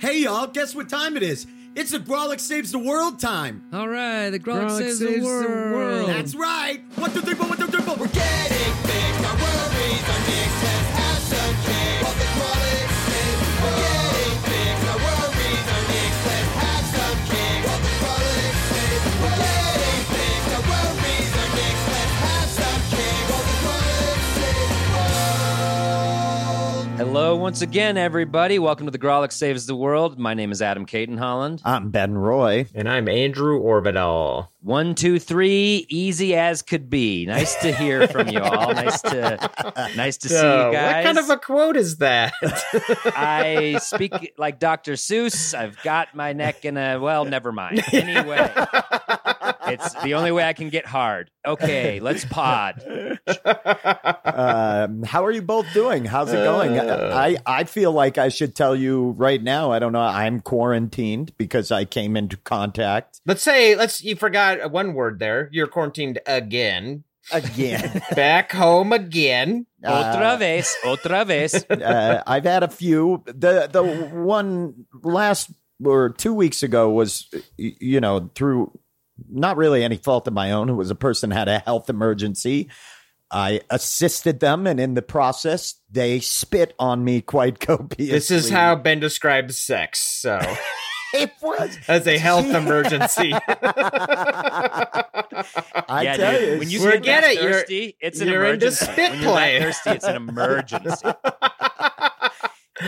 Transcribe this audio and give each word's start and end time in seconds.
Hey 0.00 0.22
y'all, 0.22 0.46
guess 0.46 0.74
what 0.74 0.88
time 0.88 1.14
it 1.18 1.22
is? 1.22 1.46
It's 1.74 1.90
the 1.90 1.98
Grawlix 1.98 2.40
Saves 2.40 2.72
the 2.72 2.78
World 2.78 3.20
time. 3.20 3.62
All 3.70 3.86
right, 3.86 4.30
the 4.30 4.38
Grog 4.38 4.60
Grog 4.68 4.78
saves, 4.80 4.98
saves 4.98 5.12
the 5.16 5.20
the 5.20 5.26
world. 5.26 5.72
world. 5.74 6.08
That's 6.08 6.34
right. 6.34 6.80
One, 6.94 7.12
two, 7.12 7.20
three, 7.20 7.34
four, 7.34 7.46
one, 7.46 7.58
two, 7.58 7.66
once 27.50 27.62
again, 27.62 27.96
everybody. 27.96 28.60
Welcome 28.60 28.86
to 28.86 28.92
the 28.92 28.98
Grawlix 28.98 29.32
Saves 29.32 29.66
the 29.66 29.74
World. 29.74 30.20
My 30.20 30.34
name 30.34 30.52
is 30.52 30.62
Adam 30.62 30.86
Cayton-Holland. 30.86 31.60
I'm 31.64 31.90
Ben 31.90 32.16
Roy. 32.16 32.66
And 32.76 32.88
I'm 32.88 33.08
Andrew 33.08 33.60
Orvedahl. 33.60 34.46
One, 34.62 34.94
two, 34.94 35.18
three, 35.18 35.84
easy 35.88 36.36
as 36.36 36.62
could 36.62 36.88
be. 36.88 37.26
Nice 37.26 37.56
to 37.56 37.72
hear 37.72 38.06
from 38.06 38.28
you 38.28 38.38
all. 38.38 38.72
Nice 38.80 39.02
to, 39.02 39.50
nice 39.96 40.16
to 40.18 40.28
see 40.28 40.36
you 40.36 40.40
guys. 40.40 41.04
what 41.04 41.04
kind 41.04 41.18
of 41.18 41.28
a 41.28 41.36
quote 41.38 41.76
is 41.76 41.96
that? 41.96 42.32
I 43.16 43.78
speak 43.82 44.32
like 44.38 44.60
Dr. 44.60 44.92
Seuss. 44.92 45.52
I've 45.52 45.82
got 45.82 46.14
my 46.14 46.32
neck 46.32 46.64
in 46.64 46.76
a 46.76 47.00
well. 47.00 47.24
Never 47.24 47.50
mind. 47.50 47.82
Anyway, 47.92 48.52
it's 49.72 49.94
the 50.02 50.14
only 50.14 50.32
way 50.32 50.44
I 50.44 50.52
can 50.52 50.68
get 50.68 50.86
hard. 50.86 51.30
Okay, 51.46 52.00
let's 52.00 52.24
pod. 52.24 52.82
Um, 54.24 55.02
how 55.02 55.24
are 55.24 55.30
you 55.30 55.42
both 55.42 55.66
doing? 55.72 56.04
How's 56.04 56.32
it 56.32 56.36
going? 56.36 56.78
I, 56.78 57.36
I 57.46 57.64
feel 57.64 57.92
like 57.92 58.18
I 58.18 58.28
should 58.28 58.54
tell 58.54 58.76
you 58.76 59.10
right 59.16 59.42
now. 59.42 59.72
I 59.72 59.78
don't 59.78 59.92
know. 59.92 60.00
I'm 60.00 60.40
quarantined 60.40 61.36
because 61.36 61.70
I 61.70 61.84
came 61.84 62.16
into 62.16 62.36
contact 62.36 63.20
let's 63.26 63.42
say, 63.42 63.76
let's. 63.76 64.02
You 64.02 64.16
forgot 64.16 64.70
one 64.70 64.94
word 64.94 65.18
there. 65.18 65.48
You're 65.52 65.66
quarantined 65.66 66.18
again. 66.26 67.04
again. 67.32 68.02
Back 68.14 68.52
home 68.52 68.92
again. 68.92 69.66
Otra 69.84 70.38
vez, 70.38 70.76
otra 70.84 71.26
vez. 71.26 71.64
uh, 71.70 72.22
I've 72.26 72.44
had 72.44 72.62
a 72.62 72.68
few. 72.68 73.22
The 73.26 73.68
the 73.70 73.82
one 73.82 74.86
last 75.02 75.50
or 75.84 76.10
two 76.10 76.34
weeks 76.34 76.62
ago 76.62 76.90
was, 76.90 77.32
you 77.56 78.00
know, 78.00 78.30
through 78.34 78.78
not 79.28 79.56
really 79.56 79.82
any 79.84 79.96
fault 79.96 80.26
of 80.28 80.34
my 80.34 80.52
own. 80.52 80.68
It 80.68 80.74
was 80.74 80.90
a 80.90 80.94
person 80.94 81.30
had 81.30 81.48
a 81.48 81.58
health 81.60 81.90
emergency. 81.90 82.68
I 83.32 83.60
assisted 83.70 84.40
them, 84.40 84.66
and 84.66 84.80
in 84.80 84.94
the 84.94 85.02
process, 85.02 85.76
they 85.90 86.18
spit 86.20 86.74
on 86.78 87.04
me 87.04 87.20
quite 87.20 87.60
copiously. 87.66 88.06
This 88.12 88.30
is 88.30 88.50
how 88.50 88.74
Ben 88.76 88.98
describes 89.00 89.56
sex. 89.56 90.00
So, 90.00 90.40
it 91.14 91.30
was. 91.40 91.78
as 91.86 92.06
a 92.08 92.18
health 92.18 92.46
emergency. 92.54 93.32
I 95.88 96.02
yeah, 96.02 96.16
tell 96.16 96.32
dude. 96.32 96.48
you, 96.54 96.58
when 96.58 96.70
you 96.70 96.82
We're 96.82 96.92
get 96.92 97.02
get 97.04 97.20
that 97.22 97.30
it, 97.32 97.40
you're- 97.42 97.52
thirsty, 97.52 97.96
it's 98.00 98.20
an 98.20 98.28
you're 98.28 98.44
into 98.44 98.66
emergency. 98.66 98.84
spit 98.84 99.10
when 99.12 99.20
you're 99.22 99.30
play. 99.32 99.58
that 99.58 99.64
thirsty, 99.64 99.90
it's 99.90 100.04
an 100.06 100.16
emergency. 100.16 101.08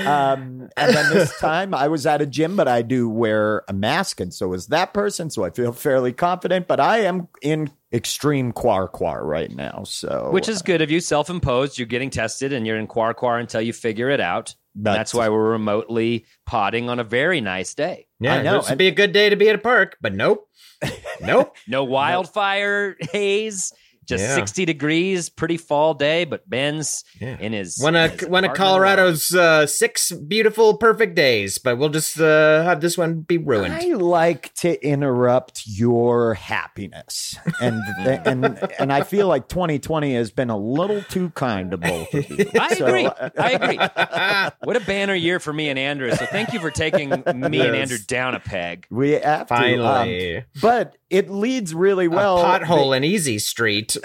Um, 0.07 0.69
and 0.77 0.95
then 0.95 1.13
this 1.13 1.39
time 1.41 1.75
I 1.75 1.89
was 1.89 2.07
at 2.07 2.23
a 2.23 2.27
gym, 2.27 2.57
but 2.57 2.69
I 2.69 2.83
do 2.83 3.09
wear 3.09 3.63
a 3.69 3.73
mask, 3.73 4.21
and 4.21 4.33
so 4.33 4.53
is 4.53 4.69
that 4.69 4.95
person. 4.95 5.31
So 5.31 5.45
I 5.45 5.51
feel 5.51 5.73
fairly 5.73 6.13
confident, 6.13 6.67
but 6.67 6.81
I 6.81 6.99
am 7.01 7.29
in 7.43 7.71
extreme 7.93 8.53
quar 8.53 8.89
quar 8.89 9.25
right 9.25 9.55
now. 9.55 9.83
So 9.85 10.29
Which 10.31 10.49
is 10.49 10.63
good 10.63 10.81
of 10.83 10.91
you, 10.91 11.01
self-imposed. 11.01 11.79
You're 11.79 11.87
getting 11.87 12.11
tested, 12.11 12.53
and 12.53 12.67
you're 12.67 12.79
in 12.79 12.87
quar 12.87 13.15
quar 13.15 13.39
until 13.39 13.61
you 13.61 13.73
figure 13.73 14.09
it 14.11 14.21
out. 14.21 14.55
That's- 14.75 14.99
That's 14.99 15.15
why 15.15 15.29
we're 15.29 15.51
remotely 15.51 16.25
potting 16.47 16.89
on 16.89 16.99
a 16.99 17.05
very 17.05 17.41
nice 17.43 17.75
day. 17.75 18.07
Yeah, 18.21 18.37
I 18.37 18.43
know, 18.43 18.59
This 18.61 18.71
would 18.71 18.79
be 18.79 18.89
a 18.89 18.93
good 18.93 19.13
day 19.13 19.29
to 19.29 19.37
be 19.37 19.49
at 19.51 19.55
a 19.55 19.59
park, 19.59 19.99
but 20.01 20.15
nope. 20.15 20.49
Nope. 21.21 21.55
No 21.69 21.85
wildfire 21.85 22.97
haze, 23.13 23.73
just 24.05 24.23
Yeah. 24.25 24.35
60 24.35 24.65
degrees, 24.65 25.29
pretty 25.29 25.57
fall 25.57 25.95
day. 25.95 26.25
But 26.25 26.49
Ben's 26.49 27.05
Yeah. 27.21 27.37
in 27.41 27.53
his 27.53 27.79
one 27.81 27.95
of 27.97 28.19
his 28.19 28.29
one 28.29 28.45
of 28.45 28.55
Colorado's 28.55 29.35
uh, 29.35 29.67
six 29.67 30.11
beautiful, 30.13 30.77
perfect 30.77 31.15
days, 31.15 31.59
but 31.59 31.79
we'll 31.79 31.89
just 31.89 32.21
uh, 32.21 32.63
have 32.65 32.81
this 32.81 32.97
one 32.99 33.21
be 33.21 33.39
ruined. 33.39 33.75
I 33.75 33.87
like 33.95 34.53
to 34.57 34.81
interrupt 34.87 35.63
your 35.67 36.35
happiness, 36.35 37.37
and 37.61 37.81
and 38.27 38.59
and 38.79 38.93
I 38.93 39.03
feel 39.03 39.29
like 39.29 39.49
2020 39.49 40.15
has 40.15 40.31
been 40.31 40.51
a 40.51 40.57
little 40.59 41.03
too 41.03 41.31
kind 41.31 41.71
to 41.71 41.77
both 41.77 42.13
of 42.15 42.29
you. 42.31 42.47
I 42.61 42.75
So, 42.75 42.87
agree. 42.87 43.07
uh, 43.07 43.31
I 43.39 43.51
agree. 43.53 43.79
What 44.65 44.77
a 44.77 44.81
banner 44.81 45.15
year 45.15 45.41
for 45.41 45.53
me 45.53 45.69
and 45.71 45.79
Andrew. 45.79 46.11
So 46.13 46.25
thank 46.27 46.53
you 46.53 46.61
for 46.61 46.71
taking 46.71 47.11
me 47.11 47.61
and 47.61 47.77
Andrew 47.77 47.99
down 48.07 48.35
a 48.35 48.41
peg. 48.41 48.87
we 48.91 49.13
have 49.13 49.47
to, 49.49 49.55
um, 49.55 49.61
Finally, 49.61 50.45
but 50.61 50.97
it 51.11 51.29
leads 51.31 51.75
really 51.75 52.09
well. 52.09 52.39
a 52.39 52.61
pothole 52.61 52.97
in 52.97 53.05
Easy 53.05 53.39
Street. 53.39 53.92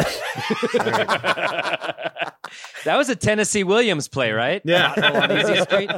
That 2.86 2.96
was 2.96 3.10
a 3.10 3.16
Tennessee 3.16 3.66
Williams 3.66 4.08
play, 4.08 4.32
right? 4.32 4.62
Yeah. 4.64 4.94
Pothole 4.96 5.42
Easy 5.44 5.62
Street. 5.64 5.92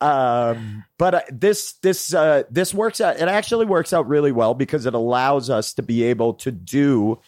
um 0.00 0.84
but 0.98 1.14
uh, 1.14 1.20
this 1.30 1.74
this 1.74 2.12
uh 2.12 2.42
this 2.50 2.74
works 2.74 3.00
out 3.00 3.16
it 3.16 3.28
actually 3.28 3.64
works 3.64 3.92
out 3.92 4.08
really 4.08 4.32
well 4.32 4.52
because 4.52 4.86
it 4.86 4.94
allows 4.94 5.48
us 5.48 5.72
to 5.74 5.82
be 5.82 6.02
able 6.02 6.34
to 6.34 6.50
do 6.50 7.20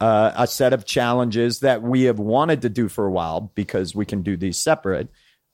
uh, 0.00 0.30
a 0.36 0.46
set 0.46 0.74
of 0.74 0.84
challenges 0.84 1.60
that 1.60 1.82
we 1.82 2.02
have 2.02 2.18
wanted 2.18 2.60
to 2.60 2.68
do 2.68 2.88
for 2.88 3.06
a 3.06 3.10
while 3.10 3.50
because 3.54 3.94
we 3.94 4.04
can 4.04 4.20
do 4.20 4.36
these 4.36 4.58
separate 4.58 5.08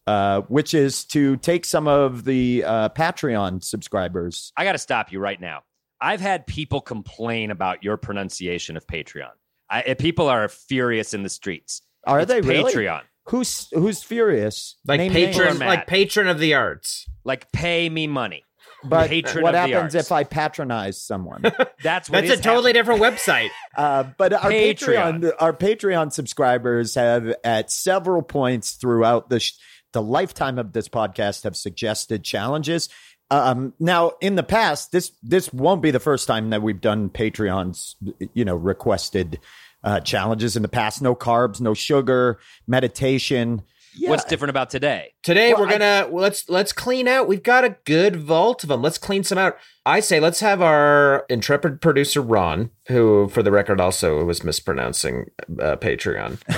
uh, 0.06 0.42
which 0.42 0.75
is 0.75 1.04
to 1.04 1.36
take 1.36 1.64
some 1.64 1.88
of 1.88 2.25
the 2.25 2.62
uh, 2.64 2.88
Patreon 2.91 3.62
subscribers. 3.64 4.52
I 4.56 4.64
got 4.64 4.72
to 4.72 4.78
stop 4.78 5.12
you 5.12 5.19
right 5.19 5.41
now. 5.41 5.62
I've 6.00 6.20
had 6.20 6.46
people 6.46 6.80
complain 6.80 7.50
about 7.50 7.82
your 7.82 7.96
pronunciation 7.96 8.76
of 8.76 8.86
Patreon. 8.86 9.30
I, 9.70 9.80
eh, 9.82 9.94
people 9.94 10.28
are 10.28 10.48
furious 10.48 11.14
in 11.14 11.22
the 11.22 11.28
streets. 11.28 11.82
Are 12.06 12.20
It's 12.20 12.28
they 12.28 12.40
really? 12.40 12.72
Patreon? 12.72 13.02
Who's 13.28 13.68
who's 13.72 14.02
furious? 14.02 14.76
like 14.86 14.98
Name 14.98 15.10
patron, 15.12 15.46
names. 15.48 15.60
Like 15.60 15.86
patron 15.88 16.28
of 16.28 16.38
the 16.38 16.54
arts. 16.54 17.06
Like, 17.24 17.50
pay 17.50 17.88
me 17.88 18.06
money. 18.06 18.44
But 18.84 19.08
patron 19.08 19.42
what 19.42 19.56
of 19.56 19.68
the 19.68 19.74
happens 19.74 19.96
arts. 19.96 20.06
if 20.06 20.12
I 20.12 20.22
patronize 20.22 21.02
someone? 21.02 21.42
That's 21.82 22.08
what 22.08 22.24
That's 22.24 22.38
a 22.38 22.42
totally 22.42 22.72
happening. 22.72 22.72
different 22.74 23.02
website. 23.02 23.48
Uh, 23.76 24.04
but 24.16 24.32
our 24.32 24.50
Patreon. 24.50 25.20
Patreon. 25.20 25.32
our 25.38 25.52
Patreon 25.52 26.10
subscribers 26.12 26.94
have 26.94 27.34
at 27.44 27.70
several 27.70 28.22
points 28.22 28.72
throughout 28.72 29.28
the 29.28 29.38
sh- 29.40 29.52
the 29.92 30.00
lifetime 30.00 30.58
of 30.58 30.72
this 30.72 30.88
podcast 30.88 31.42
have 31.44 31.56
suggested 31.56 32.22
challenges. 32.24 32.88
Um, 33.31 33.75
now, 33.81 34.12
in 34.20 34.37
the 34.37 34.42
past, 34.42 34.92
this 34.92 35.12
this 35.22 35.53
won't 35.53 35.82
be 35.82 35.91
the 35.91 36.00
first 36.00 36.26
time 36.26 36.50
that 36.50 36.62
we've 36.62 36.81
done 36.81 37.09
Patreon's 37.09 37.97
you 38.34 38.44
know 38.44 38.56
requested 38.56 39.41
uh, 39.82 40.00
challenges 40.00 40.56
in 40.56 40.62
the 40.62 40.69
past. 40.69 41.03
No 41.03 41.14
carbs, 41.14 41.60
no 41.60 41.75
sugar, 41.75 42.38
meditation. 42.66 43.62
Yeah. 43.98 44.10
What's 44.10 44.25
different 44.25 44.50
about 44.50 44.69
today? 44.69 45.14
Today 45.22 45.54
Well, 45.54 45.62
we're 45.62 45.70
gonna 45.70 46.09
well, 46.10 46.22
let's 46.22 46.48
let's 46.50 46.72
clean 46.72 47.09
out. 47.09 47.26
We've 47.26 47.42
got 47.42 47.64
a 47.64 47.76
good 47.84 48.16
vault 48.16 48.62
of 48.62 48.69
them. 48.69 48.82
Let's 48.82 48.98
clean 48.98 49.25
some 49.25 49.38
out. 49.38 49.56
I 49.87 50.00
say 50.00 50.20
let's 50.20 50.41
have 50.41 50.60
our 50.60 51.25
intrepid 51.31 51.81
producer 51.81 52.20
Ron, 52.20 52.70
who 52.88 53.28
for 53.28 53.43
the 53.43 53.50
record 53.50 53.81
also 53.81 54.22
was 54.25 54.44
mispronouncing 54.44 55.31
uh, 55.60 55.76
Patreon. 55.76 56.38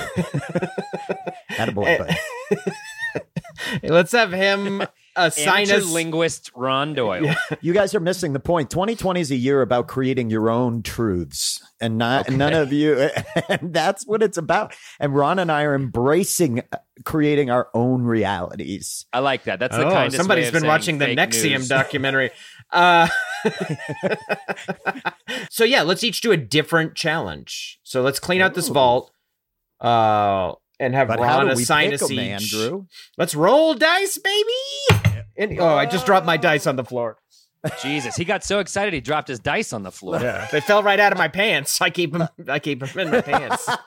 Attaboy, 1.51 1.97
bud. 2.51 3.21
let's 3.83 4.11
have 4.11 4.33
him 4.33 4.83
assign 5.27 5.63
Amateur 5.63 5.77
us. 5.77 5.91
linguist 5.91 6.51
Ron 6.55 6.93
Doyle. 6.93 7.35
You 7.61 7.73
guys 7.73 7.93
are 7.95 7.99
missing 7.99 8.33
the 8.33 8.39
point. 8.39 8.69
2020 8.69 9.19
is 9.19 9.31
a 9.31 9.35
year 9.35 9.61
about 9.61 9.87
creating 9.87 10.29
your 10.29 10.49
own 10.49 10.81
truths, 10.83 11.61
and 11.81 11.97
not 11.97 12.29
none 12.29 12.53
of 12.53 12.71
you. 12.73 13.09
And 13.49 13.73
that's 13.73 14.05
what 14.05 14.21
it's 14.21 14.37
about. 14.37 14.75
And 14.99 15.15
Ron 15.15 15.39
and 15.39 15.51
I 15.51 15.63
are 15.63 15.73
embracing 15.75 16.59
uh, 16.71 16.77
creating 17.03 17.49
our 17.49 17.69
own 17.73 18.03
realities. 18.03 19.05
I 19.11 19.19
like 19.19 19.43
that. 19.45 19.59
That's 19.59 19.75
the 19.75 19.87
oh, 19.87 19.91
kind 19.91 20.07
of 20.07 20.15
somebody's 20.15 20.51
been 20.51 20.67
watching 20.67 20.97
the 20.99 21.07
NXIVM 21.07 21.67
documentary. 21.69 22.31
Uh, 22.71 23.07
so 25.49 25.63
yeah, 25.63 25.81
let's 25.81 26.03
each 26.03 26.21
do 26.21 26.31
a 26.31 26.37
different 26.37 26.95
challenge. 26.95 27.79
So 27.83 28.01
let's 28.01 28.19
clean 28.19 28.41
out 28.41 28.53
this 28.53 28.67
vault. 28.67 29.11
Uh, 29.79 30.53
and 30.79 30.93
have 30.93 31.07
But 31.07 31.19
Ron 31.19 31.47
do 31.47 31.55
we 31.55 31.63
assign 31.63 31.91
pick 31.91 32.01
us 32.01 32.09
'em, 32.09 32.19
each. 32.19 32.53
Andrew? 32.53 32.85
Let's 33.17 33.35
roll 33.35 33.73
dice, 33.73 34.17
baby. 34.17 35.08
And, 35.39 35.57
oh, 35.59 35.75
I 35.75 35.85
just 35.85 36.05
dropped 36.05 36.25
my 36.25 36.35
dice 36.37 36.67
on 36.67 36.75
the 36.75 36.83
floor. 36.83 37.17
Jesus, 37.81 38.15
he 38.15 38.25
got 38.25 38.43
so 38.43 38.59
excited 38.59 38.93
he 38.93 39.01
dropped 39.01 39.29
his 39.29 39.39
dice 39.39 39.73
on 39.73 39.83
the 39.83 39.91
floor. 39.91 40.19
Yeah. 40.19 40.47
They 40.51 40.61
fell 40.61 40.83
right 40.83 40.99
out 40.99 41.11
of 41.11 41.17
my 41.17 41.29
pants. 41.29 41.81
I 41.81 41.89
keep 41.89 42.13
them. 42.13 42.27
I 42.47 42.59
keep 42.59 42.79
them 42.81 42.99
in 42.99 43.11
my 43.11 43.21
pants. 43.21 43.67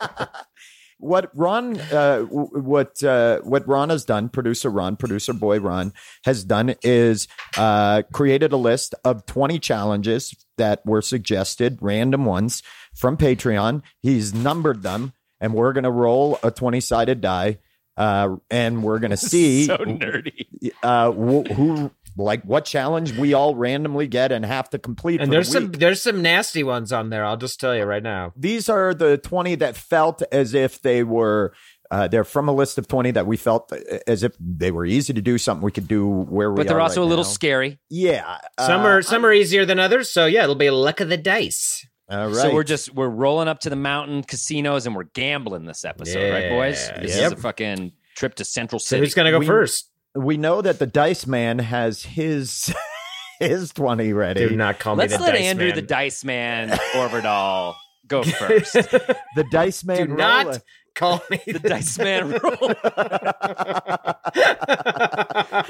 What 0.99 1.33
Ron, 1.35 1.81
uh, 1.81 2.21
what 2.21 3.03
uh, 3.03 3.41
what 3.41 3.67
Ron 3.67 3.91
has 3.91 4.05
done, 4.05 4.29
producer 4.29 4.71
Ron, 4.71 4.95
producer 4.95 5.33
boy 5.33 5.59
Ron 5.59 5.93
has 6.25 6.45
done 6.45 6.77
is 6.85 7.27
uh, 7.57 8.03
created 8.13 8.53
a 8.53 8.57
list 8.57 8.95
of 9.05 9.27
twenty 9.27 9.59
challenges 9.59 10.33
that 10.59 10.87
were 10.87 11.03
suggested, 11.03 11.79
random 11.81 12.25
ones 12.25 12.63
from 12.95 13.17
Patreon. 13.17 13.83
He's 14.01 14.33
numbered 14.33 14.85
them, 14.85 15.13
and 15.41 15.55
we're 15.55 15.73
going 15.73 15.83
to 15.83 15.91
roll 15.91 16.39
a 16.41 16.53
twenty 16.53 16.79
sided 16.79 17.21
die 17.21 17.59
uh, 17.97 18.37
and 18.51 18.83
we're 18.83 18.99
gonna 18.99 19.17
see 19.33 19.67
so 19.67 19.77
nerdy. 19.79 20.47
uh, 20.83 21.11
wh- 21.13 21.51
who 21.55 21.91
like 22.17 22.43
what 22.45 22.65
challenge 22.65 23.17
we 23.17 23.33
all 23.35 23.55
randomly 23.55 24.07
get 24.07 24.33
and 24.33 24.45
have 24.45 24.69
to 24.71 24.79
complete. 24.79 25.21
And 25.21 25.29
for 25.29 25.33
there's 25.33 25.49
the 25.49 25.53
some 25.61 25.73
there's 25.73 26.03
some 26.03 26.23
nasty 26.23 26.63
ones 26.63 26.93
on 26.93 27.11
there. 27.11 27.25
I'll 27.25 27.37
just 27.37 27.59
tell 27.61 27.75
you 27.77 27.85
right 27.85 28.03
now. 28.03 28.33
These 28.37 28.69
are 28.69 28.93
the 28.95 29.17
twenty 29.19 29.55
that 29.57 29.77
felt 29.77 30.23
as 30.33 30.55
if 30.55 30.81
they 30.83 31.03
were. 31.05 31.53
Uh, 31.91 32.09
they're 32.09 32.25
from 32.25 32.49
a 32.49 32.53
list 32.55 32.79
of 32.79 32.89
20 32.89 33.11
that 33.11 33.27
we 33.27 33.37
felt 33.37 33.71
as 34.07 34.23
if 34.23 34.33
they 34.41 34.71
were 34.71 34.87
easy 34.87 35.13
to 35.13 35.21
do 35.21 35.37
something 35.37 35.63
we 35.63 35.71
could 35.71 35.87
do 35.87 36.09
where 36.09 36.51
we 36.51 36.57
But 36.57 36.67
they're 36.69 36.79
are 36.79 36.81
also 36.81 37.03
right 37.03 37.07
a 37.07 37.09
little 37.11 37.23
now. 37.25 37.29
scary. 37.31 37.81
yeah 37.91 38.39
Some 38.59 38.81
uh, 38.81 38.85
are 38.89 39.03
some 39.03 39.27
are 39.27 39.33
easier 39.35 39.67
than 39.67 39.79
others. 39.79 40.11
So 40.11 40.25
yeah, 40.25 40.45
it'll 40.45 40.55
be 40.55 40.69
a 40.69 40.75
luck 40.75 41.01
of 41.01 41.11
the 41.11 41.19
dice. 41.19 41.87
All 42.13 42.27
right. 42.27 42.35
So 42.37 42.53
we're 42.53 42.63
just 42.63 42.95
we're 42.95 43.09
rolling 43.09 43.49
up 43.49 43.61
to 43.61 43.71
the 43.71 43.77
mountain 43.77 44.23
casinos 44.23 44.87
and 44.87 44.95
we're 44.95 45.05
gambling 45.05 45.65
this 45.65 45.85
episode, 45.85 46.31
right, 46.31 46.51
boys? 46.51 46.89
Yeah. 46.89 47.01
This 47.01 47.17
Yep. 47.17 47.27
is 47.27 47.33
a 47.33 47.37
fucking 47.37 47.93
trip 48.17 48.35
to 48.37 48.45
Central 48.45 48.79
So 48.79 48.85
City. 48.97 49.01
who's 49.01 49.15
gonna 49.15 49.31
go 49.31 49.39
We- 49.39 49.47
first? 49.47 49.89
we 50.15 50.37
know 50.37 50.61
that 50.61 50.79
the 50.79 50.87
dice 50.87 51.27
man 51.27 51.59
has 51.59 52.03
his 52.03 52.73
his 53.41 53.73
20 53.73 54.13
ready 54.13 54.47
Do 54.49 54.55
not 54.57 54.79
call 54.79 54.95
Let's 54.95 55.13
me 55.13 55.17
the 55.17 55.23
let 55.25 55.33
dice 55.33 55.43
Andrew 55.43 55.67
man. 55.69 55.75
the 55.75 55.83
Dice 55.83 56.25
Man 56.25 56.69
Orvedahl 56.93 57.75
go 58.07 58.23
first. 58.39 58.73
the 58.75 59.45
dice 59.51 59.85
man 59.85 59.97
Do 60.09 60.15
roll 60.15 60.17
not 60.19 60.61
call 60.95 61.23
me 61.31 61.41
the 61.47 61.59
Dice 61.59 61.99
Man 61.99 62.31
roll. 62.33 62.73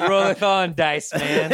Roll 0.08 0.34
on, 0.44 0.74
Dice 0.74 1.14
Man. 1.14 1.50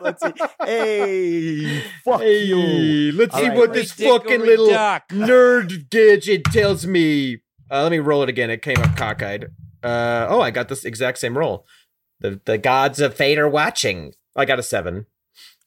let's 0.00 0.22
see 0.22 0.32
hey 0.64 1.82
fuck 2.04 2.20
you 2.22 3.12
let's 3.12 3.34
All 3.34 3.40
see 3.40 3.48
right. 3.48 3.58
what 3.58 3.72
this 3.72 3.92
fucking 3.92 4.40
little 4.40 4.68
duck. 4.70 5.08
nerd 5.08 5.90
gadget 5.90 6.44
tells 6.44 6.86
me. 6.86 7.38
Uh, 7.70 7.82
let 7.82 7.90
me 7.92 7.98
roll 7.98 8.22
it 8.22 8.28
again. 8.28 8.50
It 8.50 8.62
came 8.62 8.78
up 8.78 8.96
cockeyed. 8.96 9.44
Uh, 9.82 10.26
oh, 10.30 10.40
I 10.40 10.50
got 10.50 10.68
this 10.68 10.84
exact 10.84 11.18
same 11.18 11.36
roll. 11.36 11.66
The 12.20 12.40
the 12.44 12.56
gods 12.58 13.00
of 13.00 13.14
fate 13.14 13.38
are 13.38 13.48
watching. 13.48 14.14
I 14.36 14.44
got 14.44 14.58
a 14.58 14.62
seven. 14.62 15.06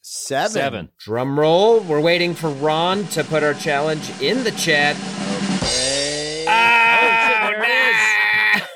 Seven 0.02 0.52
Seven. 0.52 0.88
Drum 0.98 1.38
roll. 1.38 1.80
We're 1.80 2.00
waiting 2.00 2.34
for 2.34 2.50
Ron 2.50 3.04
to 3.08 3.24
put 3.24 3.42
our 3.42 3.54
challenge 3.54 4.08
in 4.20 4.44
the 4.44 4.50
chat. 4.52 4.96
Okay. 5.42 6.44
Ah, 6.48 7.48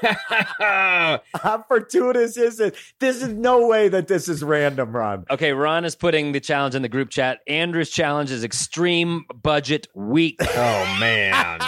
how 1.42 1.64
fortuitous 1.68 2.36
is 2.36 2.60
it 2.60 2.76
this 3.00 3.22
is 3.22 3.28
no 3.28 3.66
way 3.66 3.88
that 3.88 4.08
this 4.08 4.28
is 4.28 4.42
random 4.42 4.94
ron 4.94 5.24
Okay, 5.30 5.52
Ron 5.52 5.84
is 5.84 5.94
putting 5.94 6.32
the 6.32 6.40
challenge 6.40 6.74
in 6.74 6.82
the 6.82 6.88
group 6.88 7.10
chat. 7.10 7.40
Andrew's 7.46 7.90
challenge 7.90 8.30
is 8.30 8.44
extreme 8.44 9.24
budget 9.42 9.88
week. 9.94 10.36
oh 10.40 10.96
man, 11.00 11.60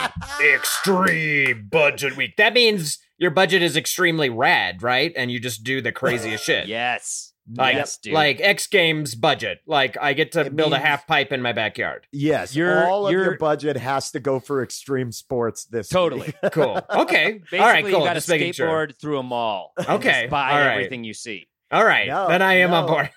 extreme 0.55 1.69
budget 1.71 2.17
week. 2.17 2.37
That 2.37 2.55
means 2.55 2.99
your 3.17 3.31
budget 3.31 3.63
is 3.63 3.77
extremely 3.77 4.31
rad, 4.31 4.83
right? 4.83 5.13
And 5.17 5.31
you 5.31 5.41
just 5.41 5.65
do 5.65 5.81
the 5.81 5.93
craziest 5.93 6.45
shit. 6.49 6.69
Yes. 6.69 7.28
Like, 7.55 7.75
yes, 7.77 7.97
dude. 7.99 8.13
like 8.13 8.41
X 8.41 8.67
Games 8.67 9.15
budget. 9.15 9.61
Like 9.67 9.97
I 10.01 10.13
get 10.13 10.33
to 10.33 10.43
It 10.43 10.55
build 10.57 10.73
a 10.75 10.79
half 10.79 11.07
pipe 11.07 11.33
in 11.33 11.41
my 11.41 11.53
backyard. 11.53 12.07
yes 12.13 12.55
You're- 12.55 12.85
all 12.85 13.07
of 13.07 13.13
your 13.13 13.25
you're- 13.25 13.37
budget 13.39 13.77
has 13.77 14.11
to 14.11 14.21
go 14.21 14.39
for 14.41 14.63
extreme 14.63 15.13
sports 15.13 15.65
this 15.65 15.89
totally. 15.89 16.27
week. 16.27 16.37
Cool. 16.53 16.81
Okay. 16.91 17.33
Basically, 17.51 17.59
All 17.61 17.67
right. 17.67 17.85
Cool. 17.85 17.93
you 18.01 18.05
got 18.05 18.15
to 18.15 18.15
Just 18.17 18.29
making 18.29 18.53
skateboard 18.53 18.55
sure. 18.55 18.89
through 19.01 19.19
a 19.19 19.23
mall. 19.23 19.73
and 19.79 19.89
Okay, 19.89 20.23
just 20.23 20.31
buy 20.31 20.53
all 20.53 20.59
right. 20.59 20.73
everything 20.73 21.05
you 21.05 21.15
see. 21.15 21.49
All 21.71 21.85
right. 21.85 22.09
No, 22.09 22.29
then 22.29 22.43
I 22.43 22.55
am 22.59 22.73
on 22.73 22.87
board. 22.87 23.11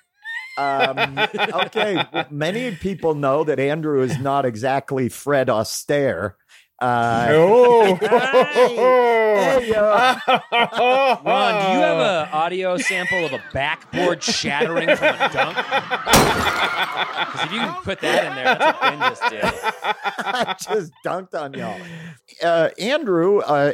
Um, 0.57 1.17
okay, 1.65 2.03
many 2.29 2.75
people 2.75 3.15
know 3.15 3.43
that 3.45 3.59
Andrew 3.59 4.01
is 4.03 4.19
not 4.19 4.45
exactly 4.45 5.07
Fred 5.09 5.47
Astaire. 5.47 6.33
Uh, 6.81 7.27
Oh. 7.29 7.95
Hey, 7.95 9.73
uh, 9.75 10.15
Ron, 11.23 11.53
do 11.61 11.73
you 11.73 11.79
have 11.83 11.97
an 11.99 12.29
audio 12.33 12.77
sample 12.77 13.23
of 13.25 13.33
a 13.33 13.43
backboard 13.53 14.23
shattering 14.23 14.95
from 14.95 15.15
a 15.15 15.29
dunk? 15.31 15.55
Because 15.57 17.45
if 17.45 17.51
you 17.53 17.59
can 17.59 17.73
put 17.83 17.99
that 18.01 18.25
in 18.25 18.35
there, 18.35 18.45
that's 18.45 18.65
what 18.65 18.81
Ben 18.81 18.99
just 18.99 19.29
did. 19.29 19.43
I 20.25 20.55
just 20.59 20.91
dunked 21.05 21.35
on 21.39 21.53
y'all. 21.53 21.79
Uh, 22.43 22.69
Andrew 22.79 23.39
uh, 23.39 23.73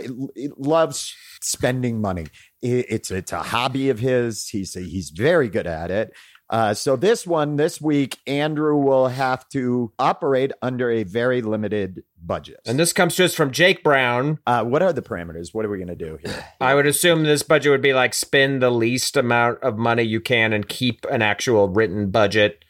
loves 0.57 1.15
spending 1.41 2.01
money. 2.01 2.25
It's 2.61 3.09
it's 3.11 3.31
a 3.31 3.41
hobby 3.41 3.89
of 3.89 3.99
his. 3.99 4.47
He's 4.49 4.73
he's 4.73 5.11
very 5.11 5.47
good 5.47 5.67
at 5.67 5.91
it. 5.91 6.11
Uh, 6.49 6.73
so 6.73 6.95
this 6.95 7.27
one 7.27 7.57
this 7.57 7.81
week, 7.81 8.17
Andrew 8.25 8.77
will 8.77 9.09
have 9.09 9.47
to 9.49 9.91
operate 9.99 10.51
under 10.61 10.89
a 10.89 11.03
very 11.03 11.41
limited 11.41 12.03
budget. 12.23 12.59
and 12.65 12.79
this 12.79 12.93
comes 12.93 13.15
just 13.15 13.35
from 13.35 13.51
Jake 13.51 13.83
Brown. 13.83 14.39
uh, 14.47 14.63
what 14.63 14.81
are 14.81 14.93
the 14.93 15.01
parameters? 15.01 15.53
What 15.53 15.65
are 15.65 15.69
we 15.69 15.77
going 15.77 15.87
to 15.89 15.95
do 15.95 16.17
here? 16.23 16.45
I 16.61 16.73
would 16.75 16.85
assume 16.87 17.23
this 17.23 17.43
budget 17.43 17.71
would 17.71 17.81
be 17.81 17.93
like 17.93 18.13
spend 18.13 18.61
the 18.61 18.69
least 18.69 19.17
amount 19.17 19.61
of 19.61 19.77
money 19.77 20.03
you 20.03 20.19
can 20.21 20.53
and 20.53 20.67
keep 20.67 21.05
an 21.11 21.21
actual 21.21 21.67
written 21.69 22.11
budget 22.11 22.63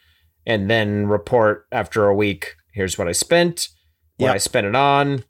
and 0.46 0.68
then 0.70 1.06
report 1.06 1.66
after 1.72 2.06
a 2.06 2.14
week. 2.14 2.54
Here's 2.72 2.98
what 2.98 3.08
I 3.08 3.12
spent, 3.12 3.68
what 4.16 4.26
Yep. 4.26 4.34
I 4.34 4.38
spent 4.38 4.66
it 4.66 4.74
on, 4.76 5.24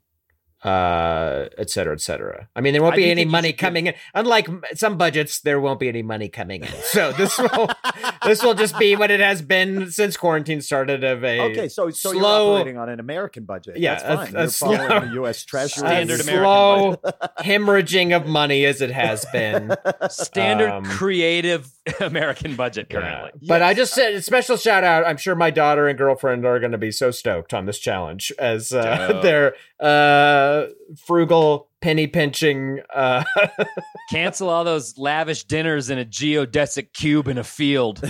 uh, 0.63 1.45
et 1.57 1.69
cetera, 1.69 1.93
et 1.93 2.01
cetera. 2.01 2.47
I 2.55 2.61
mean, 2.61 2.73
there 2.73 2.81
won't 2.81 2.93
I 2.93 2.97
be 2.97 3.09
any 3.11 3.25
money 3.25 3.49
should 3.49 3.57
coming 3.59 3.87
in. 3.87 3.93
Unlike 4.13 4.49
some 4.75 4.97
budgets, 4.97 5.39
there 5.41 5.59
won't 5.59 5.79
be 5.79 5.87
any 5.87 6.01
money 6.03 6.27
coming 6.29 6.63
in. 6.63 6.71
So 6.83 7.11
this 7.13 7.37
will 7.37 7.69
this 8.25 8.43
will 8.43 8.53
just 8.55 8.77
be 8.77 8.95
what 8.95 9.09
it 9.11 9.19
has 9.21 9.41
been 9.41 9.89
since 9.91 10.17
quarantine 10.17 10.61
started 10.61 11.03
of 11.03 11.23
a 11.23 11.39
Okay, 11.51 11.69
so 11.69 11.89
so 11.91 12.11
you're 12.11 12.21
slow- 12.21 12.55
operating 12.55 12.77
on 12.77 12.89
an 12.89 12.99
American 12.99 13.45
budget. 13.45 13.77
Yeah, 13.77 13.95
That's 13.95 14.03
a- 14.03 14.15
fine. 14.25 14.35
a 14.35 14.39
you're 14.39 14.47
slow- 14.49 14.75
following 14.77 15.07
the 15.09 15.13
U.S. 15.15 15.45
Treasury 15.45 15.87
Standard 15.87 16.19
a 16.19 16.23
American 16.23 16.43
slow 16.43 17.11
hemorrhaging 17.39 18.15
of 18.15 18.27
money 18.27 18.65
as 18.65 18.81
it 18.81 18.91
has 18.91 19.25
been. 19.31 19.75
Standard 20.09 20.69
Um, 20.71 20.83
creative 20.85 21.69
American 21.99 22.55
budget 22.55 22.89
currently. 22.89 23.31
But 23.47 23.61
I 23.61 23.73
just 23.73 23.93
said 23.93 24.13
a 24.13 24.21
special 24.21 24.57
shout 24.57 24.83
out. 24.83 25.05
I'm 25.05 25.17
sure 25.17 25.35
my 25.35 25.49
daughter 25.51 25.87
and 25.87 25.97
girlfriend 25.97 26.45
are 26.45 26.59
going 26.59 26.71
to 26.71 26.77
be 26.77 26.91
so 26.91 27.11
stoked 27.11 27.53
on 27.53 27.65
this 27.65 27.79
challenge 27.79 28.31
as 28.39 28.73
uh, 28.73 29.07
Dope. 29.07 29.21
their 29.23 29.55
uh, 29.79 30.67
frugal 31.05 31.69
penny 31.81 32.07
pinching. 32.07 32.81
Uh, 32.93 33.23
Cancel 34.11 34.49
all 34.49 34.63
those 34.63 34.97
lavish 34.97 35.43
dinners 35.45 35.89
in 35.89 35.97
a 35.99 36.05
geodesic 36.05 36.93
cube 36.93 37.27
in 37.27 37.37
a 37.37 37.43
field. 37.43 38.01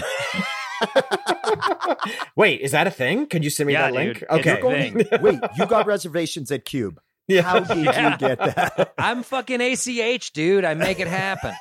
wait, 2.35 2.61
is 2.61 2.71
that 2.71 2.87
a 2.87 2.91
thing? 2.91 3.25
Can 3.27 3.43
you 3.43 3.49
send 3.49 3.67
me 3.67 3.73
Yeah, 3.73 3.87
that 3.87 3.93
link? 3.93 4.13
dude, 4.19 4.27
it's 4.31 4.47
a 4.47 4.59
okay. 4.61 4.89
thing. 4.91 5.21
Wait, 5.21 5.39
you 5.57 5.65
got 5.65 5.85
reservations 5.87 6.51
at 6.51 6.65
Cube. 6.65 6.99
Yeah. 7.27 7.41
How 7.43 7.59
did 7.59 7.85
Yeah. 7.85 8.11
you 8.13 8.17
get 8.17 8.37
that? 8.39 8.93
I'm 8.97 9.23
fucking 9.23 9.61
ACH, 9.61 10.31
dude. 10.33 10.65
I 10.65 10.73
make 10.73 10.99
it 10.99 11.07
happen. 11.07 11.53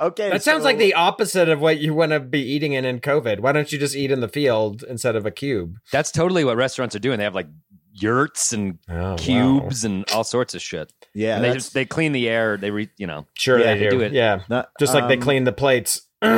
Okay, 0.00 0.30
That 0.30 0.42
sounds 0.42 0.62
so- 0.62 0.66
like 0.68 0.78
the 0.78 0.94
opposite 0.94 1.48
of 1.48 1.60
what 1.60 1.78
you 1.78 1.94
want 1.94 2.12
to 2.12 2.20
be 2.20 2.40
eating 2.40 2.72
in 2.72 2.84
in 2.84 3.00
COVID. 3.00 3.40
Why 3.40 3.52
don't 3.52 3.70
you 3.72 3.78
just 3.78 3.94
eat 3.96 4.10
in 4.10 4.20
the 4.20 4.28
field 4.28 4.82
instead 4.88 5.16
of 5.16 5.26
a 5.26 5.30
cube? 5.30 5.78
That's 5.92 6.10
totally 6.10 6.44
what 6.44 6.56
restaurants 6.56 6.94
are 6.96 7.00
doing. 7.00 7.18
They 7.18 7.24
have 7.24 7.34
like 7.34 7.48
yurts 7.92 8.52
and 8.52 8.78
Oh, 8.90 9.16
cubes 9.18 9.84
and 9.84 10.04
all 10.12 10.22
sorts 10.24 10.54
of 10.54 10.60
shit. 10.60 10.92
yeah. 11.14 11.36
and 11.36 11.44
they 11.44 11.52
just 11.54 11.72
they 11.74 11.84
clean 11.86 12.12
the 12.12 12.28
air. 12.28 12.56
They 12.58 12.70
re, 12.70 12.90
you 12.98 13.06
know. 13.06 13.26
Sure, 13.34 13.58
Yeah, 13.58 13.74
they, 13.74 13.78
they 13.80 13.84
do. 13.90 13.98
do 13.98 14.00
it. 14.02 14.12
Yeah, 14.12 14.42
not- 14.50 14.68
just 14.78 14.92
like 14.94 15.08
they 15.08 15.14
um, 15.14 15.20
clean 15.22 15.44
the 15.44 15.52
plates. 15.52 16.02
Who 16.22 16.30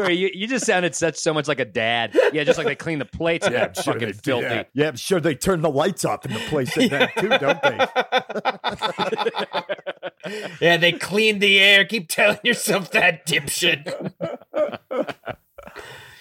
are 0.00 0.10
you? 0.10 0.30
You 0.34 0.46
just 0.46 0.66
sounded 0.66 0.94
such 0.94 1.16
so 1.16 1.32
much 1.34 1.46
like 1.48 1.60
a 1.60 1.64
dad. 1.64 2.16
Yeah, 2.32 2.44
just 2.44 2.58
like 2.58 2.66
they 2.66 2.74
clean 2.76 2.98
the 2.98 3.04
plates 3.04 3.46
and 3.46 3.54
they're 3.54 3.72
fucking 3.74 4.12
filthy. 4.14 4.44
Yeah. 4.46 4.62
yeah, 4.74 4.88
I'm 4.88 4.96
sure 4.96 5.20
they 5.20 5.34
turn 5.34 5.60
the 5.62 5.70
lights 5.70 6.04
off 6.04 6.24
in 6.26 6.32
the 6.32 6.40
place 6.40 6.76
at 6.76 6.90
that 6.90 7.16
too, 7.16 7.28
don't 7.28 7.62
they? 7.62 7.78
yeah, 10.60 10.76
they 10.76 10.92
clean 10.92 11.38
the 11.38 11.58
air. 11.60 11.84
Keep 11.84 12.08
telling 12.08 12.38
yourself 12.44 12.90
that, 12.92 13.26
dipshit. 13.26 14.12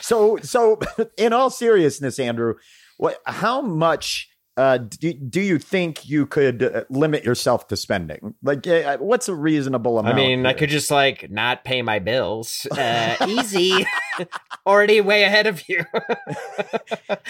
So, 0.02 0.38
so 0.38 0.80
in 1.18 1.34
all 1.34 1.50
seriousness, 1.50 2.20
Andrew, 2.20 2.56
what? 2.98 3.18
How 3.26 3.62
much? 3.62 4.29
Uh, 4.60 4.78
do, 4.78 5.14
do 5.14 5.40
you 5.40 5.58
think 5.58 6.10
you 6.10 6.26
could 6.26 6.62
uh, 6.62 6.84
limit 6.90 7.24
yourself 7.24 7.70
to 7.70 7.78
spending? 7.78 8.36
Like, 8.44 8.68
uh, 8.68 8.98
what's 8.98 9.30
a 9.30 9.34
reasonable 9.34 10.00
amount? 10.00 10.16
I 10.16 10.18
mean, 10.18 10.46
I 10.46 10.52
could 10.52 10.70
just 10.70 10.92
like 10.92 11.32
not 11.32 11.64
pay 11.64 11.82
my 11.82 12.00
bills. 12.00 12.68
Uh, 12.80 13.16
easy. 13.28 13.86
Already 14.66 15.02
way 15.02 15.24
ahead 15.24 15.48
of 15.48 15.68
you. 15.70 15.84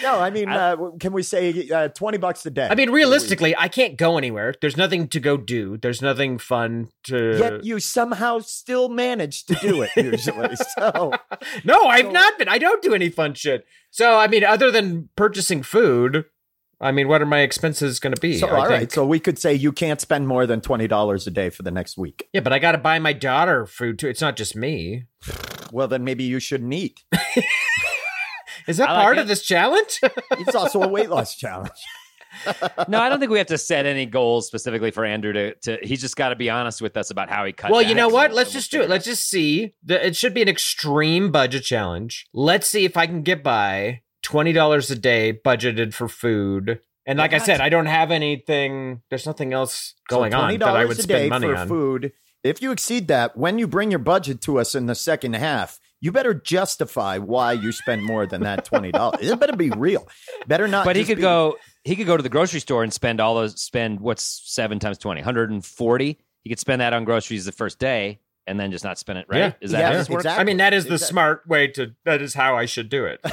No, 0.02 0.18
I 0.18 0.30
mean, 0.30 0.48
uh, 0.48 0.76
can 0.98 1.12
we 1.12 1.22
say 1.22 1.68
uh, 1.68 1.88
twenty 1.88 2.18
bucks 2.18 2.44
a 2.46 2.50
day? 2.50 2.68
I 2.70 2.74
mean, 2.74 2.90
realistically, 2.90 3.54
I 3.56 3.68
can't 3.68 3.96
go 3.96 4.16
anywhere. 4.18 4.54
There's 4.60 4.76
nothing 4.76 5.08
to 5.08 5.20
go 5.20 5.36
do. 5.36 5.76
There's 5.76 6.00
nothing 6.02 6.38
fun 6.38 6.88
to. 7.04 7.38
yet 7.38 7.64
you 7.64 7.80
somehow 7.80 8.38
still 8.40 8.88
manage 8.88 9.44
to 9.46 9.54
do 9.56 9.82
it 9.82 9.90
usually. 9.96 10.56
so, 10.56 11.12
no, 11.64 11.84
I've 11.86 12.06
So- 12.06 12.10
not 12.12 12.38
been. 12.38 12.48
I 12.48 12.58
don't 12.58 12.82
do 12.82 12.94
any 12.94 13.10
fun 13.10 13.34
shit. 13.34 13.66
So, 13.90 14.18
I 14.18 14.26
mean, 14.26 14.44
other 14.44 14.70
than 14.70 15.08
purchasing 15.16 15.62
food, 15.62 16.24
I 16.82 16.92
mean, 16.92 17.08
what 17.08 17.20
are 17.20 17.26
my 17.26 17.40
expenses 17.40 18.00
going 18.00 18.14
to 18.14 18.20
be? 18.20 18.38
so 18.38 18.46
I 18.48 18.50
all 18.50 18.66
right. 18.68 18.78
think- 18.80 18.92
So 18.92 19.04
we 19.06 19.20
could 19.20 19.38
say 19.38 19.52
you 19.54 19.70
can't 19.72 20.00
spend 20.00 20.26
more 20.28 20.46
than 20.46 20.60
twenty 20.60 20.88
dollars 20.88 21.26
a 21.26 21.30
day 21.30 21.50
for 21.50 21.62
the 21.62 21.70
next 21.70 21.98
week. 21.98 22.28
yeah, 22.32 22.40
but 22.40 22.52
I 22.52 22.58
got 22.58 22.72
to 22.72 22.78
buy 22.78 22.98
my 22.98 23.12
daughter 23.12 23.66
food 23.66 23.98
too. 23.98 24.08
It's 24.08 24.20
not 24.22 24.36
just 24.36 24.56
me. 24.56 25.04
Well, 25.72 25.88
then 25.88 26.04
maybe 26.04 26.24
you 26.24 26.40
shouldn't 26.40 26.72
eat. 26.72 27.04
Is 28.66 28.76
that 28.76 28.88
I 28.88 28.94
like 28.94 29.02
part 29.02 29.18
it. 29.18 29.20
of 29.22 29.28
this 29.28 29.42
challenge? 29.42 30.00
It's 30.32 30.54
also 30.54 30.82
a 30.82 30.88
weight 30.88 31.10
loss 31.10 31.34
challenge. 31.36 31.70
no, 32.88 32.98
I 33.00 33.08
don't 33.08 33.18
think 33.20 33.30
we 33.30 33.38
have 33.38 33.48
to 33.48 33.58
set 33.58 33.84
any 33.84 34.06
goals 34.06 34.46
specifically 34.46 34.90
for 34.90 35.04
Andrew 35.04 35.32
to. 35.32 35.54
to 35.56 35.78
he's 35.82 36.00
just 36.00 36.16
got 36.16 36.30
to 36.30 36.36
be 36.36 36.48
honest 36.48 36.80
with 36.80 36.96
us 36.96 37.10
about 37.10 37.28
how 37.28 37.44
he 37.44 37.52
cut. 37.52 37.70
Well, 37.70 37.82
you 37.82 37.94
know 37.94 38.08
what? 38.08 38.32
Let's 38.32 38.52
just 38.52 38.70
do 38.70 38.80
it. 38.80 38.88
Let's 38.88 39.04
just 39.04 39.28
see. 39.28 39.74
The, 39.84 40.06
it 40.06 40.16
should 40.16 40.32
be 40.34 40.40
an 40.42 40.48
extreme 40.48 41.30
budget 41.30 41.64
challenge. 41.64 42.26
Let's 42.32 42.68
see 42.68 42.84
if 42.84 42.96
I 42.96 43.06
can 43.06 43.22
get 43.22 43.42
by 43.42 44.00
twenty 44.30 44.52
dollars 44.52 44.90
a 44.90 44.96
day 44.96 45.38
budgeted 45.44 45.92
for 45.92 46.08
food. 46.08 46.80
And 47.06 47.18
like 47.18 47.32
I 47.32 47.38
said, 47.38 47.60
I 47.60 47.68
don't 47.68 47.86
have 47.86 48.10
anything. 48.12 49.02
There's 49.10 49.26
nothing 49.26 49.52
else 49.52 49.94
going 50.08 50.32
so 50.32 50.38
on 50.38 50.58
that 50.58 50.76
I 50.76 50.84
would 50.84 50.98
a 50.98 51.02
spend 51.02 51.22
day 51.24 51.28
money 51.28 51.48
for 51.48 51.56
on. 51.56 51.68
food. 51.68 52.12
If 52.44 52.62
you 52.62 52.70
exceed 52.70 53.08
that, 53.08 53.36
when 53.36 53.58
you 53.58 53.66
bring 53.66 53.90
your 53.90 53.98
budget 53.98 54.40
to 54.42 54.58
us 54.58 54.74
in 54.74 54.86
the 54.86 54.94
second 54.94 55.34
half, 55.34 55.80
you 56.00 56.12
better 56.12 56.32
justify 56.32 57.18
why 57.18 57.52
you 57.52 57.72
spend 57.72 58.04
more 58.04 58.26
than 58.26 58.42
that 58.42 58.64
twenty 58.64 58.92
dollars. 58.92 59.18
it 59.28 59.40
better 59.40 59.56
be 59.56 59.70
real. 59.70 60.06
Better 60.46 60.68
not. 60.68 60.84
But 60.84 60.96
he 60.96 61.04
could 61.04 61.16
be- 61.16 61.22
go. 61.22 61.56
He 61.82 61.96
could 61.96 62.06
go 62.06 62.16
to 62.16 62.22
the 62.22 62.28
grocery 62.28 62.60
store 62.60 62.84
and 62.84 62.92
spend 62.92 63.20
all 63.20 63.34
those. 63.34 63.60
Spend 63.60 64.00
what's 64.00 64.42
seven 64.44 64.78
times 64.78 64.98
20? 64.98 65.20
140? 65.20 66.18
He 66.42 66.48
could 66.50 66.58
spend 66.58 66.80
that 66.80 66.92
on 66.92 67.04
groceries 67.04 67.46
the 67.46 67.52
first 67.52 67.78
day 67.78 68.20
and 68.50 68.58
then 68.60 68.70
just 68.70 68.84
not 68.84 68.98
spin 68.98 69.16
it. 69.16 69.26
Right? 69.28 69.38
Yeah. 69.38 69.52
Is 69.60 69.70
that 69.70 69.78
Yeah, 69.80 69.86
how 69.92 69.98
this 69.98 70.10
works? 70.10 70.24
exactly. 70.24 70.40
I 70.40 70.44
mean, 70.44 70.56
that 70.58 70.74
is 70.74 70.84
the 70.84 70.94
Exactly. 70.94 71.12
smart 71.12 71.46
way 71.48 71.66
to. 71.68 71.94
That 72.04 72.20
is 72.20 72.34
how 72.34 72.56
I 72.56 72.66
should 72.66 72.88
do 72.90 73.06
it. 73.06 73.20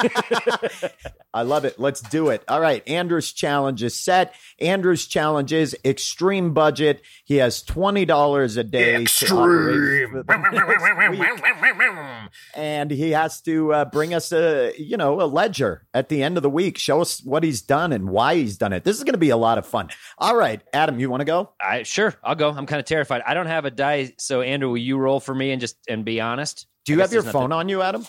I 1.32 1.42
love 1.42 1.64
it. 1.64 1.78
Let's 1.78 2.00
do 2.00 2.30
it. 2.30 2.42
All 2.48 2.60
right. 2.60 2.86
Andrew's 2.88 3.32
challenge 3.32 3.82
is 3.84 3.94
set. 3.94 4.34
Andrew's 4.60 5.06
challenge 5.06 5.52
is 5.52 5.76
extreme 5.84 6.52
budget. 6.54 7.02
He 7.24 7.36
has 7.36 7.62
$20 7.62 8.58
a 8.58 8.64
day. 8.64 9.04
to 9.04 9.26
operate 9.36 10.08
for 10.10 10.22
the 10.24 10.38
next 10.38 11.18
week. 11.18 12.30
and 12.56 12.90
he 12.90 13.10
has 13.12 13.40
to 13.42 13.72
uh, 13.72 13.84
bring 13.84 14.12
us 14.12 14.32
a, 14.32 14.72
you 14.76 14.96
know, 14.96 15.20
a 15.20 15.24
ledger 15.26 15.86
at 15.94 16.08
the 16.08 16.22
end 16.22 16.36
of 16.36 16.42
the 16.42 16.50
week. 16.50 16.78
Show 16.78 17.00
us 17.00 17.22
what 17.22 17.44
he's 17.44 17.62
done 17.62 17.92
and 17.92 18.08
why 18.10 18.34
he's 18.34 18.56
done 18.58 18.72
it. 18.72 18.82
This 18.82 18.96
is 18.96 19.04
going 19.04 19.12
to 19.14 19.18
be 19.18 19.30
a 19.30 19.36
lot 19.36 19.56
of 19.58 19.66
fun. 19.66 19.88
All 20.18 20.34
right. 20.36 20.60
Adam, 20.72 20.98
you 20.98 21.08
want 21.10 21.20
to 21.20 21.24
go? 21.26 21.50
I 21.60 21.84
sure. 21.84 22.14
I'll 22.24 22.34
go. 22.34 22.50
I'm 22.50 22.66
kind 22.66 22.80
of 22.80 22.86
terrified. 22.86 23.22
I 23.24 23.34
don't 23.34 23.46
have 23.46 23.64
a 23.66 23.70
die. 23.70 24.14
So 24.20 24.42
Andrew, 24.42 24.70
will 24.70 24.78
you 24.78 24.96
roll 24.98 25.20
for 25.20 25.34
me 25.34 25.50
and 25.52 25.60
just 25.60 25.76
and 25.88 26.04
be 26.04 26.20
honest? 26.20 26.66
Do 26.84 26.92
you 26.92 27.00
have 27.00 27.12
your 27.12 27.22
phone 27.22 27.50
nothing- 27.50 27.52
on 27.52 27.68
you, 27.68 27.82
Adam? 27.82 28.06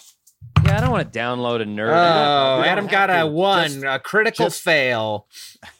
Yeah, 0.65 0.77
I 0.77 0.81
don't 0.81 0.91
want 0.91 1.11
to 1.11 1.19
download 1.19 1.61
a 1.61 1.65
nerd. 1.65 1.89
Oh, 1.91 2.63
Adam 2.63 2.85
have 2.85 2.91
got 2.91 3.09
a 3.09 3.27
one, 3.27 3.67
Just- 3.69 3.83
a 3.83 3.99
critical 3.99 4.47
just- 4.47 4.61
fail. 4.61 5.27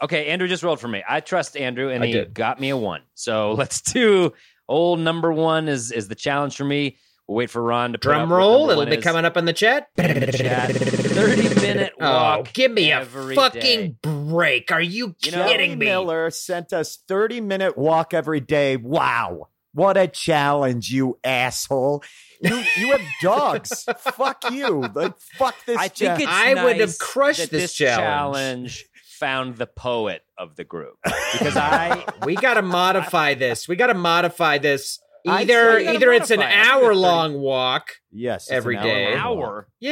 Okay, 0.02 0.28
Andrew 0.28 0.48
just 0.48 0.62
rolled 0.64 0.80
for 0.80 0.88
me. 0.88 1.04
I 1.08 1.20
trust 1.20 1.58
Andrew, 1.58 1.90
and 1.90 2.04
I 2.04 2.08
he 2.08 2.14
did. 2.14 2.34
got 2.34 2.60
me 2.60 2.70
a 2.70 2.78
one. 2.78 3.02
So 3.16 3.54
let's 3.58 3.82
do 3.82 4.34
old 4.70 5.00
number 5.00 5.32
one 5.34 5.68
is 5.68 5.92
is 5.92 6.08
the 6.08 6.16
challenge 6.16 6.56
for 6.56 6.64
me. 6.66 6.98
We'll 7.28 7.38
wait 7.38 7.50
for 7.50 7.62
Ron 7.62 7.94
to 7.94 7.98
put 7.98 8.10
Drum 8.10 8.30
what 8.30 8.36
roll. 8.36 8.70
It'll 8.72 8.86
be 8.86 8.96
is. 8.98 9.04
coming 9.04 9.24
up 9.26 9.38
in 9.38 9.46
the 9.46 9.54
chat. 9.54 9.88
Chat. 9.98 10.72
Thirty 10.76 11.62
minute 11.62 11.94
Oh, 12.02 12.12
walk. 12.12 12.52
give 12.54 12.72
me 12.72 12.92
a 12.92 13.06
fucking 13.06 13.62
day. 13.62 13.96
break. 14.02 14.72
Are 14.72 14.82
you 14.82 15.16
You 15.24 15.32
know- 15.32 15.48
kidding 15.48 15.72
Kelly 15.72 15.76
me? 15.78 15.86
Miller 15.86 16.30
sent 16.30 16.74
us 16.74 16.98
30 17.08 17.40
minute 17.42 17.78
walk 17.78 18.14
every 18.14 18.42
day. 18.42 18.76
Wow. 18.76 19.48
What 19.74 19.98
a 19.98 20.08
challenge, 20.08 20.92
you 20.92 21.18
asshole. 21.24 22.04
You 22.42 22.62
you 22.78 22.92
have 22.92 23.02
dogs. 23.22 23.84
fuck 24.00 24.52
you. 24.52 24.82
Like 24.94 25.18
fuck 25.38 25.56
this 25.66 25.78
I 25.78 25.88
think 25.88 26.20
it's 26.22 26.28
I 26.30 26.64
would 26.64 26.80
have 26.80 26.98
crushed 26.98 27.40
that 27.40 27.52
this 27.52 27.74
challenge. 27.74 28.04
challenge 28.04 28.86
found 29.20 29.58
the 29.58 29.68
poet 29.68 30.24
of 30.38 30.56
the 30.56 30.64
group 30.64 30.96
because 31.34 31.56
I 31.56 32.04
we 32.26 32.36
got 32.36 32.56
to 32.56 32.62
modify 32.64 33.36
this. 33.36 33.68
We 33.68 33.76
got 33.76 33.88
to 33.88 33.94
modify 33.94 34.58
this. 34.58 35.00
Either 35.28 35.78
either 35.78 36.12
it's 36.12 36.32
an 36.32 36.40
modify 36.40 36.52
it. 36.56 36.60
I 36.60 36.64
think 36.64 36.66
it's 36.66 36.72
hour 36.84 36.96
long 36.96 37.34
walk. 37.40 37.92
Yes. 38.12 38.46
it's 38.46 38.52
every 38.52 38.76
an 38.78 38.84
day. 38.84 39.14
hour 39.14 39.38
hour. 39.38 39.68
Yeah, 39.80 39.92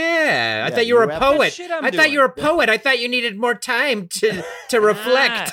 I 0.65 0.69
Yeah, 0.69 0.75
thought 0.75 0.87
you 0.87 0.95
were 0.95 1.03
you 1.05 1.11
a 1.11 1.19
poet. 1.19 1.59
I'm 1.71 1.83
thought 1.83 1.91
doing. 1.91 2.11
you 2.13 2.19
were 2.19 2.25
a 2.25 2.33
poet. 2.33 2.67
I 2.69 2.77
thought 2.79 2.99
you 2.99 3.07
needed 3.07 3.37
more 3.37 3.53
time 3.53 4.07
to 4.07 4.43
to 4.69 4.81
reflect. 4.81 5.51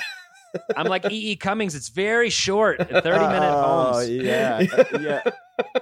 I'm 0.75 0.87
like 0.87 1.09
E. 1.11 1.31
E. 1.31 1.35
Cummings. 1.35 1.75
It's 1.75 1.89
very 1.89 2.29
short, 2.29 2.77
30 2.79 2.91
minute 3.01 3.53
Oh, 3.53 3.91
poems. 3.93 4.09
yeah. 4.09 4.61
yeah. 4.99 5.21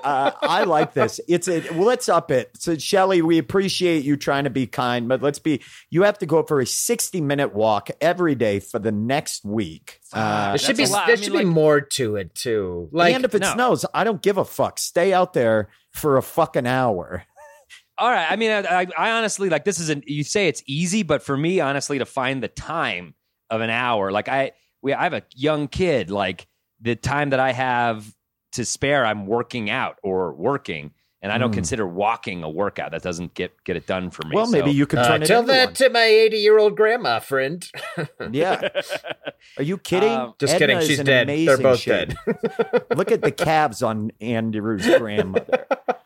Uh, 0.03 0.31
I 0.41 0.63
like 0.63 0.93
this. 0.93 1.19
It's 1.27 1.47
a 1.49 1.59
well, 1.71 1.83
let's 1.83 2.07
up 2.07 2.31
it. 2.31 2.51
So, 2.55 2.77
Shelly, 2.77 3.21
we 3.21 3.37
appreciate 3.39 4.05
you 4.05 4.15
trying 4.15 4.45
to 4.45 4.49
be 4.49 4.67
kind, 4.67 5.07
but 5.09 5.21
let's 5.21 5.39
be. 5.39 5.61
You 5.89 6.03
have 6.03 6.17
to 6.19 6.25
go 6.25 6.43
for 6.43 6.61
a 6.61 6.65
sixty-minute 6.65 7.53
walk 7.53 7.89
every 7.99 8.35
day 8.35 8.59
for 8.61 8.79
the 8.79 8.91
next 8.93 9.43
week. 9.43 9.99
Uh, 10.13 10.49
there 10.49 10.57
should 10.59 10.77
be 10.77 10.83
That's 10.83 10.91
a 10.91 10.93
lot. 10.93 11.07
there 11.07 11.15
I 11.15 11.17
mean, 11.17 11.23
should 11.23 11.33
like- 11.33 11.45
be 11.45 11.49
more 11.49 11.81
to 11.81 12.15
it 12.15 12.33
too. 12.35 12.87
Like 12.93 13.15
and 13.15 13.25
if 13.25 13.35
it 13.35 13.41
no. 13.41 13.53
snows, 13.53 13.85
I 13.93 14.03
don't 14.05 14.21
give 14.21 14.37
a 14.37 14.45
fuck. 14.45 14.79
Stay 14.79 15.11
out 15.13 15.33
there 15.33 15.67
for 15.91 16.15
a 16.17 16.23
fucking 16.23 16.67
hour. 16.67 17.23
All 17.97 18.09
right. 18.09 18.29
I 18.29 18.35
mean, 18.37 18.51
I, 18.51 18.81
I, 18.81 18.87
I 18.97 19.11
honestly 19.11 19.49
like 19.49 19.65
this 19.65 19.79
is 19.79 19.89
an. 19.89 20.03
You 20.07 20.23
say 20.23 20.47
it's 20.47 20.63
easy, 20.65 21.03
but 21.03 21.21
for 21.21 21.35
me, 21.35 21.59
honestly, 21.59 21.99
to 21.99 22.05
find 22.05 22.41
the 22.41 22.47
time 22.47 23.13
of 23.49 23.59
an 23.61 23.69
hour, 23.69 24.11
like 24.11 24.27
I, 24.29 24.51
we, 24.85 24.93
I 24.93 25.03
have 25.03 25.13
a 25.13 25.23
young 25.35 25.67
kid. 25.67 26.11
Like 26.11 26.47
the 26.79 26.95
time 26.95 27.31
that 27.31 27.39
I 27.39 27.51
have 27.51 28.05
to 28.53 28.63
spare, 28.63 29.05
I'm 29.05 29.25
working 29.25 29.69
out 29.69 29.97
or 30.03 30.33
working, 30.33 30.91
and 31.21 31.31
I 31.31 31.37
don't 31.39 31.49
Hmm. 31.49 31.55
consider 31.55 31.87
walking 31.87 32.43
a 32.43 32.49
workout. 32.49 32.91
That 32.91 33.01
doesn't 33.01 33.33
get 33.33 33.51
get 33.65 33.75
it 33.75 33.87
done 33.87 34.11
for 34.11 34.23
me. 34.27 34.35
Well, 34.35 34.47
maybe 34.47 34.67
So- 34.71 34.75
you 34.77 34.85
could 34.85 34.99
uh, 34.99 35.07
turn 35.07 35.23
it 35.23 35.25
tell 35.25 35.41
into 35.41 35.51
that 35.53 35.65
one. 35.69 35.73
to 35.73 35.89
my 35.89 36.03
eighty 36.03 36.37
year 36.37 36.57
old 36.59 36.77
grandma 36.77 37.19
friend. 37.19 37.67
Yeah. 38.31 38.69
Are 39.57 39.63
you 39.63 39.77
kidding? 39.77 40.09
Um, 40.11 40.33
Just 40.39 40.53
Edna 40.55 40.67
kidding. 40.67 40.87
She's 40.87 41.03
dead. 41.03 41.27
They're 41.27 41.57
both 41.57 41.79
shape. 41.79 42.09
dead. 42.25 42.85
Look 42.95 43.11
at 43.11 43.21
the 43.21 43.31
calves 43.31 43.81
on 43.83 44.11
Andrew's 44.21 44.85
grandmother, 44.97 45.65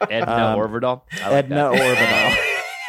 Edna 0.09 0.31
um, 0.31 0.59
Orvedahl. 0.59 1.01
Like 1.21 1.31
Edna 1.45 1.55
that. 1.71 1.73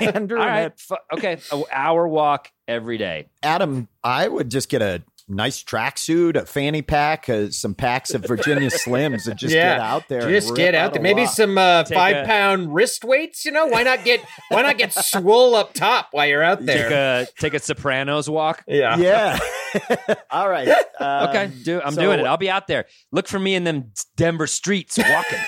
Orvedahl. 0.00 0.14
Andrew 0.14 0.38
All 0.38 0.48
and 0.48 0.72
right. 0.90 0.98
Okay. 1.12 1.38
An 1.52 1.64
hour 1.70 2.08
walk 2.08 2.50
every 2.66 2.96
day. 2.98 3.28
Adam, 3.42 3.86
I 4.02 4.26
would 4.26 4.50
just 4.50 4.68
get 4.70 4.80
a 4.82 5.02
nice 5.30 5.62
tracksuit, 5.62 6.36
a 6.36 6.44
fanny 6.44 6.82
pack, 6.82 7.28
uh, 7.28 7.50
some 7.50 7.74
packs 7.74 8.12
of 8.12 8.24
Virginia 8.26 8.68
Slims, 8.70 9.26
and 9.28 9.38
just 9.38 9.54
Yeah. 9.54 9.74
get 9.76 9.80
out 9.80 10.08
there. 10.08 10.28
Just 10.28 10.48
rip 10.50 10.56
get 10.56 10.74
out 10.74 10.90
a 10.90 10.92
there. 10.94 11.02
Maybe 11.02 11.22
walk. 11.22 11.30
some 11.30 11.56
uh, 11.56 11.84
five 11.84 12.16
a- 12.16 12.26
pound 12.26 12.74
wrist 12.74 13.04
weights. 13.04 13.44
You 13.44 13.52
know, 13.52 13.66
why 13.66 13.82
not 13.84 14.04
get 14.04 14.20
why 14.48 14.62
not 14.62 14.76
get 14.78 14.92
swole 14.92 15.54
up 15.54 15.72
top 15.72 16.08
while 16.10 16.26
you're 16.26 16.42
out 16.42 16.58
Take 16.58 16.66
there? 16.66 17.22
a 17.22 17.26
take 17.38 17.54
a 17.54 17.58
Sopranos 17.60 18.28
walk. 18.28 18.64
Yeah. 18.68 18.96
Yeah. 18.98 19.38
All 20.30 20.48
right. 20.50 20.68
Um, 20.98 21.28
Okay, 21.28 21.50
do, 21.62 21.80
I'm 21.80 21.94
so, 21.94 22.00
doing 22.02 22.18
it. 22.20 22.26
I'll 22.26 22.36
be 22.36 22.50
out 22.50 22.66
there. 22.66 22.86
Look 23.12 23.28
for 23.28 23.38
me 23.38 23.54
in 23.54 23.62
them 23.64 23.92
Denver 24.16 24.46
streets 24.48 24.98
walking. 24.98 25.38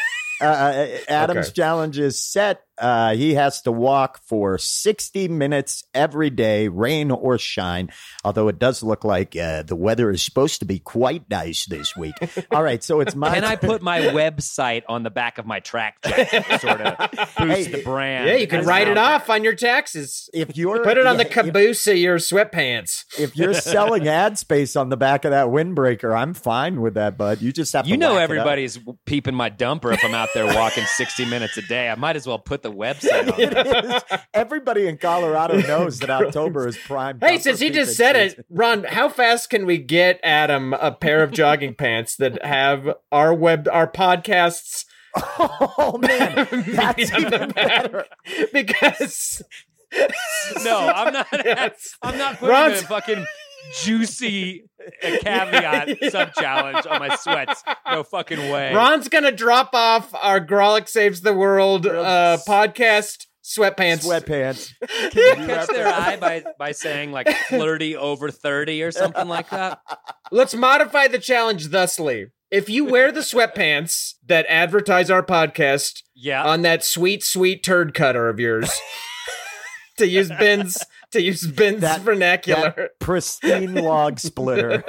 Uh, 0.41 0.45
uh, 0.45 0.89
Adam's 1.09 1.47
Okay. 1.49 1.55
challenge 1.55 1.99
is 1.99 2.21
set. 2.25 2.63
Uh, 2.83 3.15
he 3.15 3.35
has 3.35 3.63
to 3.63 3.71
walk 3.71 4.21
for 4.25 4.59
60 4.59 5.29
minutes 5.29 5.85
every 5.95 6.31
day, 6.31 6.67
rain 6.67 7.13
or 7.13 7.39
shine. 7.39 7.91
Although 8.25 8.49
it 8.49 8.59
does 8.59 8.83
look 8.83 9.05
like 9.05 9.37
uh, 9.37 9.63
the 9.63 9.77
weather 9.77 10.11
is 10.11 10.23
supposed 10.23 10.59
to 10.61 10.65
be 10.67 10.81
quite 10.81 11.31
nice 11.31 11.65
this 11.67 11.97
week. 11.97 12.15
All 12.51 12.63
right, 12.63 12.83
so 12.83 13.01
it's 13.01 13.15
my 13.15 13.33
Can 13.35 13.45
I 13.45 13.55
put 13.55 13.83
my 13.83 14.01
website 14.01 14.83
on 14.89 15.05
the 15.05 15.11
back 15.11 15.39
of 15.39 15.47
my 15.47 15.61
track 15.61 16.03
jacket 16.03 16.45
to 16.45 16.59
sort 16.59 16.81
of 16.81 17.11
boost 17.39 17.39
Hey, 17.39 17.65
the 17.65 17.83
brand? 17.85 18.27
Yeah, 18.27 18.35
you 18.35 18.49
can 18.49 18.65
write 18.67 18.89
it 18.89 18.99
off 18.99 19.31
on 19.31 19.45
your 19.45 19.55
taxes. 19.55 20.29
if 20.35 20.57
you're 20.57 20.83
Put 20.83 20.99
it 20.99 21.07
on 21.07 21.17
yeah, 21.19 21.25
the 21.25 21.31
caboose 21.31 21.87
of 21.87 21.97
your 21.97 22.19
sweatpants. 22.19 23.05
If, 23.17 23.31
if 23.31 23.37
you're 23.37 23.55
selling 23.73 24.09
ad 24.09 24.39
space 24.39 24.75
on 24.75 24.89
the 24.89 24.97
back 24.97 25.25
of 25.25 25.31
that 25.31 25.47
windbreaker, 25.47 26.17
I'm 26.17 26.35
fine 26.35 26.81
with 26.81 26.95
that, 26.95 27.17
bud. 27.17 27.41
You 27.41 27.53
just 27.53 27.73
have. 27.75 27.87
You 27.87 27.95
to 27.95 28.01
know 28.01 28.15
whack 28.15 28.23
it 28.23 28.25
up. 28.25 28.31
everybody's 28.31 28.79
peeping 29.07 29.35
my 29.35 29.51
dumper 29.51 29.95
if 29.95 30.05
I'm 30.05 30.15
out 30.15 30.31
there 30.35 30.47
walking 30.47 30.85
60 30.85 31.27
minutes 31.27 31.57
a 31.57 31.63
day. 31.63 31.89
I 31.89 31.95
might 31.95 32.17
as 32.17 32.27
well 32.27 32.39
put 32.39 32.63
the 32.63 32.72
website 32.73 33.33
on. 33.33 33.41
It 33.41 33.85
is. 34.13 34.19
Everybody 34.35 34.89
in 34.89 34.99
Colorado 34.99 35.61
knows 35.67 35.99
that 36.01 36.11
October 36.11 36.67
is 36.69 36.77
prime. 36.77 37.19
Hey, 37.21 37.37
dumper 37.37 37.41
since 37.43 37.61
he 37.61 37.71
just 37.71 37.97
peeping 37.99 38.15
said 38.15 38.17
season. 38.31 38.41
it, 38.41 38.47
Ron, 38.51 38.85
how 38.85 39.09
fast 39.09 39.51
can 39.51 39.67
we 39.67 39.79
get 39.79 40.19
Adam 40.23 40.73
a 40.75 40.93
pair 40.93 41.23
of 41.23 41.31
jogging 41.33 41.75
pants 41.75 42.17
that 42.17 42.45
have 42.45 42.89
our 43.11 43.33
web, 43.35 43.69
our 43.71 43.87
podcasts? 43.91 44.85
Oh 45.79 45.99
man, 46.01 46.47
that's 46.69 47.11
the 47.11 47.19
even 47.21 47.51
better. 47.51 48.07
Because 48.53 49.43
No, 50.65 50.79
I'm 50.89 51.13
not. 51.13 51.27
Yes. 51.33 51.97
I'm 52.03 52.17
not 52.17 52.39
putting 52.39 52.49
Ron's- 52.49 52.83
a 52.83 52.87
fucking 52.87 53.27
juicy 53.83 54.65
caveat 55.03 55.99
sub 56.11 56.33
challenge 56.35 56.87
on 56.87 56.99
my 57.01 57.15
sweats. 57.17 57.63
No 57.91 58.03
fucking 58.03 58.51
way. 58.51 58.75
Ron's 58.75 59.09
gonna 59.09 59.33
drop 59.33 59.71
off 59.75 60.13
our 60.15 60.41
Grawlix 60.41 60.89
Saves 60.89 61.21
the 61.21 61.35
World 61.35 61.87
uh, 61.87 62.39
podcast 62.47 63.27
sweatpants. 63.45 64.05
Sweatpants. 64.07 64.73
Can 65.13 65.41
you 65.41 65.47
catch 65.47 65.69
their 65.69 65.89
eye 65.89 66.17
by 66.17 66.45
by 66.59 66.73
saying 66.73 67.13
like 67.13 67.29
flirty 67.49 67.97
over 67.97 68.31
30 68.31 68.83
or 68.83 68.91
something 68.93 69.29
like 69.29 69.51
that? 69.51 69.81
Let's 70.33 70.55
modify 70.55 71.09
the 71.09 71.19
challenge 71.19 71.69
thusly. 71.69 72.27
If 72.51 72.69
you 72.69 72.85
wear 72.85 73.11
the 73.11 73.21
sweatpants 73.21 74.15
that 74.27 74.45
advertise 74.47 75.11
our 75.11 75.23
podcast 75.23 76.03
Yeah. 76.15 76.45
on 76.45 76.61
that 76.63 76.85
sweet, 76.85 77.25
sweet 77.25 77.63
turd 77.63 77.95
cutter 77.95 78.29
of 78.29 78.39
yours, 78.39 78.71
to 79.97 80.07
use 80.07 80.29
Ben's 80.29 80.77
to 81.13 81.23
use 81.23 81.47
Ben's 81.47 81.81
That- 81.81 82.01
vernacular, 82.01 82.73
That 82.77 82.99
pristine 82.99 83.75
log 83.75 84.19
splitter. 84.19 84.83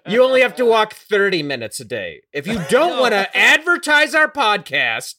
you 0.08 0.22
only 0.22 0.40
have 0.40 0.56
to 0.56 0.64
walk 0.64 0.94
30 0.94 1.42
minutes 1.42 1.80
a 1.80 1.84
day. 1.84 2.22
If 2.32 2.46
you 2.46 2.54
don't 2.68 2.96
No. 2.96 3.00
want 3.00 3.12
to 3.12 3.36
advertise 3.36 4.14
our 4.14 4.30
podcast, 4.30 5.16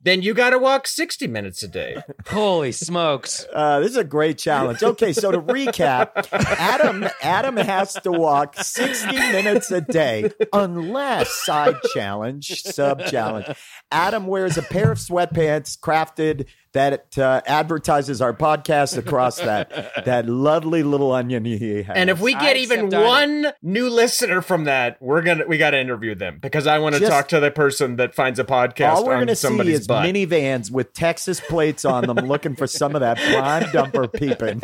then 0.00 0.20
you 0.20 0.34
got 0.34 0.50
to 0.50 0.58
walk 0.58 0.86
60 0.86 1.26
minutes 1.28 1.62
a 1.62 1.68
day. 1.68 1.96
Holy 2.28 2.72
smokes! 2.72 3.46
Uh, 3.54 3.80
this 3.80 3.90
is 3.92 3.96
a 3.96 4.04
great 4.04 4.36
challenge. 4.36 4.82
Okay, 4.82 5.14
so 5.14 5.30
to 5.30 5.40
recap, 5.40 6.10
Adam 6.32 7.06
Adam 7.22 7.56
has 7.56 7.94
to 7.94 8.12
walk 8.12 8.54
60 8.56 9.16
minutes 9.16 9.70
a 9.70 9.80
day 9.80 10.30
unless 10.52 11.32
side 11.32 11.76
challenge, 11.94 12.62
sub 12.64 13.04
challenge. 13.06 13.46
Adam 13.90 14.26
wears 14.26 14.58
a 14.58 14.62
pair 14.62 14.92
of 14.92 14.98
sweatpants 14.98 15.78
crafted 15.78 16.46
that 16.74 17.16
uh, 17.16 17.40
advertises 17.46 18.20
our 18.20 18.34
podcast 18.34 18.98
across 18.98 19.36
that 19.38 19.70
that 20.04 20.26
lovely 20.26 20.82
little 20.82 21.12
onion 21.12 21.44
he 21.44 21.82
has. 21.82 21.96
And 21.96 22.10
if 22.10 22.20
we 22.20 22.34
I 22.34 22.40
get 22.40 22.56
even 22.56 22.86
accept 22.86 22.94
either. 22.94 23.04
one 23.04 23.46
new 23.62 23.88
listener 23.88 24.42
from 24.42 24.64
that, 24.64 25.00
we're 25.00 25.22
gonna 25.22 25.46
we 25.46 25.56
got 25.56 25.70
to 25.70 25.80
interview 25.80 26.14
them 26.14 26.38
because 26.42 26.66
I 26.66 26.78
want 26.78 26.96
to 26.96 27.06
talk 27.06 27.28
to 27.28 27.40
the 27.40 27.50
person 27.50 27.96
that 27.96 28.14
finds 28.14 28.38
a 28.38 28.44
podcast 28.44 28.96
all 28.96 29.06
we're 29.06 29.14
on 29.14 29.18
going 29.18 29.28
to 29.28 29.36
see 29.36 29.72
is 29.72 29.86
butt. 29.86 30.04
minivans 30.04 30.70
with 30.70 30.92
Texas 30.92 31.40
plates 31.40 31.84
on 31.84 32.06
them, 32.06 32.16
looking 32.26 32.56
for 32.56 32.66
some 32.66 32.94
of 32.94 33.00
that 33.00 33.16
prime 33.16 33.62
dumper 33.64 34.12
peeping. 34.12 34.62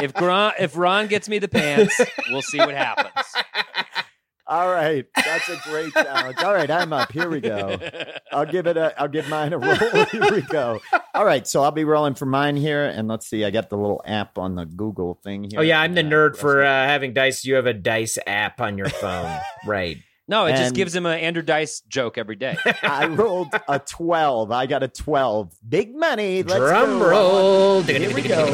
If 0.00 0.14
Ron, 0.20 0.52
if 0.58 0.76
Ron 0.76 1.08
gets 1.08 1.28
me 1.28 1.38
the 1.38 1.48
pants, 1.48 2.00
we'll 2.30 2.42
see 2.42 2.58
what 2.58 2.74
happens. 2.74 3.12
All 4.54 4.70
right, 4.70 5.04
that's 5.16 5.48
a 5.48 5.56
great 5.64 5.92
challenge. 5.92 6.38
All 6.38 6.54
right, 6.54 6.70
I'm 6.70 6.92
up. 6.92 7.10
Here 7.10 7.28
we 7.28 7.40
go. 7.40 7.76
I'll 8.32 8.46
give 8.46 8.68
it 8.68 8.76
a. 8.76 8.94
I'll 9.00 9.08
give 9.08 9.28
mine 9.28 9.52
a 9.52 9.58
roll. 9.58 9.74
Here 10.12 10.30
we 10.30 10.42
go. 10.42 10.80
All 11.12 11.24
right, 11.24 11.44
so 11.44 11.64
I'll 11.64 11.72
be 11.72 11.82
rolling 11.82 12.14
for 12.14 12.26
mine 12.26 12.56
here, 12.56 12.84
and 12.84 13.08
let's 13.08 13.26
see. 13.26 13.44
I 13.44 13.50
got 13.50 13.68
the 13.68 13.76
little 13.76 14.00
app 14.04 14.38
on 14.38 14.54
the 14.54 14.64
Google 14.64 15.18
thing 15.24 15.50
here. 15.50 15.58
oh 15.58 15.62
yeah, 15.62 15.80
I'm 15.80 15.96
the 15.96 16.04
nerd 16.04 16.36
for 16.36 16.62
uh, 16.62 16.66
having 16.68 17.14
dice. 17.14 17.44
You 17.44 17.56
have 17.56 17.66
a 17.66 17.74
dice 17.74 18.16
app 18.28 18.60
on 18.60 18.78
your 18.78 18.90
phone, 18.90 19.40
right? 19.66 19.96
No, 20.28 20.46
it 20.46 20.56
just 20.56 20.76
gives 20.76 20.94
him 20.94 21.04
an 21.04 21.18
Andrew 21.18 21.42
Dice 21.42 21.80
joke 21.80 22.16
every 22.16 22.36
day. 22.36 22.56
I 22.82 23.08
rolled 23.08 23.52
a 23.66 23.80
twelve. 23.80 24.52
I 24.52 24.66
got 24.66 24.84
a 24.84 24.88
twelve. 24.88 25.52
Big 25.68 25.96
money. 25.96 26.44
Let's 26.44 26.60
Drum 26.60 27.00
go. 27.00 27.10
roll. 27.10 27.82
Here 27.82 28.14
we 28.14 28.22
go. 28.22 28.46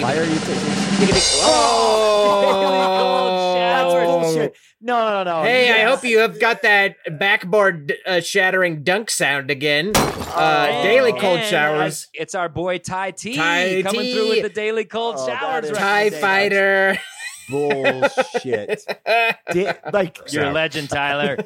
Why 0.00 0.18
are 0.18 0.24
you 0.24 0.38
taking? 0.40 0.80
Oh, 1.42 3.54
That's 3.54 3.94
bullshit. 3.94 4.56
No, 4.82 5.22
no, 5.22 5.24
no. 5.24 5.42
Hey, 5.42 5.70
I 5.82 5.88
hope 5.90 6.04
you 6.04 6.20
have 6.20 6.40
got 6.40 6.62
that 6.62 6.96
backboard 7.18 7.92
uh, 8.06 8.20
shattering 8.20 8.82
dunk 8.82 9.10
sound 9.10 9.50
again. 9.50 9.92
Uh, 9.94 10.82
daily 10.82 11.12
cold 11.12 11.42
showers. 11.44 12.08
It's 12.14 12.34
our 12.34 12.48
boy 12.48 12.78
Ty 12.78 13.10
T 13.10 13.36
Ty 13.36 13.82
coming 13.82 14.00
T. 14.00 14.14
through 14.14 14.28
with 14.30 14.42
the 14.42 14.48
daily 14.48 14.86
cold 14.86 15.16
Oh, 15.18 15.26
showers. 15.26 15.66
is- 15.70 15.76
Tie 15.76 16.04
recommendation. 16.04 16.20
fighter. 16.20 16.98
Bullshit. 17.50 18.84
Di- 19.52 19.74
like 19.92 20.18
You're 20.32 20.44
a 20.44 20.52
legend, 20.52 20.88
Tyler. 20.90 21.36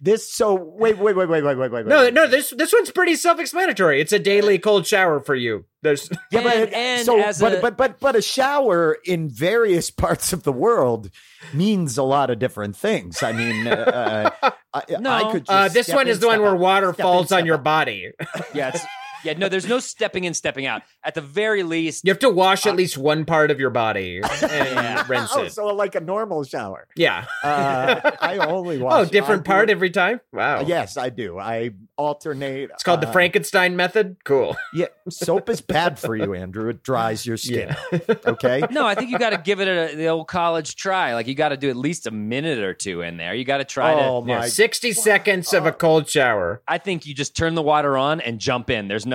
this. 0.00 0.32
So 0.32 0.54
wait, 0.54 0.98
wait, 0.98 1.16
wait, 1.16 1.28
wait, 1.28 1.42
wait, 1.42 1.56
wait, 1.56 1.70
wait. 1.70 1.86
No, 1.86 2.02
wait. 2.02 2.14
no, 2.14 2.26
this 2.26 2.50
this 2.56 2.72
one's 2.72 2.90
pretty 2.90 3.16
self-explanatory. 3.16 4.00
It's 4.00 4.12
a 4.12 4.18
daily 4.18 4.58
cold 4.58 4.86
shower 4.86 5.20
for 5.20 5.34
you. 5.34 5.64
There's 5.82 6.08
Yeah, 6.30 6.42
but 6.42 6.52
And- 6.56 6.74
and 6.74 7.06
so, 7.06 7.20
as 7.20 7.40
but, 7.40 7.54
a- 7.54 7.60
but 7.60 7.76
but 7.76 8.00
but 8.00 8.16
a 8.16 8.22
shower 8.22 8.98
in 9.04 9.28
various 9.28 9.90
parts 10.04 10.32
of 10.32 10.42
the 10.42 10.52
world 10.52 11.10
means 11.52 11.98
a 11.98 12.02
lot 12.02 12.30
of 12.30 12.38
different 12.38 12.76
things. 12.76 13.22
I 13.22 13.32
mean, 13.32 13.66
uh, 13.66 14.30
uh, 14.42 14.50
I, 14.72 14.82
No. 15.00 15.10
I 15.10 15.32
could. 15.32 15.46
Just 15.46 15.50
uh, 15.50 15.68
this 15.68 15.88
one 15.88 16.08
is 16.08 16.20
the 16.20 16.28
one 16.28 16.40
where 16.40 16.54
water 16.56 16.92
falls 16.92 17.32
on 17.32 17.46
your 17.46 17.56
out. 17.56 17.64
body. 17.64 18.10
Yeah, 18.54 18.70
it's, 18.74 18.84
yeah. 19.24 19.32
No, 19.38 19.48
there's 19.48 19.66
no 19.68 19.78
stepping 19.78 20.24
in, 20.24 20.34
stepping 20.34 20.66
out. 20.66 20.82
At 21.02 21.14
the 21.14 21.20
very 21.20 21.62
least, 21.62 22.04
You 22.04 22.10
have 22.10 22.18
to 22.20 22.30
wash 22.30 22.66
at 22.66 22.76
least 22.76 22.96
one 22.98 23.24
part 23.24 23.50
of 23.50 23.58
your 23.60 23.70
body 23.70 24.20
and 24.22 24.30
Yeah. 24.42 25.04
rinse 25.08 25.30
Oh, 25.34 25.42
it. 25.42 25.52
so 25.52 25.66
like 25.66 25.94
a 25.94 26.00
normal 26.00 26.44
shower. 26.44 26.86
yeah. 26.96 27.24
Uh, 27.42 28.10
I 28.20 28.38
only 28.38 28.78
wash. 28.82 28.92
Oh, 28.94 29.04
different 29.10 29.40
I 29.40 29.44
do- 29.44 29.48
part 29.50 29.70
every 29.70 29.90
time. 29.90 30.20
Wow. 30.32 30.58
Uh, 30.60 30.64
yes, 30.66 30.96
I 30.96 31.08
do. 31.10 31.38
I 31.38 31.70
alternate. 31.96 32.70
It's 32.72 32.82
called 32.82 33.00
the 33.00 33.08
uh, 33.08 33.12
Frankenstein 33.12 33.76
method. 33.76 34.16
Cool. 34.24 34.56
Yeah, 34.72 34.86
soap 35.08 35.48
is 35.48 35.60
bad 35.60 35.98
for 35.98 36.16
you, 36.16 36.34
Andrew. 36.34 36.68
It 36.70 36.82
dries 36.82 37.24
your 37.24 37.36
skin. 37.36 37.74
Yeah. 37.92 37.98
Okay. 38.26 38.62
no. 38.70 38.86
I 38.86 38.94
think 38.94 39.10
you 39.10 39.18
got 39.18 39.30
to 39.30 39.38
give 39.38 39.60
it 39.60 39.68
a, 39.68 39.96
the 39.96 40.08
old 40.08 40.28
college 40.28 40.76
try. 40.76 41.14
Like 41.14 41.26
you 41.26 41.34
got 41.34 41.50
to 41.50 41.56
do 41.56 41.70
at 41.70 41.76
least 41.76 42.06
a 42.06 42.10
minute 42.10 42.58
or 42.58 42.74
two 42.74 43.00
in 43.02 43.16
there. 43.16 43.34
You 43.34 43.44
got 43.44 43.58
to 43.58 43.64
try 43.64 43.94
Oh 43.94 44.22
to. 44.22 44.28
Yeah, 44.28 44.38
my 44.40 44.48
60 44.48 44.92
seconds 44.92 45.52
of 45.52 45.66
a 45.66 45.72
cold 45.72 46.08
shower. 46.08 46.62
I 46.66 46.78
think 46.78 47.06
you 47.06 47.14
just 47.14 47.36
turn 47.36 47.54
the 47.54 47.62
water 47.62 47.96
on 47.96 48.20
and 48.20 48.38
jump 48.38 48.70
in. 48.70 48.88
There's 48.88 49.06
no 49.06 49.13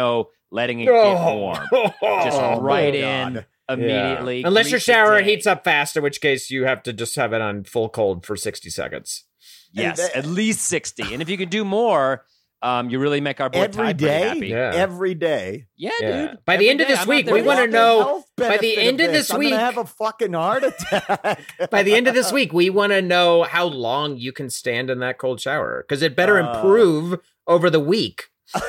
letting 0.51 0.79
it 0.79 0.85
get 0.85 0.93
warm. 0.93 1.57
Just 1.71 2.39
Oh, 2.39 2.59
right 2.62 2.93
in 2.95 3.33
God. 3.35 3.45
immediately. 3.69 4.43
Unless 4.43 4.71
your 4.71 4.79
shower 4.79 5.21
heats 5.21 5.45
up 5.47 5.63
fast, 5.63 5.95
in 5.97 6.03
which 6.03 6.21
case 6.21 6.49
you 6.49 6.65
have 6.65 6.81
to 6.83 6.93
just 6.93 7.15
have 7.15 7.33
it 7.33 7.41
on 7.41 7.63
full 7.63 7.89
cold 7.89 8.25
for 8.25 8.35
60 8.35 8.69
seconds. 8.69 9.25
Yes, 9.71 9.99
And 9.99 10.09
the- 10.09 10.17
at 10.17 10.25
least 10.25 10.62
sixty. 10.67 11.13
And 11.13 11.21
if 11.21 11.29
you 11.29 11.38
can 11.38 11.49
do 11.49 11.63
more, 11.63 12.25
um, 12.63 12.89
you 12.89 12.97
really 12.99 13.21
make 13.21 13.39
our 13.39 13.49
boy 13.49 13.59
Every 13.62 13.85
Ty 13.85 13.93
day, 13.93 14.19
happy. 14.27 14.47
Yeah. 14.47 14.71
every 14.73 15.13
day. 15.13 15.67
Yeah, 15.77 15.91
Yeah. 16.01 16.27
dude. 16.27 16.38
By 16.45 16.57
the 16.57 16.65
Every 16.65 16.69
end 16.71 16.81
of 16.81 16.88
this 16.88 16.99
I'm 17.01 17.07
week, 17.07 17.27
we 17.29 17.41
wanna 17.43 17.67
know- 17.67 18.25
by 18.35 18.57
the 18.57 18.75
end 18.77 18.99
of 18.99 19.12
this, 19.12 19.27
this 19.27 19.31
I'm 19.31 19.39
week- 19.39 19.51
gonna 19.51 19.62
have 19.63 19.77
a 19.77 19.85
fucking 19.85 20.33
heart 20.33 20.63
attack. 20.63 21.39
By 21.69 21.83
the 21.83 21.93
end 21.93 22.07
of 22.07 22.15
this 22.15 22.31
week, 22.33 22.51
we 22.51 22.69
want 22.71 22.91
to 22.93 23.01
know 23.01 23.43
how 23.43 23.65
long 23.65 24.17
you 24.17 24.31
can 24.33 24.49
stand 24.49 24.89
in 24.89 24.99
that 24.99 25.17
cold 25.19 25.39
shower 25.39 25.85
because 25.88 26.01
it 26.01 26.15
better 26.15 26.41
Uh. 26.41 26.55
improve 26.55 27.19
over 27.47 27.69
the 27.69 27.79
week. 27.79 28.23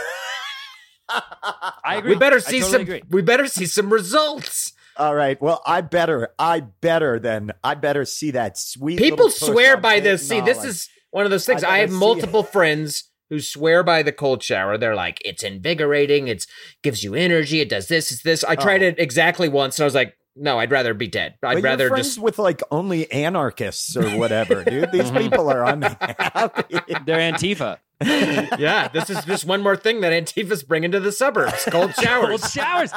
I 1.85 1.96
agree. 1.99 2.12
We 2.12 2.18
better 2.18 2.40
see 2.40 2.61
totally 2.61 2.73
some. 2.73 2.81
agree. 2.83 3.03
We 3.11 3.23
better 3.23 3.46
see 3.46 3.66
some 3.66 3.92
results. 3.92 4.73
All 4.96 5.14
right. 5.14 5.40
Well, 5.40 5.62
I 5.66 5.81
better, 5.81 6.29
I 6.38 6.61
better 6.61 7.18
then, 7.18 7.53
I 7.64 7.75
better 7.75 8.05
see 8.05 8.33
that 8.33 8.59
sweet. 8.59 8.99
People 8.99 9.31
swear 9.31 9.77
by 9.77 10.01
this. 10.01 10.29
See, 10.29 10.40
this 10.40 10.64
is 10.64 10.88
one 11.11 11.25
of 11.25 11.31
those 11.31 11.46
things. 11.46 11.64
I 11.64 11.77
I, 11.77 11.79
have 11.79 11.90
see 11.90 11.96
multiple 11.96 12.42
friends 12.42 13.05
who 13.31 13.40
swear 13.40 13.83
by 13.83 14.03
the 14.03 14.12
cold 14.12 14.42
shower. 14.42 14.77
They're 14.77 14.94
like, 14.96 15.18
it's 15.25 15.42
invigorating. 15.42 16.29
It's 16.29 16.46
gives 16.83 17.03
you 17.03 17.14
energy. 17.14 17.61
It 17.61 17.68
does 17.68 17.88
this. 17.88 18.11
It's 18.12 18.23
this. 18.23 18.44
I 18.44 18.57
tried 18.57 18.83
Oh. 18.83 18.87
it 18.88 18.96
exactly 18.99 19.49
once, 19.49 19.79
and 19.79 19.85
I 19.85 19.87
was 19.87 19.94
like, 19.94 20.16
no, 20.37 20.59
I'd 20.59 20.70
rather 20.70 20.94
be 20.94 21.09
dead. 21.09 21.35
I'd 21.42 21.55
But 21.57 21.62
rather 21.62 21.85
you're 21.85 21.90
friends 21.90 22.09
just. 22.09 22.18
with 22.18 22.38
like 22.38 22.61
only 22.70 23.11
anarchists 23.11 23.96
or 23.96 24.09
whatever, 24.11 24.64
dude. 24.64 24.90
These 24.92 25.11
people 25.12 25.51
are 25.51 25.64
unhappy. 25.64 26.79
They're 27.07 27.33
Antifa. 27.33 27.79
Yeah, 28.02 28.88
this 28.88 29.10
is 29.10 29.24
just 29.24 29.44
one 29.44 29.62
more 29.62 29.76
thing 29.76 30.00
that 30.00 30.12
Antifa's 30.12 30.62
bringing 30.62 30.92
to 30.92 31.00
the 31.00 31.12
suburbs: 31.12 31.64
cold 31.70 31.94
showers. 32.00 32.40
Cold 32.40 32.50
showers. 32.52 32.92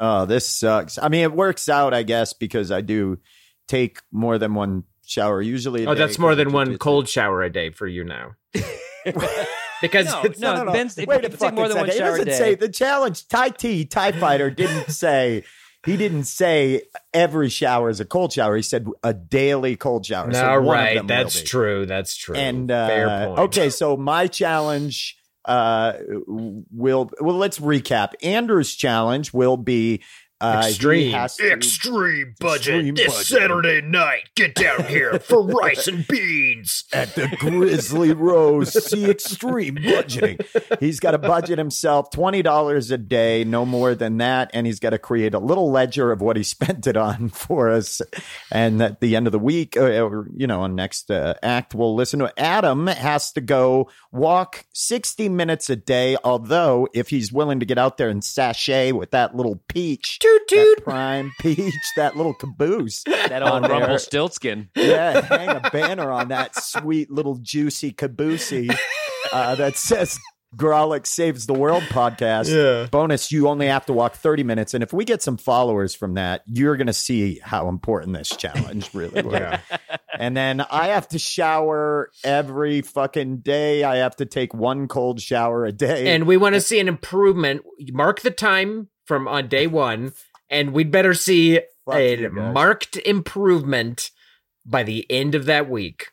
oh, 0.00 0.26
this 0.26 0.48
sucks. 0.48 0.98
I 0.98 1.08
mean, 1.08 1.22
it 1.22 1.32
works 1.32 1.68
out, 1.68 1.94
I 1.94 2.02
guess, 2.02 2.32
because 2.32 2.70
I 2.70 2.80
do 2.80 3.18
take 3.68 4.00
more 4.12 4.38
than 4.38 4.54
one 4.54 4.84
shower. 5.06 5.40
Usually, 5.40 5.84
a 5.84 5.90
Oh, 5.90 5.94
day, 5.94 6.00
that's 6.00 6.18
more 6.18 6.34
than 6.34 6.52
one 6.52 6.66
too 6.72 6.78
cold 6.78 7.08
shower 7.08 7.42
a 7.42 7.50
day 7.50 7.70
for 7.70 7.86
you 7.86 8.04
now. 8.04 8.32
because 9.82 10.06
No, 10.06 10.22
it's, 10.22 10.38
no, 10.38 10.70
Ben's- 10.72 10.96
if- 10.98 11.06
Wait 11.06 11.24
if 11.24 11.30
a 11.30 11.32
you 11.32 11.38
take 11.38 11.54
more 11.54 11.68
fucking 11.68 11.68
than 11.68 11.76
one 11.78 11.86
second. 11.90 11.98
shower 11.98 12.16
It 12.16 12.24
doesn't 12.24 12.26
day- 12.26 12.38
say 12.38 12.54
the 12.54 12.68
challenge. 12.68 13.28
Tai 13.28 13.48
T 13.50 13.84
Tie 13.84 14.12
Fighter 14.12 14.50
didn't 14.50 14.90
say. 14.90 15.44
He 15.84 15.96
didn't 15.96 16.24
say 16.24 16.82
every 17.12 17.48
shower 17.48 17.90
is 17.90 18.00
a 18.00 18.04
cold 18.04 18.32
shower. 18.32 18.56
He 18.56 18.62
said 18.62 18.86
a 19.02 19.12
daily 19.12 19.76
cold 19.76 20.06
shower. 20.06 20.32
so 20.32 20.40
no, 20.42 20.58
of 20.58 20.64
right. 20.64 21.06
That's 21.06 21.42
true. 21.42 21.86
That's 21.86 22.16
true. 22.16 22.36
And 22.36 22.70
uh, 22.70 22.88
fair 22.88 23.26
point. 23.26 23.38
okay, 23.40 23.70
so 23.70 23.96
my 23.96 24.26
challenge 24.26 25.18
uh 25.44 25.92
will 26.70 27.10
well 27.20 27.36
let's 27.36 27.58
recap. 27.58 28.12
Andrew's 28.22 28.74
challenge 28.74 29.34
will 29.34 29.58
be 29.58 30.02
uh 30.40 30.64
Extreme. 30.66 31.12
has 31.12 31.36
to- 31.36 31.52
Extreme 31.52 32.34
budget 32.40 32.74
Extreme 32.74 32.94
this 32.96 33.06
budget. 33.14 33.26
Saturday 33.26 33.80
night. 33.82 34.28
Get 34.34 34.54
down 34.54 34.84
here 34.84 35.18
for 35.20 35.42
rice 35.62 35.86
and 35.86 36.06
beans. 36.06 36.84
at 36.92 37.14
the 37.14 37.28
Grizzly 37.38 38.12
Rose. 38.12 38.72
See 38.84 39.08
extreme 39.08 39.76
budgeting. 39.76 40.40
He's 40.80 41.00
got 41.00 41.12
to 41.12 41.18
budget 41.18 41.58
himself 41.58 42.10
twenty 42.10 42.42
dollars 42.42 42.90
a 42.90 42.98
day, 42.98 43.44
no 43.44 43.64
more 43.64 43.94
than 43.94 44.18
that, 44.18 44.50
and 44.52 44.66
he's 44.66 44.80
got 44.80 44.90
to 44.90 44.98
create 44.98 45.34
a 45.34 45.38
little 45.38 45.70
ledger 45.70 46.10
of 46.12 46.20
what 46.20 46.36
he 46.36 46.42
spent 46.54 46.86
it 46.86 46.96
on 46.96 47.28
for 47.28 47.70
us. 47.70 48.02
And 48.50 48.82
at 48.82 49.00
the 49.00 49.16
end 49.16 49.26
of 49.26 49.32
the 49.32 49.38
week, 49.38 49.76
uh, 49.76 50.00
or 50.04 50.28
you 50.36 50.46
know, 50.46 50.62
on 50.62 50.74
next 50.74 51.10
uh, 51.10 51.34
act, 51.42 51.74
we'll 51.74 51.94
listen 51.94 52.18
to 52.20 52.32
Adam 52.38 52.86
has 52.88 53.32
to 53.32 53.40
go 53.40 53.88
walk 54.12 54.64
sixty 54.72 55.28
minutes 55.28 55.70
a 55.70 55.76
day. 55.76 56.16
Although, 56.24 56.88
if 56.92 57.08
he's 57.08 57.32
willing 57.32 57.60
to 57.60 57.66
get 57.66 57.78
out 57.78 57.98
there 57.98 58.08
and 58.08 58.22
sashay 58.24 58.92
with 58.92 59.12
that 59.12 59.34
little 59.36 59.62
peach, 59.68 60.18
Toot 60.24 60.76
that 60.76 60.84
prime 60.84 61.32
peach, 61.40 61.74
that 61.96 62.16
little 62.16 62.34
caboose, 62.34 63.02
That 63.04 63.42
on 63.42 63.52
old 63.52 63.64
there. 63.64 63.70
Rumpelstiltskin. 63.80 64.68
yeah, 64.76 65.20
hang 65.26 65.48
a 65.48 65.70
banner 65.70 66.10
on 66.10 66.28
that 66.28 66.54
sweet 66.56 67.10
little 67.10 67.36
juicy 67.36 67.92
caboosey 67.92 68.74
uh, 69.32 69.54
that 69.56 69.76
says 69.76 70.18
Grawlix 70.56 71.08
Saves 71.08 71.46
the 71.46 71.52
World 71.52 71.82
podcast. 71.84 72.48
Yeah. 72.54 72.86
Bonus, 72.88 73.32
you 73.32 73.48
only 73.48 73.66
have 73.66 73.86
to 73.86 73.92
walk 73.92 74.14
30 74.14 74.44
minutes. 74.44 74.72
And 74.72 74.82
if 74.84 74.92
we 74.92 75.04
get 75.04 75.20
some 75.20 75.36
followers 75.36 75.94
from 75.96 76.14
that, 76.14 76.42
you're 76.46 76.76
going 76.76 76.86
to 76.86 76.92
see 76.92 77.40
how 77.42 77.68
important 77.68 78.16
this 78.16 78.28
challenge 78.28 78.94
really 78.94 79.22
was. 79.24 79.34
Yeah. 79.34 79.60
And 80.16 80.36
then 80.36 80.60
I 80.60 80.88
have 80.88 81.08
to 81.08 81.18
shower 81.18 82.10
every 82.22 82.82
fucking 82.82 83.38
day. 83.38 83.82
I 83.82 83.96
have 83.96 84.14
to 84.16 84.26
take 84.26 84.54
one 84.54 84.86
cold 84.86 85.20
shower 85.20 85.64
a 85.64 85.72
day. 85.72 86.14
and 86.14 86.24
we 86.24 86.36
want 86.36 86.54
to 86.54 86.60
see 86.60 86.78
an 86.78 86.86
improvement. 86.86 87.62
Mark 87.92 88.20
the 88.20 88.30
time 88.30 88.88
from 89.06 89.26
on 89.28 89.48
day 89.48 89.66
one, 89.66 90.12
and 90.50 90.72
we'd 90.72 90.90
better 90.90 91.14
see 91.14 91.60
Fuck 91.86 91.96
a 91.96 92.28
marked 92.28 92.96
improvement 92.98 94.10
by 94.64 94.82
the 94.82 95.06
end 95.10 95.34
of 95.34 95.44
that 95.46 95.68
week. 95.68 96.08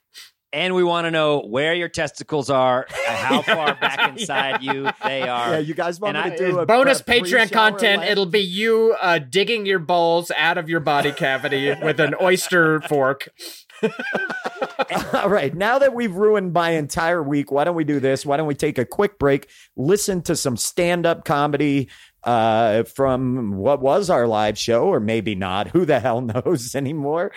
And 0.53 0.75
we 0.75 0.83
want 0.83 1.05
to 1.05 1.11
know 1.11 1.39
where 1.39 1.73
your 1.73 1.87
testicles 1.87 2.49
are, 2.49 2.85
and 3.07 3.17
how 3.17 3.41
far 3.41 3.73
back 3.75 4.09
inside 4.09 4.61
you 4.61 4.89
they 5.01 5.21
are. 5.21 5.53
Yeah, 5.53 5.59
you 5.59 5.73
guys 5.73 5.97
want 6.01 6.17
And 6.17 6.25
me 6.27 6.33
I- 6.33 6.37
to 6.37 6.51
do 6.51 6.59
a 6.59 6.65
Bonus 6.65 7.01
pre- 7.01 7.21
Patreon 7.21 7.53
content. 7.53 8.01
lap? 8.01 8.11
It'll 8.11 8.25
be 8.25 8.41
you 8.41 8.93
uh, 9.01 9.19
digging 9.19 9.65
your 9.65 9.79
balls 9.79 10.29
out 10.35 10.57
of 10.57 10.67
your 10.67 10.81
body 10.81 11.13
cavity 11.13 11.73
with 11.81 12.01
an 12.01 12.15
oyster 12.21 12.81
fork. 12.81 13.29
All 15.13 15.29
right. 15.29 15.53
Now 15.55 15.79
that 15.79 15.93
we've 15.93 16.13
ruined 16.13 16.53
my 16.53 16.71
entire 16.71 17.23
week, 17.23 17.51
why 17.51 17.63
don't 17.63 17.75
we 17.75 17.83
do 17.83 17.99
this? 17.99 18.25
Why 18.25 18.37
don't 18.37 18.47
we 18.47 18.55
take 18.55 18.77
a 18.77 18.85
quick 18.85 19.17
break, 19.19 19.47
listen 19.75 20.21
to 20.23 20.35
some 20.35 20.57
stand 20.57 21.05
up 21.05 21.23
comedy 21.25 21.89
uh, 22.23 22.83
from 22.83 23.57
what 23.57 23.81
was 23.81 24.09
our 24.09 24.27
live 24.27 24.57
show, 24.57 24.85
or 24.85 24.99
maybe 24.99 25.35
not? 25.35 25.69
Who 25.69 25.85
the 25.85 25.99
hell 25.99 26.21
knows 26.45 26.75
anymore? 26.75 27.31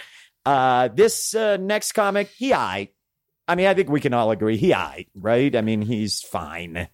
Uh, 0.45 0.89
this 0.89 1.35
uh, 1.35 1.57
next 1.57 1.93
comic, 1.93 2.29
he 2.29 2.53
I. 2.53 2.91
I 3.47 3.55
mean, 3.55 3.67
I 3.67 3.75
think 3.75 3.91
we 3.91 4.01
can 4.01 4.15
all 4.15 4.31
agree 4.31 4.57
he 4.57 4.73
I, 4.73 5.07
right? 5.15 5.55
I 5.55 5.61
mean, 5.61 5.83
he's 5.83 6.21
fine. 6.23 6.89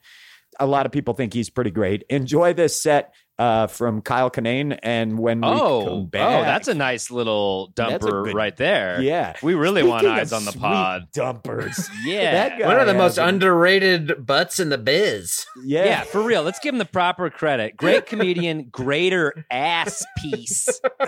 A 0.58 0.66
lot 0.66 0.84
of 0.84 0.92
people 0.92 1.14
think 1.14 1.32
he's 1.32 1.50
pretty 1.50 1.70
great. 1.70 2.04
Enjoy 2.10 2.52
this 2.52 2.80
set 2.80 3.14
uh, 3.40 3.66
from 3.66 4.02
Kyle 4.02 4.30
Kinane. 4.30 4.78
And 4.82 5.18
when 5.18 5.40
we 5.40 5.48
Oh, 5.48 5.84
come 6.12 6.20
oh, 6.22 6.42
that's 6.42 6.68
a 6.68 6.74
nice 6.74 7.10
little 7.10 7.72
dumper 7.74 8.24
good- 8.24 8.34
right 8.34 8.56
there. 8.56 9.00
yeah. 9.00 9.34
We 9.42 9.54
really 9.54 9.82
want 9.82 10.06
eyes 10.06 10.30
of 10.32 10.38
on 10.38 10.44
the 10.44 10.52
sweet 10.52 10.60
pod. 10.60 11.08
Dumpers. 11.12 11.88
Yeah. 12.04 12.32
That 12.48 12.58
guy 12.58 12.66
One 12.66 12.78
of 12.78 12.86
the 12.86 12.94
most 12.94 13.16
has 13.16 13.18
a- 13.18 13.24
underrated 13.28 14.26
butts 14.26 14.60
in 14.60 14.68
the 14.68 14.78
biz. 14.78 15.44
Yeah. 15.64 15.84
Yeah, 15.84 16.02
for 16.02 16.22
real. 16.22 16.42
Let's 16.42 16.58
give 16.58 16.74
him 16.74 16.78
the 16.78 16.84
proper 16.84 17.30
credit. 17.30 17.76
Great 17.76 18.06
comedian, 18.12 18.68
greater 18.70 19.44
ass 19.50 20.04
piece. 20.18 20.68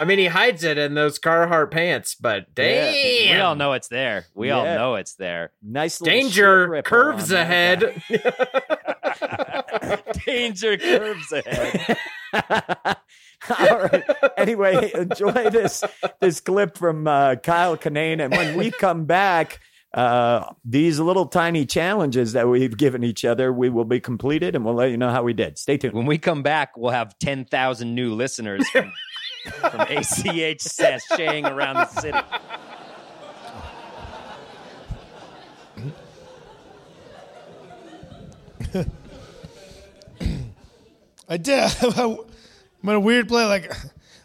I 0.00 0.04
mean, 0.04 0.18
he 0.18 0.26
hides 0.26 0.64
it 0.64 0.76
in 0.76 0.94
those 0.94 1.18
Carhartt 1.18 1.70
pants, 1.70 2.14
but 2.14 2.46
Yeah. 2.58 2.90
damn. 2.92 3.36
We 3.36 3.40
all 3.40 3.54
know 3.54 3.72
it's 3.72 3.88
there. 3.88 4.26
We 4.34 4.50
all 4.50 4.64
know 4.64 4.96
it's 4.96 5.14
there. 5.14 5.52
Nice 5.62 6.00
little 6.00 6.14
Danger 6.20 6.82
curves 6.82 7.30
ahead. 7.32 8.02
Danger 10.26 10.76
curves 10.76 11.32
ahead. 11.32 11.96
All 13.58 13.80
right. 13.80 14.04
Anyway, 14.36 14.90
enjoy 14.94 15.50
this 15.50 15.84
this 16.20 16.40
clip 16.40 16.78
from 16.78 17.06
uh, 17.06 17.36
Kyle 17.36 17.76
Kinane, 17.76 18.24
and 18.24 18.32
when 18.32 18.56
we 18.56 18.70
come 18.70 19.04
back, 19.04 19.60
uh, 19.92 20.52
these 20.64 20.98
little 20.98 21.26
tiny 21.26 21.66
challenges 21.66 22.32
that 22.32 22.48
we've 22.48 22.76
given 22.76 23.04
each 23.04 23.24
other, 23.24 23.52
we 23.52 23.68
will 23.68 23.84
be 23.84 24.00
completed, 24.00 24.56
and 24.56 24.64
we'll 24.64 24.74
let 24.74 24.90
you 24.90 24.96
know 24.96 25.10
how 25.10 25.22
we 25.22 25.32
did. 25.32 25.58
Stay 25.58 25.76
tuned. 25.76 25.94
When 25.94 26.06
we 26.06 26.18
come 26.18 26.42
back, 26.42 26.76
we'll 26.76 26.90
have 26.90 27.16
10,000 27.18 27.94
new 27.94 28.14
listeners 28.14 28.68
from, 28.70 28.92
from 29.70 29.80
ACH 29.82 30.64
sashaying 30.64 31.48
around 31.48 31.76
the 31.76 31.86
city. 31.86 32.18
I 41.28 41.36
did. 41.36 41.70
I'm 41.96 42.18
in 42.82 42.90
a 42.90 43.00
weird 43.00 43.28
place. 43.28 43.46
Like, 43.46 43.72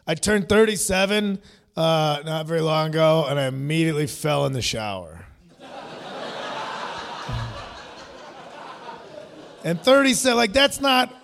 I 0.06 0.16
turned 0.16 0.50
37 0.50 1.40
uh, 1.78 2.22
not 2.26 2.46
very 2.46 2.62
long 2.62 2.90
ago, 2.90 3.26
and 3.30 3.40
I 3.40 3.46
immediately 3.46 4.08
fell 4.08 4.46
in 4.46 4.54
the 4.54 4.62
shower. 4.62 5.26
and 9.64 9.80
37, 9.82 10.36
like 10.36 10.52
that's 10.54 10.82
not 10.82 11.16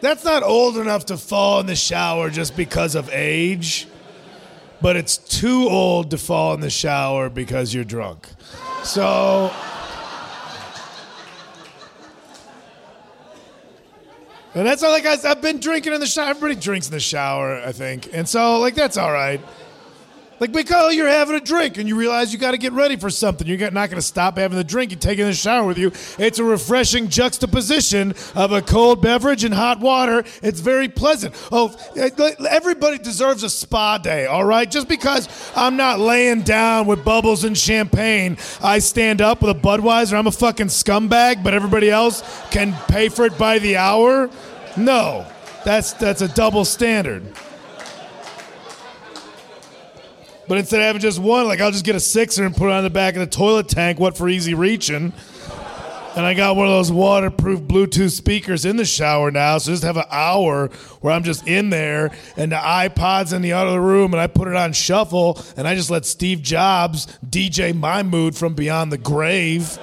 that's 0.00 0.24
not 0.24 0.42
old 0.42 0.76
enough 0.76 1.06
to 1.06 1.16
fall 1.16 1.60
in 1.60 1.66
the 1.66 1.76
shower 1.76 2.30
just 2.30 2.56
because 2.56 2.94
of 2.94 3.10
age, 3.12 3.88
but 4.80 4.94
it's 4.96 5.16
too 5.16 5.68
old 5.68 6.10
to 6.10 6.18
fall 6.18 6.54
in 6.54 6.60
the 6.60 6.70
shower 6.70 7.28
because 7.28 7.74
you're 7.74 7.84
drunk. 7.84 8.28
So. 8.82 9.50
And 14.56 14.66
that's 14.66 14.82
all 14.82 14.90
like 14.90 15.04
I, 15.04 15.16
I've 15.30 15.42
been 15.42 15.60
drinking 15.60 15.92
in 15.92 16.00
the 16.00 16.06
shower. 16.06 16.30
Everybody 16.30 16.58
drinks 16.58 16.86
in 16.86 16.92
the 16.92 17.00
shower, 17.00 17.60
I 17.60 17.72
think. 17.72 18.08
And 18.14 18.26
so 18.26 18.58
like 18.58 18.74
that's 18.74 18.96
all 18.96 19.12
right. 19.12 19.38
Like 20.38 20.52
because 20.52 20.94
you're 20.94 21.08
having 21.08 21.34
a 21.34 21.40
drink 21.40 21.78
and 21.78 21.88
you 21.88 21.96
realize 21.96 22.32
you 22.32 22.38
got 22.38 22.50
to 22.50 22.58
get 22.58 22.72
ready 22.72 22.96
for 22.96 23.08
something. 23.08 23.46
You're 23.46 23.70
not 23.70 23.88
going 23.88 24.00
to 24.00 24.06
stop 24.06 24.36
having 24.36 24.58
the 24.58 24.64
drink. 24.64 24.92
It 24.92 25.04
in 25.06 25.26
the 25.26 25.32
shower 25.32 25.66
with 25.66 25.78
you. 25.78 25.92
It's 26.18 26.38
a 26.38 26.44
refreshing 26.44 27.08
juxtaposition 27.08 28.14
of 28.34 28.52
a 28.52 28.60
cold 28.60 29.00
beverage 29.00 29.44
and 29.44 29.54
hot 29.54 29.80
water. 29.80 30.24
It's 30.42 30.60
very 30.60 30.88
pleasant. 30.88 31.34
Oh, 31.50 31.74
eh, 31.96 32.10
everybody 32.50 32.98
deserves 32.98 33.42
a 33.42 33.50
spa 33.50 33.98
day, 33.98 34.26
all 34.26 34.44
right? 34.44 34.70
Just 34.70 34.88
because 34.88 35.28
I'm 35.56 35.76
not 35.76 36.00
laying 36.00 36.42
down 36.42 36.86
with 36.86 37.04
bubbles 37.04 37.44
and 37.44 37.56
champagne, 37.56 38.36
I 38.62 38.80
stand 38.80 39.22
up 39.22 39.40
with 39.40 39.56
a 39.56 39.58
Budweiser. 39.58 40.18
I'm 40.18 40.26
a 40.26 40.32
fucking 40.32 40.66
scumbag, 40.66 41.42
but 41.42 41.54
everybody 41.54 41.90
else 41.90 42.22
can 42.50 42.74
pay 42.88 43.08
for 43.08 43.24
it 43.24 43.38
by 43.38 43.58
the 43.58 43.76
hour. 43.76 44.28
No, 44.76 45.26
that's 45.64 45.94
that's 45.94 46.20
a 46.20 46.28
double 46.28 46.64
standard. 46.64 47.26
But 50.48 50.58
instead 50.58 50.80
of 50.80 50.86
having 50.86 51.02
just 51.02 51.18
one, 51.18 51.46
like 51.46 51.60
I'll 51.60 51.72
just 51.72 51.84
get 51.84 51.96
a 51.96 52.00
sixer 52.00 52.44
and 52.44 52.56
put 52.56 52.68
it 52.68 52.72
on 52.72 52.84
the 52.84 52.90
back 52.90 53.14
of 53.14 53.20
the 53.20 53.26
toilet 53.26 53.68
tank. 53.68 53.98
What 53.98 54.16
for 54.16 54.28
easy 54.28 54.54
reaching? 54.54 55.12
And 56.16 56.24
I 56.24 56.32
got 56.32 56.56
one 56.56 56.66
of 56.66 56.72
those 56.72 56.90
waterproof 56.90 57.60
Bluetooth 57.60 58.10
speakers 58.10 58.64
in 58.64 58.78
the 58.78 58.86
shower 58.86 59.30
now, 59.30 59.58
so 59.58 59.70
just 59.70 59.82
have 59.82 59.98
an 59.98 60.06
hour 60.10 60.68
where 61.02 61.12
I'm 61.12 61.22
just 61.22 61.46
in 61.46 61.68
there, 61.68 62.10
and 62.38 62.50
the 62.50 62.56
iPod's 62.56 63.34
in 63.34 63.42
the 63.42 63.52
other 63.52 63.78
room, 63.78 64.14
and 64.14 64.20
I 64.20 64.26
put 64.26 64.48
it 64.48 64.56
on 64.56 64.72
shuffle, 64.72 65.38
and 65.58 65.68
I 65.68 65.74
just 65.74 65.90
let 65.90 66.06
Steve 66.06 66.40
Jobs 66.40 67.06
DJ 67.28 67.76
my 67.76 68.02
mood 68.02 68.34
from 68.34 68.54
beyond 68.54 68.92
the 68.92 68.96
grave. 68.96 69.78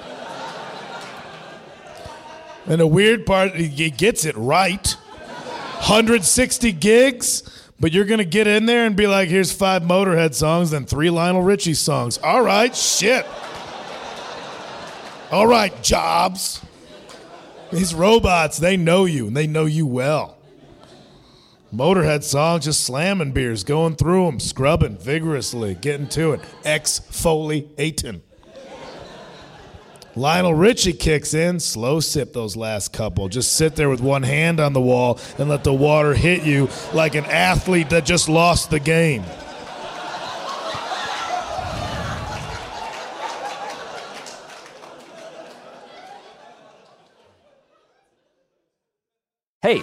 And 2.66 2.80
the 2.80 2.86
weird 2.88 3.26
part, 3.26 3.54
he 3.54 3.90
gets 3.90 4.24
it 4.24 4.36
right. 4.36 4.96
160 5.86 6.72
gigs, 6.72 7.42
but 7.80 7.92
you're 7.92 8.04
to 8.18 8.24
get 8.24 8.46
in 8.46 8.66
there 8.66 8.86
and 8.86 8.96
be 8.96 9.06
like, 9.06 9.28
here's 9.28 9.52
five 9.52 9.82
Motorhead 9.82 10.34
songs, 10.34 10.70
then 10.70 10.86
three 10.86 11.10
Lionel 11.10 11.42
Richie 11.42 11.74
songs. 11.74 12.18
All 12.18 12.42
right, 12.42 12.74
shit. 12.74 13.26
All 15.30 15.46
right, 15.46 15.82
Jobs. 15.82 16.60
These 17.72 17.94
robots, 17.94 18.58
they 18.58 18.76
know 18.76 19.04
you, 19.04 19.26
and 19.26 19.36
they 19.36 19.46
know 19.46 19.64
you 19.64 19.86
well. 19.86 20.38
Motorhead 21.74 22.22
songs, 22.22 22.66
just 22.66 22.82
slamming 22.82 23.32
beers, 23.32 23.64
going 23.64 23.96
through 23.96 24.26
them, 24.26 24.38
scrubbing 24.38 24.96
vigorously, 24.96 25.74
getting 25.74 26.06
to 26.10 26.32
it. 26.32 26.40
Exfoliating. 26.62 28.20
Lionel 30.16 30.54
Richie 30.54 30.92
kicks 30.92 31.34
in, 31.34 31.58
slow 31.58 31.98
sip 31.98 32.32
those 32.32 32.56
last 32.56 32.92
couple. 32.92 33.28
Just 33.28 33.54
sit 33.54 33.74
there 33.74 33.90
with 33.90 34.00
one 34.00 34.22
hand 34.22 34.60
on 34.60 34.72
the 34.72 34.80
wall 34.80 35.18
and 35.38 35.48
let 35.48 35.64
the 35.64 35.74
water 35.74 36.14
hit 36.14 36.44
you 36.44 36.68
like 36.92 37.16
an 37.16 37.24
athlete 37.24 37.90
that 37.90 38.04
just 38.04 38.28
lost 38.28 38.70
the 38.70 38.78
game. 38.78 39.24
Hey, 49.62 49.82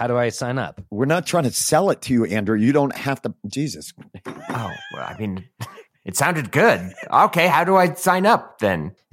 How 0.00 0.06
do 0.06 0.16
I 0.16 0.30
sign 0.30 0.56
up? 0.56 0.80
We're 0.90 1.04
not 1.04 1.26
trying 1.26 1.44
to 1.44 1.50
sell 1.50 1.90
it 1.90 2.00
to 2.02 2.14
you, 2.14 2.24
Andrew. 2.24 2.56
You 2.56 2.72
don't 2.72 2.96
have 2.96 3.20
to. 3.20 3.34
Jesus. 3.46 3.92
Oh, 4.26 4.70
well, 4.94 5.06
I 5.06 5.14
mean, 5.18 5.44
it 6.06 6.16
sounded 6.16 6.50
good. 6.50 6.90
Okay, 7.12 7.46
how 7.46 7.64
do 7.64 7.76
I 7.76 7.92
sign 7.92 8.24
up 8.24 8.60
then? 8.60 8.92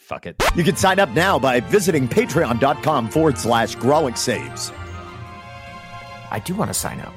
Fuck 0.00 0.26
it. 0.26 0.34
You 0.56 0.64
can 0.64 0.74
sign 0.74 0.98
up 0.98 1.10
now 1.10 1.38
by 1.38 1.60
visiting 1.60 2.08
patreon.com 2.08 3.08
forward 3.08 3.38
slash 3.38 3.76
Grawlix 3.76 4.18
Saves. 4.18 4.72
I 6.32 6.42
do 6.44 6.56
want 6.56 6.70
to 6.70 6.74
sign 6.74 6.98
up. 6.98 7.14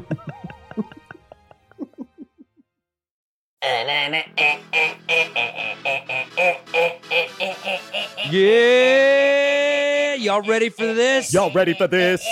Yeah, 8.30 9.33
y'all 10.34 10.48
ready 10.48 10.68
for 10.68 10.92
this? 10.94 11.32
Y'all 11.32 11.52
ready 11.52 11.74
for 11.74 11.86
this? 11.86 12.26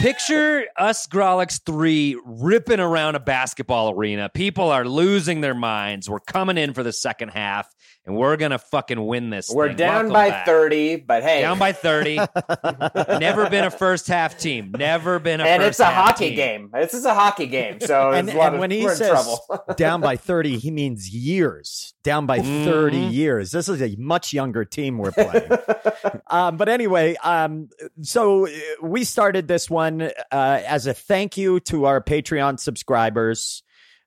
Picture 0.00 0.64
us 0.76 1.08
Grawlix 1.08 1.60
3 1.66 2.20
ripping 2.24 2.78
around 2.78 3.16
a 3.16 3.20
basketball 3.20 3.90
arena. 3.90 4.28
People 4.28 4.70
are 4.70 4.84
losing 4.84 5.40
their 5.40 5.56
minds. 5.56 6.08
We're 6.08 6.20
coming 6.20 6.56
in 6.56 6.72
for 6.72 6.84
the 6.84 6.92
second 6.92 7.30
half, 7.30 7.68
and 8.06 8.14
we're 8.14 8.36
going 8.36 8.52
to 8.52 8.60
fucking 8.60 9.04
win 9.04 9.30
this. 9.30 9.50
We're 9.50 9.68
thing. 9.68 9.78
down 9.78 9.94
Welcome 9.94 10.12
by 10.12 10.30
back. 10.30 10.46
30, 10.46 10.96
but 10.98 11.24
hey. 11.24 11.40
Down 11.40 11.58
by 11.58 11.72
30. 11.72 12.14
Never 13.18 13.50
been 13.50 13.64
a 13.64 13.72
first 13.72 14.06
half 14.06 14.38
team. 14.38 14.70
Never 14.78 15.18
been 15.18 15.40
a 15.40 15.44
and 15.44 15.62
first 15.62 15.70
it's 15.70 15.80
a 15.80 15.86
hockey 15.86 16.28
team. 16.28 16.36
game. 16.36 16.70
This 16.72 16.94
is 16.94 17.04
a 17.04 17.14
hockey 17.14 17.48
game, 17.48 17.80
so 17.80 18.12
and, 18.12 18.28
a 18.28 18.40
and 18.40 18.54
of, 18.54 18.60
when 18.60 18.70
he 18.70 18.84
we're 18.84 18.92
in 18.92 18.96
says 18.98 19.08
trouble. 19.08 19.64
down 19.76 20.00
by 20.00 20.14
30, 20.14 20.58
he 20.58 20.70
means 20.70 21.12
years. 21.12 21.92
Down 22.04 22.24
by 22.24 22.38
30 22.40 22.96
years. 22.96 23.50
This 23.50 23.68
is 23.68 23.82
a 23.82 23.96
much 23.96 24.32
younger 24.32 24.64
team 24.64 24.96
we're 24.96 25.10
playing. 25.10 25.50
um, 26.28 26.56
but 26.56 26.68
anyway, 26.68 27.16
um, 27.16 27.68
so 28.00 28.46
uh, 28.46 28.50
we 28.80 29.02
started 29.02 29.48
this 29.48 29.68
one 29.68 29.87
uh, 30.02 30.10
as 30.32 30.86
a 30.86 30.94
thank 30.94 31.36
you 31.36 31.60
to 31.60 31.84
our 31.86 32.02
Patreon 32.02 32.58
subscribers. 32.60 33.62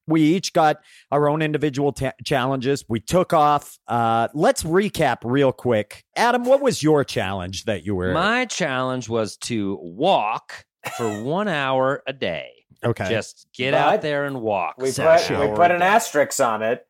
We 0.07 0.21
each 0.21 0.51
got 0.53 0.77
our 1.11 1.29
own 1.29 1.41
individual 1.41 1.93
ta- 1.93 2.13
challenges. 2.25 2.83
We 2.89 2.99
took 2.99 3.33
off. 3.33 3.77
Uh, 3.87 4.27
let's 4.33 4.63
recap 4.63 5.17
real 5.23 5.51
quick. 5.51 6.03
Adam, 6.15 6.43
what 6.43 6.61
was 6.61 6.81
your 6.81 7.03
challenge 7.03 7.65
that 7.65 7.85
you 7.85 7.95
were? 7.95 8.11
My 8.13 8.45
challenge 8.45 9.07
was 9.09 9.37
to 9.37 9.77
walk 9.81 10.65
for 10.97 11.07
one 11.23 11.47
hour 11.47 12.01
a 12.07 12.13
day. 12.13 12.49
okay. 12.83 13.09
Just 13.09 13.47
get 13.53 13.71
But 13.71 13.77
out 13.77 14.01
there 14.01 14.25
and 14.25 14.41
walk. 14.41 14.75
we 14.79 14.91
put 14.91 14.99
an 15.29 15.49
we 15.51 15.55
put 15.55 15.71
an 15.71 15.81
asterisk 15.83 16.39
on 16.39 16.63
it. 16.63 16.85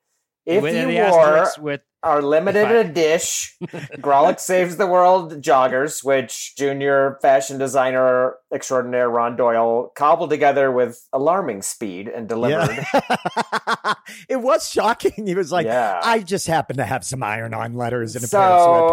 If 0.46 0.64
With 0.64 0.74
you 0.76 1.02
wore 1.04 1.46
with 1.60 1.82
our 2.04 2.22
limited 2.22 2.62
If 2.64 2.68
I- 2.68 2.74
edition 2.90 3.68
Grawlix 3.98 4.40
Saves 4.42 4.78
the 4.78 4.88
World 4.88 5.42
joggers, 5.42 6.04
which 6.04 6.56
junior 6.58 7.18
fashion 7.22 7.58
designer 7.58 8.36
extraordinaire 8.54 9.10
Ron 9.10 9.36
Doyle 9.36 9.92
cobbled 9.96 10.30
together 10.30 10.72
with 10.72 11.08
alarming 11.14 11.62
speed 11.62 12.08
and 12.10 12.28
delivered. 12.28 12.86
Yeah. 12.94 13.94
it 14.30 14.38
was 14.42 14.70
shocking. 14.70 15.26
He 15.28 15.36
was 15.36 15.52
like, 15.52 15.66
Yeah. 15.66 16.02
I 16.04 16.20
just 16.20 16.48
happened 16.48 16.78
to 16.78 16.86
have 16.86 17.04
some 17.06 17.24
iron 17.24 17.54
on 17.54 17.74
letters 17.76 18.16
and 18.16 18.24
a 18.26 18.28
so 18.28 18.38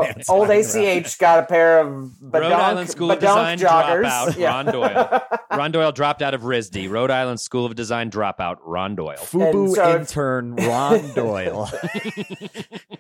pair 0.03 0.11
of 0.11 0.17
sweatpants. 0.19 0.29
old. 0.29 0.51
ACH 0.51 1.19
got 1.19 1.39
a 1.43 1.47
pair 1.47 1.81
of 1.81 1.89
Rhode 1.89 2.13
badonk, 2.23 2.53
Island 2.53 2.91
School 2.91 3.11
of 3.11 3.19
Design 3.21 3.59
joggers. 3.59 4.05
dropout, 4.05 4.37
Yeah. 4.39 4.51
Ron 4.51 4.67
Doyle. 4.67 5.23
Ron 5.59 5.73
Doyle 5.73 5.93
dropped 5.93 6.23
out 6.23 6.35
of 6.35 6.43
RISD. 6.43 6.89
Rhode 6.91 7.11
Island 7.11 7.41
School 7.41 7.65
of 7.67 7.75
Design 7.75 8.11
dropout, 8.11 8.57
Ron 8.63 8.95
Doyle. 8.95 9.17
FUBU 9.17 9.65
And 9.65 9.75
so- 9.75 9.97
intern 9.99 10.55
Ron 10.57 11.15
Doyle. 11.15 11.71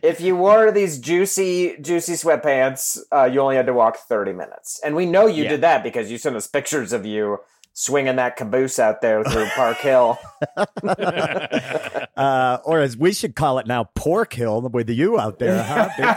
If 0.02 0.20
you 0.20 0.36
wore 0.36 0.70
these 0.70 0.98
juicy, 0.98 1.76
juicy 1.80 2.12
sweatpants, 2.14 2.98
uh, 3.12 3.24
you 3.24 3.40
only 3.40 3.56
had 3.56 3.66
to 3.66 3.72
walk 3.72 3.96
30 3.96 4.32
minutes. 4.32 4.80
And 4.84 4.94
we 4.94 5.06
know 5.06 5.26
you 5.26 5.44
Yeah. 5.44 5.50
did 5.50 5.60
that 5.62 5.82
because 5.82 6.10
you 6.10 6.18
sent 6.18 6.36
us 6.36 6.46
pictures 6.46 6.92
of 6.92 7.04
you 7.06 7.40
swinging 7.78 8.16
that 8.16 8.34
caboose 8.34 8.80
out 8.80 9.00
there 9.00 9.22
through 9.22 9.46
Park 9.50 9.76
Hill. 9.78 10.18
uh, 12.16 12.58
or 12.64 12.80
as 12.80 12.96
we 12.96 13.12
should 13.12 13.36
call 13.36 13.60
it 13.60 13.68
now, 13.68 13.84
Pork 13.94 14.32
Hill 14.32 14.62
with 14.62 14.90
you 14.90 15.18
out 15.18 15.38
there, 15.38 15.62
huh? 15.62 15.88
Big, 15.96 16.16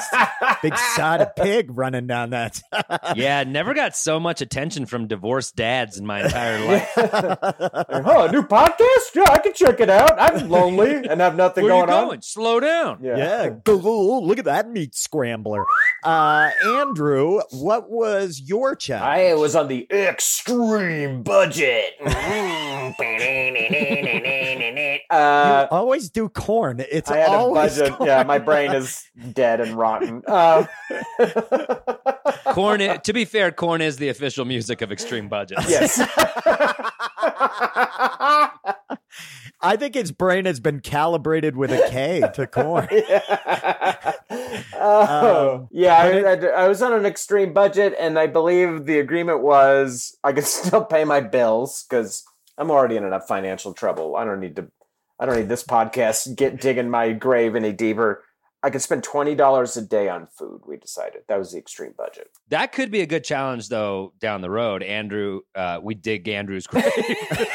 big 0.63 0.77
side 0.77 1.21
of 1.21 1.35
pig 1.35 1.69
running 1.69 2.07
down 2.07 2.31
that. 2.31 2.59
yeah, 3.15 3.43
never 3.43 3.75
got 3.75 3.95
so 3.95 4.19
much 4.19 4.41
attention 4.41 4.87
from 4.87 5.07
divorced 5.07 5.55
dads 5.55 5.99
in 5.99 6.05
my 6.05 6.23
entire 6.23 6.65
life. 6.65 6.89
oh, 6.97 8.25
a 8.27 8.31
new 8.31 8.41
podcast? 8.41 9.13
Yeah, 9.13 9.29
I 9.29 9.37
can 9.37 9.53
check 9.53 9.79
it 9.79 9.89
out. 9.89 10.19
I'm 10.19 10.49
lonely 10.49 10.95
and 11.07 11.21
have 11.21 11.35
nothing 11.35 11.63
Where 11.65 11.75
you 11.75 11.85
going 11.85 11.89
going? 11.89 12.17
on. 12.17 12.21
Slow 12.23 12.59
down. 12.59 13.03
yeah. 13.03 13.49
Go, 13.63 13.77
go, 13.77 14.19
look 14.21 14.39
at 14.39 14.45
that 14.45 14.67
meat 14.67 14.95
scrambler. 14.95 15.63
Uh, 16.03 16.49
Andrew, 16.65 17.39
what 17.51 17.91
was 17.91 18.41
your 18.43 18.75
challenge? 18.75 19.05
I 19.05 19.35
was 19.35 19.55
on 19.55 19.67
the 19.67 19.85
extreme 19.91 21.21
budget. 21.21 21.50
uh, 25.09 25.67
always 25.71 26.09
do 26.09 26.29
corn. 26.29 26.83
It's 26.91 27.09
I 27.11 27.17
had 27.17 27.29
a 27.29 27.33
always 27.33 27.77
budget. 27.77 27.95
corn. 27.97 28.07
Yeah, 28.07 28.23
my 28.23 28.39
brain 28.39 28.71
is 28.73 29.03
dead 29.33 29.59
and 29.61 29.73
rotten. 29.75 30.23
Uh, 30.27 30.65
Corn. 32.53 32.81
i- 32.81 32.97
to 33.03 33.13
be 33.13 33.25
fair, 33.25 33.51
corn 33.51 33.81
is 33.81 33.97
the 33.97 34.09
official 34.09 34.45
music 34.45 34.81
of 34.81 34.91
extreme 34.91 35.27
budgets. 35.29 35.69
yes. 35.69 35.99
I 39.63 39.75
think 39.77 39.93
his 39.93 40.11
brain 40.11 40.45
has 40.45 40.59
been 40.59 40.79
calibrated 40.79 41.55
with 41.55 41.71
a 41.71 41.87
K 41.89 42.23
to 42.33 42.47
corn. 42.47 42.87
Oh, 44.31 45.55
Um, 45.61 45.67
yeah. 45.71 45.97
I, 45.97 46.21
but 46.21 46.43
I, 46.45 46.63
I 46.63 46.67
was 46.67 46.81
on 46.81 46.93
an 46.93 47.05
extreme 47.05 47.53
budget, 47.53 47.95
and 47.99 48.17
I 48.17 48.27
believe 48.27 48.85
the 48.85 48.99
agreement 48.99 49.41
was 49.41 50.17
I 50.23 50.33
could 50.33 50.45
still 50.59 50.83
pay 50.85 51.03
my 51.03 51.21
bills 51.21 51.85
because 51.89 52.23
I'm 52.57 52.71
already 52.71 52.97
in 52.97 53.03
enough 53.03 53.27
financial 53.27 53.73
trouble. 53.73 54.15
I 54.15 54.25
don't 54.25 54.39
need 54.39 54.55
to. 54.57 54.71
I 55.19 55.25
don't 55.25 55.35
need 55.37 55.49
this 55.49 55.63
podcast 55.63 56.35
get 56.35 56.59
digging 56.59 56.89
my 56.89 57.11
grave 57.13 57.55
any 57.55 57.71
deeper. 57.71 58.23
I 58.63 58.69
could 58.69 58.81
spend 58.81 59.03
twenty 59.03 59.35
dollars 59.35 59.75
a 59.77 59.81
day 59.81 60.09
on 60.09 60.27
food. 60.27 60.61
We 60.65 60.77
decided 60.77 61.23
that 61.27 61.37
was 61.37 61.51
the 61.51 61.59
extreme 61.59 61.93
budget. 61.97 62.29
That 62.49 62.71
could 62.71 62.91
be 62.91 63.01
a 63.01 63.05
good 63.07 63.23
challenge, 63.23 63.69
though, 63.69 64.13
down 64.19 64.41
the 64.41 64.49
road. 64.49 64.83
Andrew, 64.83 65.41
uh, 65.55 65.79
we 65.81 65.95
dig 65.95 66.27
Andrew's 66.27 66.67
grave. 66.67 66.91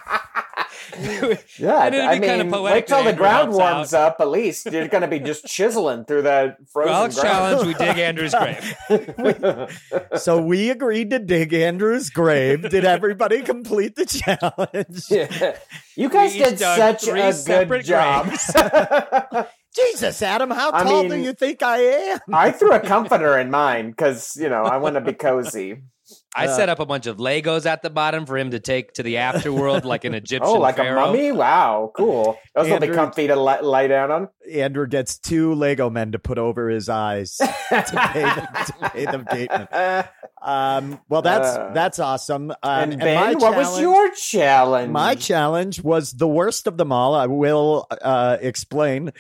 Yeah, 1.59 1.85
And 1.87 1.95
it'd 1.95 2.07
I 2.07 2.19
be 2.19 2.27
kinda 2.27 2.45
mean, 2.45 2.53
poetic 2.53 2.75
wait 2.75 2.87
till 2.89 3.05
the 3.05 3.13
ground 3.13 3.49
helps 3.53 3.59
warms 3.59 3.95
up. 3.95 4.17
At 4.21 4.29
least 4.29 4.67
you're 4.71 4.89
going 4.89 5.03
to 5.03 5.09
be 5.09 5.21
just 5.21 5.45
chiseling 5.47 6.05
through 6.05 6.23
that 6.23 6.57
frozen 6.73 6.93
Alex 6.95 7.21
ground. 7.21 7.29
challenge. 7.61 7.67
We 7.67 7.75
dig 7.75 7.99
Andrew's 7.99 8.35
grave. 8.35 9.71
So 10.19 10.41
we 10.43 10.71
agreed 10.71 11.11
to 11.11 11.19
dig 11.19 11.53
Andrew's 11.53 12.11
grave. 12.11 12.69
Did 12.69 12.85
everybody 12.85 13.43
complete 13.43 13.95
the 13.97 14.07
challenge? 14.07 15.05
Yeah. 15.11 15.57
You 15.97 16.09
guys 16.09 16.33
We 16.35 16.39
did 16.41 16.59
such 16.59 17.07
a 17.09 17.13
good 17.13 17.35
separate 17.35 17.85
job. 17.85 18.31
Jesus, 19.75 20.23
Adam, 20.23 20.51
how 20.51 20.71
I 20.73 20.85
tall 20.85 21.09
do 21.09 21.17
you 21.17 21.33
think 21.33 21.63
I 21.63 21.79
am? 21.79 22.21
I 22.33 22.51
threw 22.53 22.73
a 22.73 22.81
comforter 22.81 23.37
in 23.39 23.51
mine 23.51 23.91
because 23.91 24.37
you 24.37 24.49
know 24.49 24.63
I 24.63 24.77
want 24.79 24.95
to 24.95 25.01
be 25.01 25.13
cozy. 25.13 25.83
I 26.35 26.47
set 26.49 26.69
up 26.69 26.81
a 26.81 26.87
bunch 26.87 27.07
of 27.07 27.19
Legos 27.19 27.65
at 27.67 27.83
the 27.83 27.91
bottom 27.91 28.27
for 28.27 28.37
him 28.37 28.51
to 28.51 28.59
take 28.61 28.93
to 28.95 29.03
the 29.03 29.15
afterworld 29.17 29.85
like 29.85 30.05
an 30.05 30.15
Egyptian 30.23 30.49
Oh, 30.57 30.59
like 30.61 30.77
pharaoh. 30.77 31.05
a 31.05 31.07
mummy! 31.07 31.31
Wow, 31.33 31.93
cool. 31.97 32.39
Those 32.55 32.69
will 32.71 32.81
be 32.81 32.89
comfy 32.89 33.29
to 33.29 33.37
li- 33.37 33.61
lie 33.63 33.87
down 33.87 34.11
on. 34.11 34.29
Andrew 34.53 34.87
gets 34.87 35.17
two 35.19 35.55
Lego 35.55 35.91
men 35.91 36.13
to 36.13 36.19
put 36.19 36.39
over 36.39 36.69
his 36.69 36.89
eyes 36.89 37.37
to 37.37 37.47
pay 38.13 38.23
the, 38.23 38.65
to 38.67 38.91
pay 38.91 39.05
the 39.07 39.19
gateman. 39.19 40.09
Um, 40.43 41.01
well, 41.09 41.23
that's 41.23 41.47
Uh, 41.49 41.71
that's 41.73 41.99
awesome. 41.99 42.51
Um, 42.51 42.57
and 42.63 42.93
and 42.93 43.01
Ben, 43.01 43.15
my 43.15 43.35
what 43.35 43.57
was 43.57 43.81
your 43.81 44.11
challenge? 44.15 44.91
My 44.91 45.15
challenge 45.15 45.83
was 45.83 46.13
the 46.13 46.29
worst 46.29 46.67
of 46.67 46.77
them 46.77 46.93
all. 46.93 47.15
I 47.15 47.27
will 47.27 47.87
uh, 47.91 48.37
explain. 48.41 49.13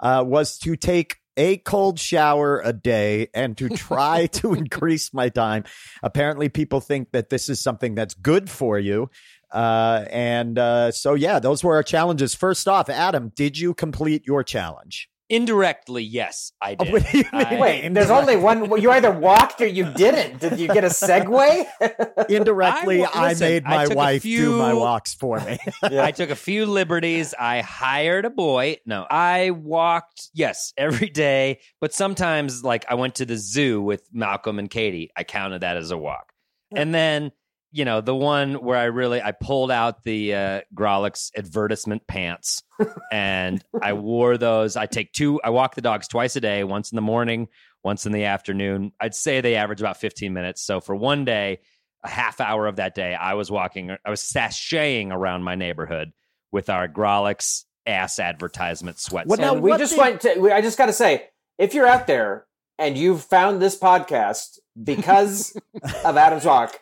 Uh, 0.00 0.24
was 0.26 0.58
to 0.58 0.74
take 0.74 1.18
a 1.36 1.56
cold 1.58 1.98
shower 1.98 2.60
a 2.64 2.72
day 2.72 3.28
and 3.34 3.56
to 3.58 3.68
try 3.68 4.26
to 4.32 4.54
increase 4.54 5.12
my 5.12 5.28
time. 5.28 5.64
Apparently, 6.02 6.48
people 6.48 6.80
think 6.80 7.12
that 7.12 7.30
this 7.30 7.48
is 7.48 7.60
something 7.60 7.94
that's 7.94 8.14
good 8.14 8.50
for 8.50 8.78
you. 8.78 9.10
Uh, 9.50 10.04
and 10.10 10.58
uh, 10.58 10.90
so, 10.90 11.14
yeah, 11.14 11.38
those 11.38 11.62
were 11.62 11.74
our 11.74 11.82
challenges. 11.82 12.34
First 12.34 12.66
off, 12.66 12.88
Adam, 12.88 13.32
did 13.34 13.58
you 13.58 13.74
complete 13.74 14.26
your 14.26 14.42
challenge? 14.42 15.08
Indirectly, 15.32 16.02
yes, 16.02 16.52
I 16.60 16.76
oh, 16.78 16.84
did. 16.84 16.92
What 16.92 17.14
you 17.14 17.24
mean? 17.32 17.44
I- 17.46 17.58
Wait, 17.58 17.88
there's 17.94 18.10
only 18.10 18.36
one. 18.36 18.78
You 18.78 18.90
either 18.90 19.10
walked 19.10 19.62
or 19.62 19.66
you 19.66 19.90
didn't. 19.94 20.40
Did 20.40 20.60
you 20.60 20.68
get 20.68 20.84
a 20.84 20.88
segue? 20.88 21.64
Indirectly, 22.28 23.02
I 23.02 23.30
I, 23.30 23.34
made 23.34 23.64
my 23.64 23.84
took 23.84 23.94
a 23.94 23.96
wife 23.96 24.22
do 24.24 24.58
my 24.58 24.74
walks 24.74 25.14
for 25.14 25.40
me. 25.40 25.58
I 25.82 26.12
took 26.12 26.28
a 26.28 26.36
few 26.36 26.66
liberties. 26.66 27.32
I 27.38 27.62
hired 27.62 28.26
a 28.26 28.30
boy. 28.30 28.76
No, 28.84 29.06
I 29.10 29.52
walked, 29.52 30.28
yes, 30.34 30.74
every 30.76 31.08
day. 31.08 31.60
But 31.80 31.94
sometimes, 31.94 32.62
like, 32.62 32.84
I 32.90 32.94
went 32.96 33.14
to 33.14 33.24
the 33.24 33.38
zoo 33.38 33.80
with 33.80 34.06
Malcolm 34.12 34.58
and 34.58 34.68
Katie. 34.68 35.12
I 35.16 35.24
counted 35.24 35.62
that 35.62 35.78
as 35.78 35.90
a 35.92 35.96
walk. 35.96 36.34
And 36.76 36.94
then, 36.94 37.32
you 37.72 37.84
know, 37.84 38.00
the 38.00 38.14
one 38.14 38.54
where 38.54 38.76
I 38.78 38.84
really 38.84 39.20
I 39.22 39.32
pulled 39.32 39.70
out 39.70 40.02
the 40.02 40.34
uh, 40.34 40.60
Grawlix 40.74 41.30
advertisement 41.36 42.06
pants 42.06 42.62
and 43.12 43.64
I 43.82 43.94
wore 43.94 44.36
those. 44.36 44.76
I 44.76 44.86
take 44.86 45.12
two. 45.12 45.40
I 45.42 45.50
walk 45.50 45.74
the 45.74 45.80
dogs 45.80 46.06
twice 46.06 46.36
a 46.36 46.40
day, 46.40 46.64
once 46.64 46.92
in 46.92 46.96
the 46.96 47.02
morning, 47.02 47.48
once 47.82 48.04
in 48.06 48.12
the 48.12 48.24
afternoon. 48.24 48.92
I'd 49.00 49.14
say 49.14 49.40
they 49.40 49.54
average 49.56 49.80
about 49.80 49.96
15 49.96 50.32
minutes. 50.32 50.62
So 50.62 50.80
for 50.80 50.94
one 50.94 51.24
day, 51.24 51.60
a 52.04 52.08
half 52.08 52.40
hour 52.40 52.66
of 52.66 52.76
that 52.76 52.94
day, 52.94 53.14
I 53.14 53.34
was 53.34 53.50
walking, 53.50 53.90
I 54.04 54.10
was 54.10 54.20
sashaying 54.22 55.10
around 55.12 55.42
my 55.42 55.54
neighborhood 55.54 56.12
with 56.50 56.68
our 56.68 56.88
Grawlix 56.88 57.64
ass 57.86 58.18
advertisement 58.18 58.98
sweatsuit. 58.98 59.26
Well, 59.26 59.38
now, 59.38 59.54
we 59.54 59.70
what 59.70 59.78
just 59.78 59.92
did- 59.94 60.00
went 60.00 60.20
to. 60.22 60.34
we- 60.38 60.52
I 60.52 60.60
just 60.60 60.76
got 60.78 60.86
to 60.86 60.92
say, 60.92 61.28
if 61.58 61.74
you're 61.74 61.86
out 61.86 62.06
there 62.06 62.46
and 62.78 62.98
you've 62.98 63.22
found 63.22 63.62
this 63.62 63.78
podcast 63.78 64.58
because 64.82 65.56
of 66.04 66.16
Adam's 66.16 66.44
Walk, 66.44 66.78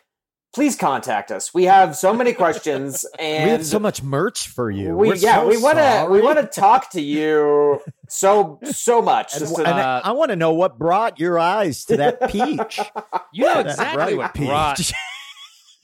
please 0.53 0.75
contact 0.75 1.31
us. 1.31 1.53
We 1.53 1.63
have 1.65 1.95
so 1.95 2.13
many 2.13 2.33
questions, 2.33 3.05
and 3.19 3.43
we 3.45 3.49
have 3.51 3.65
so 3.65 3.79
much 3.79 4.03
merch 4.03 4.47
for 4.47 4.69
you. 4.69 4.95
we 4.95 5.09
We're 5.09 5.15
yeah 5.15 5.41
so 5.41 5.47
we 5.47 5.57
want 5.57 5.77
to 5.77 6.07
we 6.09 6.21
want 6.21 6.39
to 6.39 6.47
talk 6.47 6.91
to 6.91 7.01
you 7.01 7.81
so 8.09 8.59
so 8.63 9.01
much. 9.01 9.33
And, 9.33 9.39
Just 9.41 9.57
and 9.57 9.65
to- 9.67 9.71
I, 9.73 9.97
Uh, 9.97 10.01
I 10.05 10.11
want 10.13 10.29
to 10.31 10.35
know 10.35 10.53
what 10.53 10.77
brought 10.77 11.19
your 11.19 11.39
eyes 11.39 11.85
to 11.85 11.97
that 11.97 12.29
peach. 12.29 12.79
you 13.33 13.45
know 13.45 13.59
exactly 13.59 13.95
bright 13.95 14.17
what 14.17 14.33
peach. 14.33 14.47
brought 14.47 14.91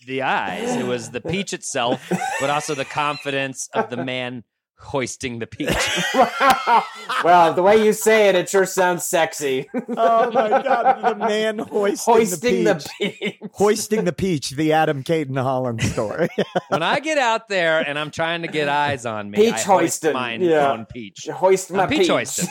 the 0.06 0.22
eyes. 0.22 0.76
It 0.76 0.86
was 0.86 1.10
the 1.12 1.22
peach 1.22 1.54
itself, 1.54 2.12
but 2.40 2.50
also 2.50 2.76
the 2.76 2.86
confidence 2.86 3.70
of 3.74 3.90
the 3.90 3.98
man 3.98 4.44
hoisting 4.80 5.40
the 5.40 5.48
peach. 5.48 5.68
well, 7.24 7.54
the 7.54 7.64
way 7.64 7.84
you 7.84 7.94
say 7.94 8.30
it, 8.30 8.36
it 8.36 8.50
sure 8.50 8.66
sounds 8.66 9.06
sexy. 9.06 9.70
Oh 10.00 10.30
my 10.32 10.50
god, 10.50 11.02
the 11.04 11.16
man 11.16 11.58
hoisting, 11.60 12.14
Hoisting 12.14 12.64
the 12.64 12.74
the 12.76 12.90
peach. 13.00 13.20
peach. 13.20 13.40
hoisting 13.54 14.04
the 14.06 14.14
peach, 14.14 14.52
the 14.52 14.74
Adam 14.74 15.02
Cayton-Holland 15.02 15.82
story. 15.82 16.28
when 16.70 16.84
I 16.84 17.00
get 17.00 17.18
out 17.18 17.48
there 17.48 17.80
and 17.80 17.98
I'm 17.98 18.12
trying 18.12 18.44
to 18.44 18.48
get 18.48 18.70
eyes 18.70 19.06
on 19.06 19.32
me, 19.32 19.38
Peach 19.38 19.54
I 19.54 19.58
hoist 19.58 19.66
hoisting, 19.66 20.14
mine 20.14 20.42
yeah. 20.42 20.72
own 20.72 20.86
peach. 20.86 21.28
Hoist 21.28 21.72
my 21.72 21.84
I'm 21.84 21.90
peach 21.90 22.00
peach. 22.00 22.10
hoisting. 22.10 22.50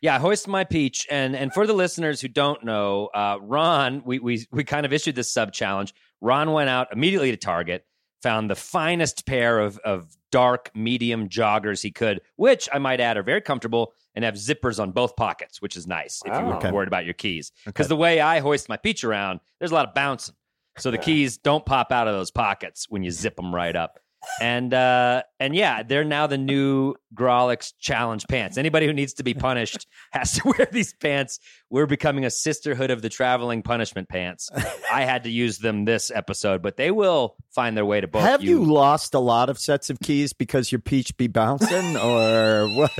yeah, 0.00 0.18
hoist 0.18 0.46
my 0.46 0.64
peach. 0.64 1.06
And 1.10 1.34
and 1.34 1.52
for 1.52 1.66
the 1.66 1.72
listeners 1.72 2.20
who 2.20 2.28
don't 2.28 2.62
know, 2.64 3.08
uh, 3.14 3.38
Ron, 3.40 4.02
we 4.04 4.18
we 4.18 4.46
we 4.52 4.62
kind 4.64 4.86
of 4.86 4.92
issued 4.92 5.16
this 5.16 5.32
sub 5.32 5.52
challenge. 5.52 5.94
Ron 6.20 6.52
went 6.52 6.70
out 6.70 6.88
immediately 6.92 7.30
to 7.32 7.36
Target, 7.36 7.84
found 8.24 8.50
the 8.50 8.56
finest 8.56 9.24
pair 9.26 9.60
of 9.60 9.78
of 9.84 10.16
dark 10.32 10.70
medium 10.74 11.28
joggers 11.28 11.80
he 11.80 11.92
could, 11.92 12.20
which 12.34 12.68
I 12.72 12.78
might 12.78 12.98
add 13.00 13.16
are 13.16 13.22
very 13.22 13.40
comfortable 13.40 13.92
and 14.16 14.24
have 14.24 14.34
zippers 14.34 14.80
on 14.82 14.90
both 14.90 15.14
pockets, 15.14 15.62
which 15.62 15.76
is 15.76 15.86
nice 15.86 16.20
if 16.26 16.32
you 16.36 16.44
were 16.44 16.58
Oh. 16.66 16.72
worried 16.72 16.88
about 16.88 17.04
your 17.04 17.14
keys. 17.14 17.52
Because 17.64 17.86
the 17.86 17.94
way 17.96 18.20
I 18.20 18.40
hoist 18.40 18.68
my 18.68 18.76
peach 18.76 19.04
around, 19.04 19.38
there's 19.60 19.70
a 19.70 19.74
lot 19.74 19.86
of 19.86 19.94
bouncing. 19.94 20.34
So 20.78 20.90
the 20.90 20.98
keys 20.98 21.38
don't 21.38 21.64
pop 21.64 21.92
out 21.92 22.08
of 22.08 22.14
those 22.14 22.32
pockets 22.32 22.86
when 22.90 23.04
you 23.04 23.12
zip 23.12 23.36
them 23.36 23.54
right 23.54 23.76
up. 23.76 24.00
And 24.40 24.74
uh 24.74 25.22
and 25.38 25.54
yeah, 25.54 25.82
they're 25.82 26.04
now 26.04 26.26
the 26.26 26.38
new 26.38 26.94
Grawlix 27.14 27.72
challenge 27.78 28.24
pants. 28.28 28.58
Anybody 28.58 28.86
who 28.86 28.92
needs 28.92 29.14
to 29.14 29.22
be 29.22 29.34
punished 29.34 29.86
has 30.12 30.32
to 30.32 30.42
wear 30.58 30.66
these 30.70 30.92
pants. 30.94 31.38
We're 31.70 31.86
becoming 31.86 32.24
a 32.24 32.30
sisterhood 32.30 32.90
of 32.90 33.02
the 33.02 33.08
traveling 33.08 33.62
punishment 33.62 34.08
pants. 34.08 34.50
I 34.92 35.04
had 35.04 35.24
to 35.24 35.30
use 35.30 35.58
them 35.58 35.84
this 35.84 36.10
episode, 36.14 36.62
but 36.62 36.76
they 36.76 36.90
will 36.90 37.36
find 37.54 37.76
their 37.76 37.86
way 37.86 38.00
to 38.00 38.06
both 38.08 38.22
Have 38.22 38.42
you. 38.42 38.62
you. 38.62 38.72
lost 38.72 39.14
a 39.14 39.18
lot 39.18 39.48
of 39.50 39.58
sets 39.58 39.90
of 39.90 39.98
keys 40.00 40.32
because 40.32 40.70
your 40.70 40.80
peach 40.80 41.16
be 41.16 41.26
bouncing, 41.26 41.96
or 41.96 42.68
what? 42.76 42.92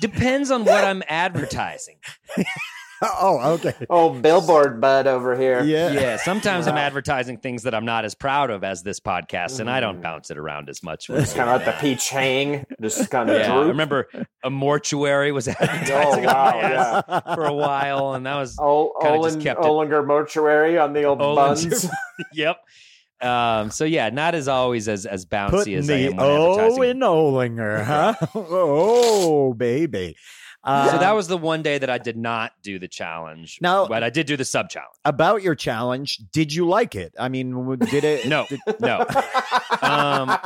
Depends 0.00 0.50
on 0.50 0.64
what 0.64 0.84
I'm 0.84 1.02
advertising. 1.08 1.96
Oh, 3.20 3.40
okay. 3.54 3.74
Oh, 3.90 4.10
billboard 4.10 4.80
bud 4.80 5.06
over 5.06 5.36
here. 5.36 5.62
Yeah. 5.62 5.92
Yeah, 5.92 6.16
sometimes 6.16 6.66
I'm 6.68 6.76
advertising 6.76 7.38
things 7.38 7.64
that 7.64 7.74
I'm 7.74 7.84
not 7.84 8.04
as 8.04 8.14
proud 8.14 8.50
of 8.50 8.62
as 8.64 8.82
this 8.82 9.00
podcast, 9.00 9.60
and 9.60 9.68
I 9.70 9.80
don't 9.80 10.00
bounce 10.00 10.30
it 10.30 10.38
around 10.38 10.68
as 10.68 10.82
much. 10.82 11.06
Just 11.08 11.34
kind 11.36 11.50
of 11.50 11.56
let 11.60 11.66
the 11.66 11.80
peach 11.80 12.08
hang. 12.10 12.64
Just 12.80 13.10
kind 13.10 13.28
of 13.30 13.38
Yeah, 13.38 13.54
I 13.58 13.66
remember 13.66 14.08
a 14.44 14.50
mortuary 14.50 15.32
was 15.32 15.48
Oh, 15.54 15.54
advertising 15.58 16.24
wow. 16.24 16.46
on 16.46 16.54
my 16.54 16.62
ass 16.62 17.04
Yeah. 17.08 17.34
for 17.34 17.44
a 17.44 17.54
while, 17.54 18.14
and 18.14 18.24
that 18.26 18.36
was 18.36 18.56
Ol- 18.58 18.92
Kinda 19.02 19.18
just 19.18 19.34
Olin- 19.36 19.40
kept 19.42 19.60
it- 19.60 19.66
Olinger 19.66 20.06
Mortuary 20.06 20.78
on 20.78 20.92
the 20.92 21.04
old 21.04 21.18
Olinger- 21.20 21.36
buns. 21.36 21.86
yep. 22.32 22.58
Um, 23.20 23.70
so 23.70 23.84
yeah, 23.84 24.10
not 24.10 24.34
as 24.34 24.48
always 24.48 24.88
as 24.88 25.06
as 25.06 25.26
bouncy 25.26 25.50
Putting 25.50 25.74
as 25.76 25.90
I 25.90 25.96
the 25.96 26.06
am 26.06 26.16
when 26.16 26.26
O 26.26 26.52
advertising. 26.58 26.82
in 26.90 26.98
Olinger, 27.00 27.84
huh? 27.84 28.14
oh, 28.34 29.54
baby. 29.54 30.16
Uh, 30.64 30.90
so 30.92 30.98
that 30.98 31.12
was 31.12 31.26
the 31.28 31.36
one 31.36 31.62
day 31.62 31.76
that 31.78 31.90
I 31.90 31.98
did 31.98 32.16
not 32.16 32.52
do 32.62 32.78
the 32.78 32.88
challenge. 32.88 33.58
Now- 33.60 33.86
but 33.86 34.02
I 34.04 34.10
did 34.10 34.26
do 34.26 34.36
the 34.36 34.44
sub 34.44 34.70
challenge. 34.70 34.94
about 35.04 35.42
your 35.42 35.54
challenge. 35.54 36.18
Did 36.32 36.52
you 36.54 36.68
like 36.68 36.94
it? 36.94 37.14
I 37.18 37.28
mean, 37.28 37.76
did 37.78 38.04
it? 38.04 38.26
No, 38.26 38.46
no. 38.80 39.06
Um, 39.82 40.36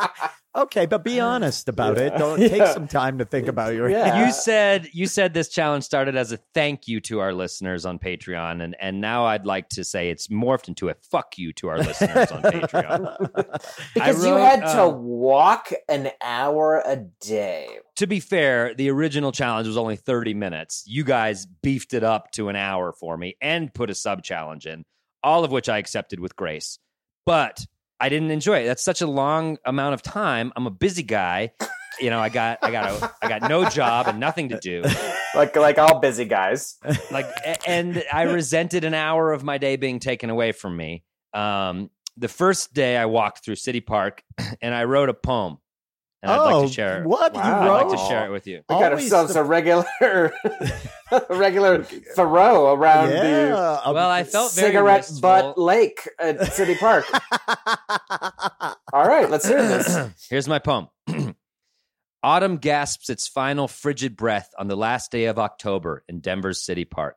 Okay, 0.57 0.87
but 0.87 1.05
be 1.05 1.21
honest 1.21 1.69
about 1.69 1.99
it. 1.99 2.17
Don't 2.17 2.39
take 2.39 2.67
some 2.73 2.89
time 2.89 3.19
to 3.19 3.27
think 3.27 3.47
about 3.47 3.75
your. 3.75 3.91
Yeah. 3.91 4.25
you 4.25 4.33
said 4.33 4.89
you 4.93 5.07
said 5.07 5.35
this 5.35 5.49
challenge 5.49 5.85
started 5.85 6.17
as 6.17 6.33
a 6.33 6.39
thank 6.55 6.89
you 6.89 7.01
to 7.03 7.21
our 7.21 7.35
listeners 7.35 7.85
on 7.85 7.99
Patreon, 7.99 8.63
and 8.63 8.75
and 8.81 9.03
now 9.03 9.27
I'd 9.27 9.45
like 9.45 9.69
to 9.71 9.85
say 9.85 10.09
it's 10.09 10.29
morphed 10.29 10.69
into 10.69 10.89
a 10.89 10.95
fuck 11.11 11.37
you 11.37 11.53
to 11.55 11.69
our 11.69 11.79
listeners 11.79 12.33
on 12.33 12.43
Patreon. 12.43 13.33
because 13.95 14.25
I 14.25 14.29
you 14.29 14.35
wrote, 14.35 14.45
had 14.45 14.61
to 14.61 14.85
uh, 14.85 14.89
walk 14.89 15.73
an 15.91 16.11
hour 16.23 16.83
a 16.87 16.97
day. 17.21 17.69
to 17.97 18.07
be 18.07 18.21
fair, 18.21 18.75
the 18.75 18.91
original 18.91 19.33
challenge 19.33 19.67
was 19.67 19.77
only 19.77 19.97
30 19.97 20.33
minutes. 20.33 20.85
You 20.87 21.05
guys 21.05 21.45
beefed 21.45 21.93
it 21.93 22.03
up 22.03 22.31
to 22.33 22.49
an 22.49 22.57
hour 22.57 22.95
for 22.95 23.19
me 23.19 23.37
and 23.43 23.73
put 23.75 23.91
a 23.91 23.95
sub 23.95 24.23
challenge 24.23 24.67
in, 24.67 24.85
all 25.23 25.45
of 25.45 25.51
which 25.51 25.69
I 25.69 25.77
accepted 25.77 26.19
with 26.19 26.35
grace. 26.35 26.79
But 27.27 27.67
I 28.01 28.09
didn't 28.09 28.31
enjoy 28.31 28.59
it. 28.61 28.67
That's 28.67 28.85
such 28.85 29.01
a 29.01 29.07
long 29.07 29.59
amount 29.65 29.95
of 29.95 30.03
time. 30.03 30.53
I'm 30.57 30.67
a 30.67 30.71
busy 30.71 31.03
guy. 31.03 31.53
You 32.01 32.11
know, 32.11 32.21
I 32.21 32.29
got 32.29 32.59
I 32.63 32.71
got 32.71 32.91
a, 32.91 33.15
I 33.23 33.29
got 33.29 33.49
no 33.49 33.69
job 33.71 34.07
and 34.07 34.21
nothing 34.21 34.51
to 34.51 34.59
do. 34.61 34.83
Like 35.35 35.57
like 35.57 35.79
all 35.79 35.99
busy 35.99 36.27
guys. 36.27 36.77
Like 37.11 37.27
and 37.67 38.03
I 38.13 38.23
resented 38.23 38.85
an 38.85 38.95
hour 38.95 39.33
of 39.33 39.43
my 39.45 39.59
day 39.59 39.77
being 39.77 39.99
taken 39.99 40.31
away 40.31 40.53
from 40.53 40.77
me. 40.77 41.05
Um 41.33 41.91
the 42.17 42.29
first 42.29 42.75
day 42.75 42.97
I 42.97 43.07
walked 43.07 43.45
through 43.45 43.57
City 43.57 43.81
Park 43.81 44.23
and 44.63 44.75
I 44.75 44.85
wrote 44.85 45.09
a 45.09 45.15
poem. 45.15 45.59
And 46.23 46.33
I'd 46.33 46.39
oh, 46.39 46.59
like 46.61 46.69
to 46.69 46.73
share 46.75 47.03
it. 47.03 47.07
what 47.07 47.35
Wow. 47.35 47.65
you 47.65 47.71
I'd 47.71 47.83
like 47.85 47.91
to 47.97 48.05
share 48.09 48.27
it 48.27 48.31
with 48.31 48.47
you. 48.47 48.63
We 48.69 48.75
got 48.79 48.93
ourselves 48.93 49.35
the- 49.35 49.41
a 49.43 49.45
regular 49.45 49.85
a 51.13 51.37
regular 51.37 51.83
Thoreau 51.85 52.73
around 52.75 53.11
the 53.11 53.15
Yeah. 53.17 53.81
um, 53.85 53.95
Well, 53.95 54.11
I 54.11 54.25
felt 54.25 54.51
cigarette 54.51 55.01
wistful. 55.01 55.21
butt 55.21 55.59
lake 55.59 56.09
at 56.19 56.53
City 56.53 56.75
Park. 56.75 57.05
All 58.93 59.07
right, 59.07 59.29
let's 59.31 59.47
hear 59.47 59.63
this. 59.63 60.09
Here's 60.31 60.49
my 60.49 60.59
poem. 60.59 60.89
Autumn 62.23 62.57
gasps 62.57 63.09
its 63.11 63.29
final 63.29 63.69
frigid 63.69 64.17
breath 64.17 64.51
on 64.59 64.67
the 64.69 64.77
last 64.77 65.13
day 65.13 65.27
of 65.27 65.39
October 65.39 66.03
in 66.09 66.21
Denver's 66.21 66.61
City 66.63 66.85
Park. 66.85 67.17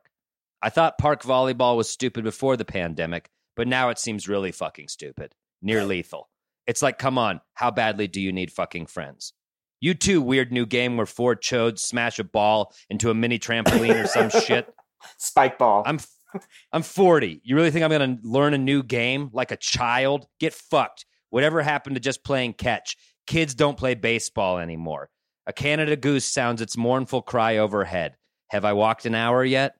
I 0.62 0.70
thought 0.70 0.98
park 0.98 1.22
volleyball 1.22 1.76
was 1.76 1.88
stupid 1.88 2.22
before 2.22 2.56
the 2.56 2.64
pandemic, 2.66 3.28
but 3.56 3.66
now 3.66 3.88
it 3.88 3.98
seems 3.98 4.28
really 4.28 4.52
fucking 4.52 4.88
stupid. 4.88 5.34
Near 5.62 5.84
lethal. 5.84 6.29
It's 6.70 6.82
like, 6.82 6.98
come 6.98 7.18
on, 7.18 7.40
how 7.54 7.72
badly 7.72 8.06
do 8.06 8.20
you 8.20 8.30
need 8.30 8.52
fucking 8.52 8.86
friends? 8.86 9.32
You 9.80 9.92
too, 9.94 10.22
weird 10.22 10.52
new 10.52 10.66
game 10.66 10.96
where 10.96 11.04
four 11.04 11.34
chodes 11.34 11.80
smash 11.80 12.20
a 12.20 12.24
ball 12.24 12.72
into 12.88 13.10
a 13.10 13.14
mini 13.14 13.40
trampoline 13.40 14.04
or 14.04 14.06
some 14.06 14.30
shit. 14.44 14.72
Spike 15.18 15.58
ball. 15.58 15.82
I'm 15.84 15.98
I'm 16.72 16.82
40. 16.82 17.40
You 17.42 17.56
really 17.56 17.72
think 17.72 17.82
I'm 17.84 17.90
going 17.90 18.18
to 18.18 18.22
learn 18.22 18.54
a 18.54 18.58
new 18.58 18.84
game 18.84 19.30
like 19.32 19.50
a 19.50 19.56
child? 19.56 20.28
Get 20.38 20.54
fucked. 20.54 21.06
Whatever 21.30 21.60
happened 21.60 21.96
to 21.96 22.00
just 22.00 22.22
playing 22.22 22.52
catch? 22.52 22.96
Kids 23.26 23.52
don't 23.56 23.76
play 23.76 23.96
baseball 23.96 24.58
anymore. 24.58 25.10
A 25.48 25.52
Canada 25.52 25.96
goose 25.96 26.24
sounds 26.24 26.62
its 26.62 26.76
mournful 26.76 27.22
cry 27.22 27.56
overhead. 27.56 28.14
Have 28.50 28.64
I 28.64 28.74
walked 28.74 29.06
an 29.06 29.16
hour 29.16 29.44
yet? 29.44 29.74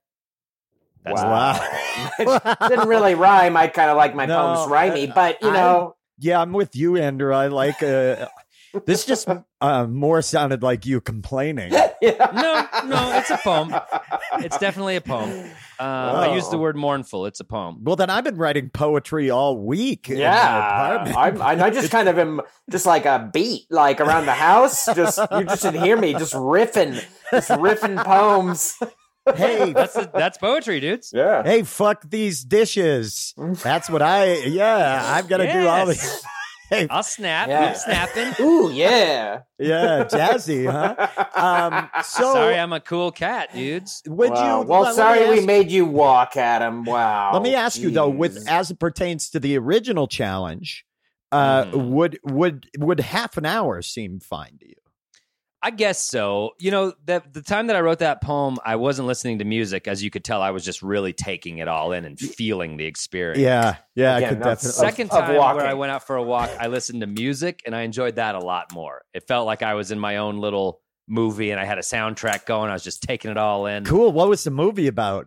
That's 1.05 1.23
wow. 1.23 2.59
Didn't 2.69 2.89
really 2.89 3.15
rhyme. 3.15 3.57
I 3.57 3.69
kind 3.69 3.91
of 3.91 3.97
like 3.97 4.17
my 4.17 4.27
No, 4.27 4.37
poems 4.37 4.73
rhymey, 4.73 5.15
but 5.15 5.41
you 5.43 5.51
I- 5.51 5.55
know, 5.55 5.95
Yeah, 6.21 6.41
I'm 6.41 6.53
with 6.53 6.77
you, 6.77 6.97
Andrew. 6.97 7.33
I 7.35 7.47
like 7.49 7.83
uh, 7.83 8.27
this. 8.85 9.05
Just 9.07 9.27
uh, 9.61 9.87
more 9.87 10.21
sounded 10.23 10.63
like 10.63 10.85
you 10.87 11.01
complaining. 11.01 11.73
yeah. 12.03 12.31
No, 12.83 12.89
no, 12.89 13.19
it's 13.19 13.31
a 13.31 13.39
poem. 13.39 13.75
It's 14.39 14.59
definitely 14.59 14.97
a 14.97 15.01
poem. 15.01 15.31
Um, 15.79 15.87
I 15.89 16.35
use 16.35 16.49
the 16.51 16.59
word 16.59 16.77
mournful. 16.77 17.25
It's 17.25 17.41
a 17.41 17.45
poem. 17.45 17.83
Well, 17.83 17.97
then 17.97 18.11
I've 18.11 18.25
been 18.25 18.37
writing 18.37 18.69
poetry 18.69 19.31
all 19.31 19.57
week. 19.57 20.11
in 20.11 20.17
my 20.17 20.21
Yeah, 20.21 20.59
apartment. 20.67 21.17
I'm, 21.17 21.43
I, 21.43 21.65
I 21.67 21.71
just 21.71 21.91
kind 21.91 22.09
of 22.09 22.19
am 22.19 22.43
just 22.71 22.85
like 22.85 23.07
a 23.07 23.31
beat, 23.33 23.65
like 23.71 24.01
around 24.01 24.27
the 24.27 24.35
house. 24.35 24.85
Just 24.95 25.19
you 25.33 25.45
just 25.45 25.63
didn't 25.63 25.83
hear 25.83 25.97
me 25.97 26.13
just 26.13 26.35
riffing, 26.35 27.03
just 27.31 27.49
riffing 27.51 28.05
poems. 28.05 28.75
hey, 29.35 29.73
That's 29.75 29.95
that's 29.95 30.39
poetry, 30.39 30.81
dudes. 30.81 31.13
Yeah, 31.15 31.43
hey, 31.43 31.63
fuck 31.63 32.09
these 32.09 32.43
dishes. 32.45 33.35
That's 33.37 33.89
what 33.91 34.03
I. 34.03 34.35
Yeah, 34.45 35.03
I've 35.05 35.29
got 35.29 35.39
to 35.39 35.53
do 35.53 35.67
all 35.67 35.87
Yes. 35.87 36.01
these. 36.03 36.23
Hey, 36.73 36.87
I'll 36.89 37.03
snap. 37.03 37.49
Yeah. 37.49 37.71
I'm 37.71 37.75
snapping. 37.75 38.33
ooh 38.47 38.71
yeah. 38.71 39.41
yeah, 39.59 40.05
jazzy, 40.05 40.71
huh? 40.71 40.95
Um, 41.35 41.91
so 42.05 42.33
Sorry, 42.33 42.57
I'm 42.57 42.73
a 42.73 42.79
cool 42.79 43.11
cat, 43.11 43.53
dudes. 43.53 44.03
would 44.07 44.31
Wow. 44.31 44.61
you? 44.61 44.67
Well, 44.69 44.81
let- 44.83 44.87
let 44.91 44.95
sorry 44.95 45.29
we 45.31 45.39
ask- 45.39 45.47
made 45.49 45.73
you 45.73 45.85
walk, 45.85 46.37
Adam. 46.37 46.85
Wow. 46.85 47.31
Let 47.33 47.43
me 47.43 47.57
ask 47.57 47.77
you 47.81 47.91
though, 47.91 48.09
with 48.09 48.49
as 48.49 48.71
it 48.71 48.79
pertains 48.79 49.31
to 49.31 49.41
the 49.41 49.59
original 49.59 50.07
challenge, 50.07 50.85
uh, 51.33 51.65
Mhm. 51.65 51.89
would 51.91 52.21
would 52.23 52.67
would 52.79 53.01
half 53.01 53.37
an 53.37 53.47
hour 53.47 53.83
seem 53.83 54.21
fine 54.21 54.57
to 54.61 54.69
you? 54.69 54.75
I 55.63 55.71
guess 55.71 56.01
so. 56.09 56.53
You 56.59 56.71
know, 56.71 56.95
the 57.05 57.23
the 57.33 57.43
time 57.43 57.67
that 57.67 57.77
I 57.77 57.81
wrote 57.81 57.99
that 57.99 58.23
poem, 58.23 58.57
I 58.65 58.77
wasn't 58.77 59.07
listening 59.09 59.41
to 59.41 59.45
music, 59.45 59.87
as 59.89 60.03
you 60.03 60.11
could 60.11 60.25
tell. 60.25 60.41
I 60.41 60.53
was 60.53 60.65
just 60.65 60.83
really 60.83 61.13
taking 61.13 61.59
it 61.59 61.69
all 61.69 61.93
in 61.93 62.05
and 62.07 62.19
feeling 62.19 62.79
the 62.79 62.87
experience. 62.87 63.39
Yeah, 63.41 63.77
yeah, 63.95 64.15
I 64.15 64.19
Again, 64.19 64.29
could 64.31 64.39
that's- 64.41 64.63
definitely. 64.63 64.91
Second 64.91 65.11
of 65.11 65.27
time 65.27 65.37
walking. 65.37 65.57
where 65.59 65.67
I 65.67 65.75
went 65.75 65.93
out 65.93 66.07
for 66.07 66.17
a 66.17 66.23
walk, 66.23 66.51
I 66.59 66.69
listened 66.69 67.03
to 67.03 67.07
music 67.07 67.63
and 67.67 67.77
I 67.77 67.83
enjoyed 67.83 68.17
that 68.17 68.35
a 68.37 68.41
lot 68.41 68.73
more. 68.73 69.03
It 69.13 69.29
felt 69.29 69.45
like 69.45 69.63
I 69.63 69.75
was 69.75 69.91
in 69.91 69.99
my 69.99 70.17
own 70.17 70.39
little 70.39 70.81
movie 71.07 71.51
and 71.51 71.61
I 71.61 71.65
had 71.67 71.77
a 71.77 71.83
soundtrack 71.83 72.47
going. 72.47 72.71
I 72.71 72.73
was 72.73 72.85
just 72.85 73.03
taking 73.03 73.31
it 73.31 73.37
all 73.37 73.67
in. 73.67 73.85
Cool. 73.85 74.13
What 74.13 74.29
was 74.31 74.45
the 74.45 74.51
movie 74.51 74.87
about? 74.87 75.27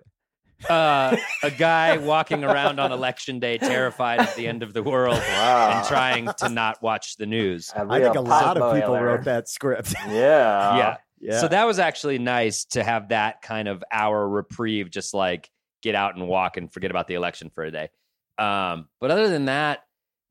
Uh, 0.70 1.18
a 1.44 1.52
guy 1.52 1.98
walking 1.98 2.44
around 2.44 2.80
on 2.80 2.92
election 2.92 3.40
day, 3.40 3.58
terrified 3.58 4.20
at 4.20 4.36
the 4.36 4.48
end 4.48 4.64
of 4.64 4.74
the 4.74 4.84
world 4.84 5.18
Wow. 5.18 5.72
and 5.80 5.88
trying 5.88 6.30
to 6.38 6.50
not 6.50 6.82
watch 6.82 7.18
the 7.18 7.26
news. 7.26 7.72
I 7.76 8.00
think 8.00 8.16
a 8.16 8.22
lot 8.22 8.58
of 8.58 8.74
people 8.76 8.94
potboiler. 8.96 9.02
wrote 9.06 9.24
that 9.26 9.50
script. 9.50 9.94
Yeah. 10.08 10.78
yeah. 10.78 10.98
yeah. 11.20 11.40
So 11.42 11.48
that 11.48 11.66
was 11.66 11.80
actually 11.80 12.20
nice 12.20 12.66
to 12.72 12.84
have 12.84 13.10
that 13.10 13.42
kind 13.42 13.68
of 13.68 13.84
hour 13.92 14.28
reprieve, 14.28 14.90
just 14.92 15.14
like 15.14 15.50
get 15.82 15.96
out 15.96 16.16
and 16.16 16.28
walk 16.28 16.58
and 16.58 16.72
forget 16.72 16.92
about 16.92 17.08
the 17.08 17.16
election 17.16 17.50
for 17.54 17.64
a 17.64 17.72
day. 17.72 17.90
Um, 18.38 18.88
but 19.00 19.12
other 19.12 19.28
than 19.30 19.46
that, 19.46 19.80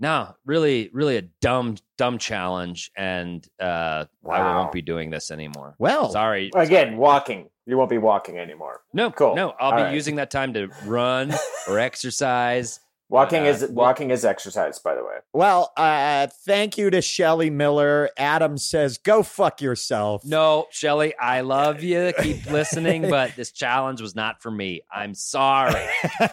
no, 0.03 0.35
really, 0.45 0.91
really 0.93 1.17
a 1.17 1.23
dumb, 1.41 1.77
dumb 1.97 2.19
challenge, 2.19 2.91
and 2.97 3.47
uh, 3.61 3.65
I 3.65 4.07
Wow. 4.23 4.59
won't 4.59 4.73
be 4.73 4.83
doing 4.83 5.09
this 5.11 5.31
anymore. 5.31 5.77
Well, 5.79 6.11
Sorry. 6.11 6.51
Again, 6.55 6.97
walking. 6.99 7.49
You 7.65 7.79
won't 7.79 7.89
be 7.91 7.99
walking 7.99 8.39
anymore. 8.39 8.81
no, 8.93 9.13
cool. 9.13 9.37
No, 9.37 9.55
I'll 9.61 9.71
All 9.71 9.77
be 9.79 9.85
right. 9.85 9.95
using 9.95 10.17
that 10.17 10.31
time 10.33 10.53
to 10.55 10.69
run 10.85 11.33
or 11.69 11.79
exercise. 11.79 12.81
Walking 13.09 13.43
Uh, 13.43 13.51
is 13.51 13.67
walking 13.69 14.11
is 14.11 14.25
exercise, 14.25 14.79
by 14.79 14.95
the 14.95 15.05
way. 15.05 15.17
well, 15.35 15.71
uh, 15.77 16.27
thank 16.47 16.79
you 16.79 16.89
to 16.91 17.01
Shelly 17.03 17.51
Miller. 17.51 18.09
Adam 18.17 18.57
says, 18.59 18.97
"Go 18.99 19.23
fuck 19.23 19.61
yourself." 19.61 20.25
No, 20.25 20.67
Shelly, 20.71 21.15
I 21.19 21.43
love 21.43 21.83
you. 21.83 22.13
Keep 22.23 22.47
listening, 22.51 23.09
but 23.11 23.37
this 23.37 23.53
challenge 23.53 24.01
was 24.01 24.15
not 24.17 24.41
for 24.43 24.51
me. 24.51 24.81
I'm 24.91 25.15
sorry. 25.15 25.85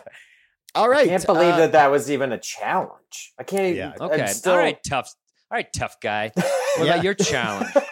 All 0.76 0.90
right. 0.90 1.06
I 1.06 1.10
can't 1.10 1.26
believe 1.26 1.54
uh, 1.54 1.58
that 1.58 1.72
that 1.74 1.88
was 1.92 2.12
even 2.12 2.32
a 2.32 2.38
challenge. 2.38 3.34
I 3.40 3.44
can't. 3.44 3.64
even. 3.64 3.76
Yeah. 3.78 3.94
I'm 4.00 4.12
Okay. 4.12 4.28
still- 4.28 4.54
All 4.54 4.58
right, 4.60 4.78
tough. 4.88 5.14
All 5.52 5.56
right, 5.58 5.72
tough 5.74 6.00
guy. 6.02 6.32
What 6.78 6.86
Yeah. 6.86 6.94
about 6.94 7.04
your 7.04 7.14
challenge? 7.16 7.70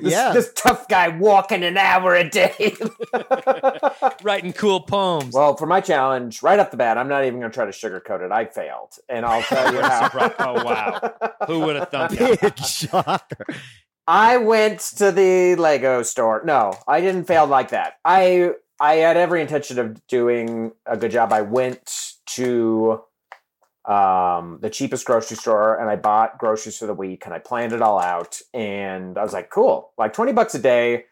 This, 0.00 0.12
Yeah. 0.12 0.32
this 0.32 0.52
tough 0.54 0.86
guy 0.86 1.08
walking 1.08 1.64
an 1.64 1.76
hour 1.76 2.14
a 2.14 2.28
day. 2.28 2.76
Writing 4.22 4.52
cool 4.52 4.80
poems. 4.80 5.34
well, 5.34 5.56
for 5.56 5.66
my 5.66 5.80
challenge, 5.80 6.40
right 6.42 6.58
off 6.60 6.70
the 6.70 6.76
bat, 6.76 6.96
I'm 6.98 7.08
not 7.08 7.24
even 7.24 7.40
going 7.40 7.50
to 7.50 7.54
try 7.54 7.64
to 7.64 7.72
sugarcoat 7.72 8.24
it. 8.24 8.30
I 8.30 8.44
failed, 8.44 8.94
and 9.08 9.26
I'll 9.26 9.42
tell 9.42 9.72
you 9.74 9.80
how. 9.80 10.08
Oh, 10.38 10.64
wow. 10.64 11.14
Who 11.48 11.60
would 11.60 11.76
have 11.76 11.88
thunk 11.90 12.12
it? 12.20 12.40
Big 12.40 12.58
shocker. 12.58 13.44
I 14.06 14.36
went 14.36 14.80
to 14.98 15.10
the 15.10 15.56
Lego 15.56 16.02
store. 16.04 16.42
No, 16.44 16.74
I 16.86 17.00
didn't 17.00 17.24
fail 17.24 17.46
like 17.46 17.70
that. 17.70 17.94
I 18.04 18.52
I 18.82 18.96
had 18.96 19.16
every 19.16 19.40
intention 19.40 19.78
of 19.78 20.04
doing 20.08 20.72
a 20.86 20.96
good 20.96 21.12
job. 21.12 21.32
I 21.32 21.42
went 21.42 22.14
to 22.34 23.00
um 23.84 24.58
the 24.60 24.70
cheapest 24.70 25.04
grocery 25.06 25.36
store 25.36 25.80
and 25.80 25.88
I 25.88 25.96
bought 25.96 26.38
groceries 26.38 26.78
for 26.78 26.86
the 26.86 26.94
week 26.94 27.24
and 27.24 27.34
I 27.34 27.38
planned 27.38 27.72
it 27.72 27.80
all 27.82 28.00
out 28.00 28.40
and 28.52 29.16
I 29.16 29.22
was 29.22 29.32
like, 29.32 29.50
cool. 29.50 29.92
Like 29.96 30.12
20 30.12 30.32
bucks 30.32 30.54
a 30.56 30.58
day 30.58 31.04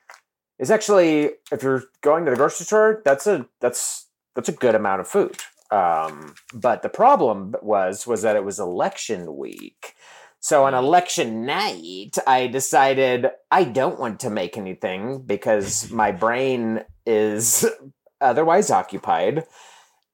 is 0.58 0.70
actually 0.70 1.30
if 1.52 1.62
you're 1.62 1.84
going 2.00 2.24
to 2.24 2.32
the 2.32 2.36
grocery 2.36 2.66
store, 2.66 3.02
that's 3.04 3.28
a 3.28 3.46
that's 3.60 4.06
that's 4.34 4.48
a 4.48 4.52
good 4.52 4.74
amount 4.74 5.00
of 5.00 5.06
food. 5.06 5.36
Um 5.70 6.34
but 6.52 6.82
the 6.82 6.88
problem 6.88 7.54
was 7.62 8.04
was 8.04 8.22
that 8.22 8.34
it 8.34 8.44
was 8.44 8.58
election 8.58 9.36
week. 9.36 9.94
So 10.40 10.64
on 10.64 10.72
election 10.72 11.44
night, 11.44 12.16
I 12.26 12.46
decided 12.46 13.26
I 13.50 13.64
don't 13.64 14.00
want 14.00 14.20
to 14.20 14.30
make 14.30 14.56
anything 14.56 15.20
because 15.20 15.90
my 15.90 16.12
brain 16.12 16.82
is 17.06 17.66
otherwise 18.20 18.70
occupied 18.70 19.44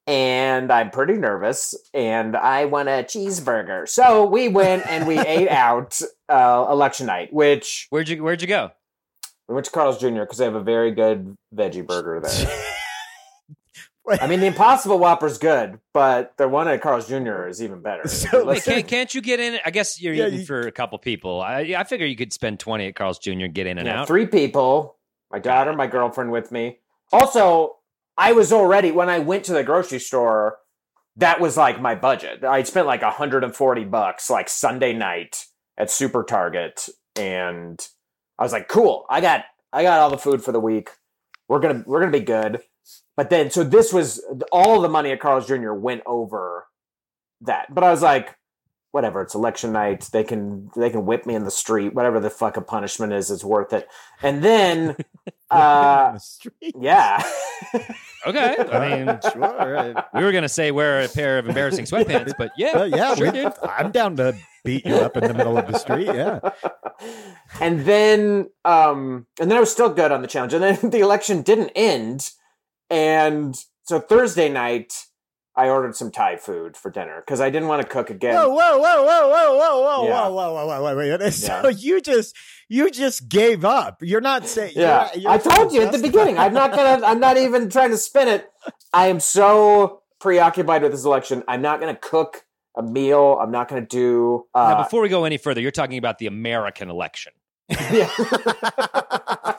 and 0.06 0.72
I'm 0.72 0.90
pretty 0.90 1.14
nervous 1.14 1.74
and 1.94 2.36
I 2.36 2.64
want 2.64 2.88
a 2.88 3.04
cheeseburger. 3.04 3.88
So 3.88 4.26
we 4.26 4.48
went 4.48 4.86
and 4.88 5.06
we 5.06 5.18
ate 5.26 5.48
out 5.48 6.00
uh, 6.28 6.66
election 6.70 7.06
night, 7.06 7.32
which 7.32 7.86
Where'd 7.90 8.08
you 8.08 8.22
Where'd 8.22 8.42
you 8.42 8.48
go? 8.48 8.72
we 9.48 9.54
went 9.54 9.66
to 9.66 9.70
Carl's 9.70 9.98
Jr. 9.98 10.20
because 10.20 10.38
they 10.38 10.44
have 10.44 10.56
a 10.56 10.62
very 10.62 10.90
good 10.90 11.36
veggie 11.54 11.86
burger 11.86 12.20
there. 12.20 12.72
I 14.08 14.26
mean, 14.26 14.40
the 14.40 14.46
Impossible 14.46 14.98
Whopper's 14.98 15.38
good, 15.38 15.80
but 15.92 16.32
the 16.36 16.46
one 16.48 16.68
at 16.68 16.80
Carl's 16.80 17.08
Jr. 17.08 17.46
is 17.48 17.62
even 17.62 17.80
better. 17.82 18.06
So- 18.08 18.28
Hey, 18.40 18.42
Let's- 18.44 18.64
can't, 18.64 18.86
can't 18.86 19.14
you 19.14 19.20
get 19.20 19.40
in? 19.40 19.58
I 19.64 19.70
guess 19.70 20.00
you're 20.00 20.14
Yeah, 20.14 20.26
eating 20.28 20.40
you- 20.40 20.46
for 20.46 20.60
a 20.60 20.72
couple 20.72 20.98
people. 20.98 21.40
I, 21.40 21.74
I 21.76 21.84
figure 21.84 22.06
you 22.06 22.16
could 22.16 22.32
spend 22.32 22.60
20 22.60 22.86
at 22.88 22.94
Carl's 22.96 23.18
Jr. 23.18 23.30
and 23.32 23.54
get 23.54 23.66
in 23.66 23.78
and 23.78 23.86
Yeah, 23.86 24.02
out. 24.02 24.06
Three 24.08 24.26
people, 24.26 24.96
my 25.30 25.38
daughter, 25.38 25.72
my 25.72 25.86
girlfriend 25.86 26.30
with 26.30 26.52
me. 26.52 26.78
Also, 27.12 27.76
I 28.16 28.32
was 28.32 28.52
already 28.52 28.90
when 28.92 29.08
I 29.08 29.18
went 29.18 29.44
to 29.44 29.52
the 29.52 29.62
grocery 29.64 29.98
store, 30.00 30.56
that 31.16 31.40
was 31.40 31.56
like 31.56 31.80
my 31.80 31.94
budget. 31.94 32.44
I 32.44 32.62
spent 32.62 32.86
like 32.86 33.02
140 33.02 33.84
bucks 33.84 34.28
like 34.30 34.48
Sunday 34.48 34.92
night 34.92 35.44
at 35.78 35.90
Super 35.90 36.22
Target 36.22 36.88
and 37.16 37.84
I 38.38 38.42
was 38.42 38.52
like, 38.52 38.68
"Cool. 38.68 39.06
I 39.08 39.20
got 39.22 39.44
I 39.72 39.82
got 39.82 40.00
all 40.00 40.10
the 40.10 40.18
food 40.18 40.42
for 40.44 40.52
the 40.52 40.60
week. 40.60 40.90
We're 41.48 41.58
going 41.60 41.82
to 41.82 41.88
we're 41.88 42.00
going 42.00 42.12
to 42.12 42.18
be 42.18 42.24
good." 42.24 42.60
But 43.16 43.30
then 43.30 43.50
so 43.50 43.64
this 43.64 43.92
was 43.92 44.22
all 44.52 44.80
the 44.80 44.88
money 44.88 45.10
at 45.10 45.20
Carl's 45.20 45.46
Jr. 45.46 45.72
went 45.72 46.02
over 46.06 46.66
that. 47.40 47.74
But 47.74 47.84
I 47.84 47.90
was 47.90 48.02
like, 48.02 48.36
whatever, 48.90 49.22
it's 49.22 49.34
election 49.34 49.72
night. 49.72 50.08
They 50.12 50.24
can 50.24 50.70
they 50.76 50.90
can 50.90 51.06
whip 51.06 51.26
me 51.26 51.34
in 51.34 51.44
the 51.44 51.50
street. 51.50 51.94
Whatever 51.94 52.20
the 52.20 52.30
fuck 52.30 52.56
a 52.56 52.60
punishment 52.62 53.12
is, 53.12 53.30
it's 53.30 53.44
worth 53.44 53.72
it. 53.72 53.88
And 54.22 54.42
then 54.42 54.96
uh 55.50 56.12
the 56.12 56.72
yeah. 56.80 57.22
Okay. 58.26 58.56
I 58.72 59.04
mean, 59.04 59.20
sure. 59.32 59.94
we 60.14 60.24
were 60.24 60.32
going 60.32 60.42
to 60.42 60.48
say 60.48 60.72
wear 60.72 61.02
a 61.02 61.08
pair 61.08 61.38
of 61.38 61.46
embarrassing 61.46 61.84
sweatpants, 61.84 62.34
but 62.36 62.50
yeah. 62.56 62.74
Well, 62.74 62.88
yeah, 62.88 63.14
sure, 63.14 63.26
we, 63.26 63.42
dude. 63.42 63.52
I'm 63.62 63.92
down 63.92 64.16
to 64.16 64.36
beat 64.64 64.84
you 64.84 64.96
up 64.96 65.16
in 65.16 65.28
the 65.28 65.34
middle 65.34 65.56
of 65.56 65.68
the 65.68 65.78
street. 65.78 66.06
Yeah. 66.06 66.40
and 67.60 67.82
then 67.82 68.50
um 68.64 69.26
and 69.40 69.48
then 69.48 69.56
I 69.56 69.60
was 69.60 69.70
still 69.70 69.90
good 69.90 70.10
on 70.10 70.22
the 70.22 70.28
challenge. 70.28 70.54
And 70.54 70.62
then 70.62 70.90
the 70.90 71.00
election 71.00 71.42
didn't 71.42 71.70
end. 71.76 72.30
And 72.90 73.56
so 73.84 74.00
Thursday 74.00 74.48
night 74.48 74.92
I 75.58 75.68
ordered 75.70 75.96
some 75.96 76.10
Thai 76.10 76.36
food 76.36 76.76
for 76.76 76.90
dinner 76.90 77.22
because 77.24 77.40
I 77.40 77.48
didn't 77.50 77.68
want 77.68 77.80
to 77.82 77.88
cook 77.88 78.10
again. 78.10 78.34
Whoa, 78.34 78.48
whoa, 78.50 78.78
whoa, 78.78 79.04
whoa, 79.04 79.28
whoa, 79.30 79.56
whoa, 79.56 79.80
whoa, 79.80 80.04
Yeah. 80.08 80.28
whoa, 80.28 80.32
whoa, 80.32 80.52
whoa, 80.54 80.66
whoa, 80.66 80.94
whoa, 80.94 81.18
wait. 81.18 81.32
So 81.32 81.68
Yeah. 81.68 81.70
you 81.70 82.00
just 82.00 82.36
you 82.68 82.90
just 82.90 83.28
gave 83.28 83.64
up. 83.64 83.98
You're 84.02 84.20
not 84.20 84.46
saying 84.46 84.72
Yeah, 84.76 85.08
you're- 85.14 85.22
you're 85.22 85.30
I 85.32 85.38
told 85.38 85.72
you 85.72 85.82
at 85.82 85.92
the 85.92 85.98
beginning. 85.98 86.36
I'm 86.38 86.52
not 86.52 86.72
gonna. 86.72 87.06
I'm 87.06 87.20
not 87.20 87.36
even 87.38 87.70
trying 87.70 87.90
to 87.90 87.96
spin 87.98 88.28
it. 88.28 88.48
I 88.92 89.06
am 89.06 89.20
so 89.20 90.02
preoccupied 90.20 90.82
with 90.82 90.92
this 90.92 91.04
election. 91.04 91.42
I'm 91.48 91.62
not 91.62 91.80
gonna 91.80 91.96
cook 91.96 92.44
a 92.76 92.82
meal. 92.82 93.38
I'm 93.40 93.50
not 93.50 93.68
gonna 93.68 93.80
do. 93.86 94.44
Uh, 94.54 94.74
now, 94.74 94.82
before 94.82 95.00
we 95.00 95.08
go 95.08 95.24
any 95.24 95.38
further, 95.38 95.60
you're 95.62 95.70
talking 95.70 95.96
about 95.96 96.18
the 96.18 96.26
American 96.26 96.90
election. 96.90 97.32
yeah. 97.70 98.10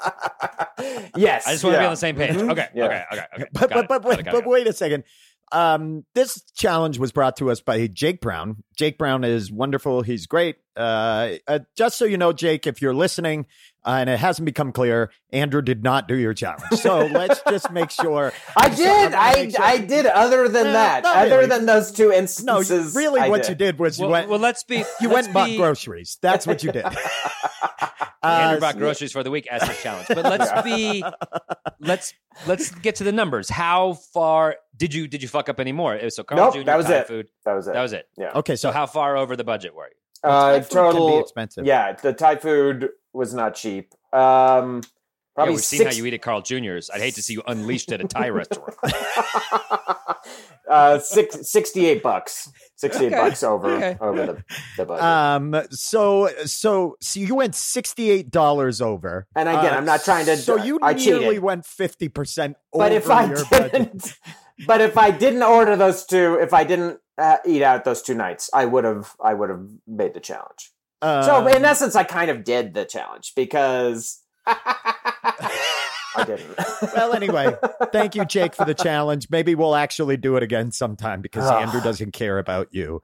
yes, 1.16 1.48
I 1.48 1.52
just 1.54 1.64
want 1.64 1.76
to 1.76 1.80
be 1.82 1.86
on 1.86 1.92
the 1.92 1.98
same 1.98 2.16
page. 2.16 2.32
Mhm. 2.36 2.52
Okay. 2.52 2.68
Yeah. 2.74 2.86
Okay. 2.86 3.04
Okay. 3.14 3.26
Okay. 3.36 3.46
But 3.54 3.70
but 3.70 3.88
but 3.88 4.04
wait, 4.06 4.20
it, 4.20 4.26
but 4.26 4.46
wait 4.46 4.68
a 4.68 4.74
second. 4.74 5.04
Um, 5.52 6.06
this 6.14 6.44
challenge 6.56 7.00
was 7.00 7.12
brought 7.12 7.38
to 7.38 7.50
us 7.52 7.62
by 7.62 7.88
Jake 7.88 8.20
Brown. 8.22 8.64
Jake 8.78 8.98
Brown 8.98 9.24
is 9.24 9.52
wonderful. 9.52 10.04
He's 10.04 10.28
great. 10.28 10.58
Uh, 10.76 11.32
uh, 11.48 11.60
just 11.76 11.98
so 11.98 12.06
you 12.06 12.18
know, 12.18 12.32
Jake, 12.32 12.68
if 12.68 12.82
you're 12.82 12.94
listening 12.94 13.48
uh, 13.84 13.98
and 14.00 14.10
it 14.10 14.20
hasn't 14.20 14.46
become 14.46 14.72
clear, 14.72 15.12
Andrew 15.32 15.64
did 15.64 15.84
not 15.84 16.08
do 16.08 16.16
your 16.16 16.36
challenge. 16.36 16.80
So 16.80 17.06
let's 17.12 17.42
just 17.50 17.72
make 17.72 17.90
sure. 17.90 18.32
I 18.56 18.70
did. 18.70 19.14
I'm 19.16 19.36
I 19.48 19.50
sure- 19.50 19.62
I 19.64 19.78
did. 19.80 20.06
Other 20.06 20.48
than 20.48 20.66
No, 20.68 20.74
that, 20.74 21.04
other 21.06 21.38
really. 21.38 21.48
than 21.48 21.66
those 21.66 21.92
two 21.92 22.10
No, 22.10 22.14
instances, 22.16 22.94
really, 22.96 23.20
I 23.22 23.30
what 23.30 23.50
you 23.50 23.56
did 23.56 23.80
was 23.80 24.00
you 24.00 24.08
went. 24.08 24.30
well, 24.30 24.40
let's 24.40 24.64
be. 24.64 24.78
you 25.02 25.10
let's 25.10 25.14
went 25.14 25.26
and 25.28 25.34
bought 25.34 25.56
groceries. 25.58 26.20
That's 26.22 26.46
what 26.46 26.64
you 26.64 26.72
did. 26.72 26.86
Andrew 28.24 28.58
Uh, 28.58 28.60
bought 28.60 28.78
groceries 28.78 29.12
for 29.12 29.24
the 29.24 29.32
week 29.32 29.48
as 29.48 29.64
his 29.68 29.82
challenge. 29.82 30.08
But 30.10 30.24
let's 30.26 30.46
Yeah. 30.52 30.62
be 30.62 31.04
let's 31.80 32.14
let's 32.46 32.72
get 32.72 32.96
to 32.96 33.04
the 33.04 33.12
numbers. 33.12 33.50
How 33.50 33.94
far 33.94 34.58
did 34.76 34.94
you 34.94 35.08
did 35.08 35.22
you 35.22 35.28
fuck 35.28 35.50
up 35.50 35.60
any 35.60 35.72
more? 35.72 35.96
It 35.96 36.04
was 36.04 36.16
so 36.16 36.24
Carl 36.24 36.46
Nope, 36.46 36.56
Jr. 36.56 36.64
that 36.64 36.78
was 36.78 36.90
it. 36.90 37.08
food. 37.08 37.28
That 37.46 37.54
was 37.54 37.68
it. 37.68 37.74
That 37.74 37.82
was 37.82 37.94
it. 37.94 38.08
Yeah. 38.18 38.32
Okay, 38.36 38.56
So 38.56 38.67
so 38.68 38.72
how 38.72 38.86
far 38.86 39.18
over 39.18 39.36
the 39.36 39.44
budget 39.44 39.74
were 39.76 39.86
you? 39.88 40.30
uh, 40.30 40.54
Thai 40.54 40.60
can 40.60 40.64
be 40.64 40.74
total. 40.74 41.20
expensive. 41.20 41.66
Yeah, 41.66 41.94
the 41.94 42.14
Thai 42.14 42.36
food 42.38 42.90
was 43.14 43.34
not 43.34 43.56
cheap. 43.56 43.94
Um, 44.14 44.82
Yeah, 44.82 44.82
probably 45.36 45.54
we've 45.56 45.64
seen 45.64 45.86
how 45.86 45.92
you 45.94 46.06
eat 46.06 46.14
at 46.16 46.22
Carl 46.22 46.42
Jr.'s. 46.42 46.90
I'd 46.94 47.02
hate 47.02 47.16
to 47.16 47.22
see 47.22 47.34
you 47.34 47.44
unleashed 47.48 47.92
at 47.92 48.02
a 48.02 48.08
Thai 48.08 48.30
restaurant. 48.42 48.76
uh, 50.68 51.00
six, 51.00 51.50
68 51.50 52.02
bucks. 52.04 52.50
68 52.78 53.06
Okay, 53.08 53.16
bucks 53.16 53.42
over 53.44 53.72
okay. 53.76 53.98
over 54.00 54.26
the, 54.28 54.44
the 54.78 54.86
budget. 54.86 55.04
Um. 55.04 55.62
So 55.72 56.30
so 56.46 56.96
so 57.02 57.20
you 57.20 57.34
went 57.34 57.56
sixty 57.56 58.12
eight 58.12 58.30
dollars 58.30 58.82
over. 58.82 59.26
And 59.36 59.50
again, 59.50 59.74
Uh, 59.74 59.78
I'm 59.78 59.86
not 59.86 60.04
trying 60.04 60.26
to- 60.28 60.38
So 60.38 60.58
you 60.64 60.78
I 60.84 60.94
nearly 60.94 61.26
cheated. 61.26 61.42
went 61.44 61.66
fifty 61.66 62.08
percent 62.08 62.56
over 62.74 62.84
but 62.86 62.92
if 62.92 63.10
I 63.10 63.34
didn't, 63.70 64.14
but 64.68 64.82
if 64.82 64.96
I 64.96 65.10
didn't 65.10 65.42
order 65.42 65.76
those 65.76 66.06
two, 66.06 66.38
if 66.40 66.54
I 66.54 66.64
didn't 66.66 67.00
uh, 67.18 67.38
eat 67.46 67.64
out 67.64 67.84
those 67.84 68.02
two 68.02 68.14
nights, 68.16 68.50
I 68.54 68.66
would 68.66 68.84
have, 68.84 69.16
I 69.24 69.34
would 69.34 69.50
have 69.50 69.68
made 69.86 70.14
the 70.14 70.20
challenge. 70.20 70.72
so 71.02 71.38
Um, 71.38 71.48
in 71.48 71.66
essence, 71.66 71.96
I 71.96 72.04
kind 72.04 72.30
of 72.32 72.44
did 72.44 72.74
the 72.74 72.86
challenge 72.86 73.34
because 73.36 74.22
I 74.46 76.24
didn't. 76.26 76.58
well, 76.96 77.14
anyway, 77.14 77.56
thank 77.92 78.16
you, 78.16 78.26
Jake, 78.26 78.56
for 78.56 78.66
the 78.66 78.74
challenge. 78.74 79.28
Maybe 79.30 79.56
we'll 79.56 79.76
actually 79.76 80.18
do 80.18 80.36
it 80.36 80.44
again 80.44 80.72
sometime 80.72 81.22
because 81.22 81.50
Andrew 81.52 81.82
doesn't 81.82 82.12
care 82.12 82.40
about 82.40 82.70
you. 82.72 83.02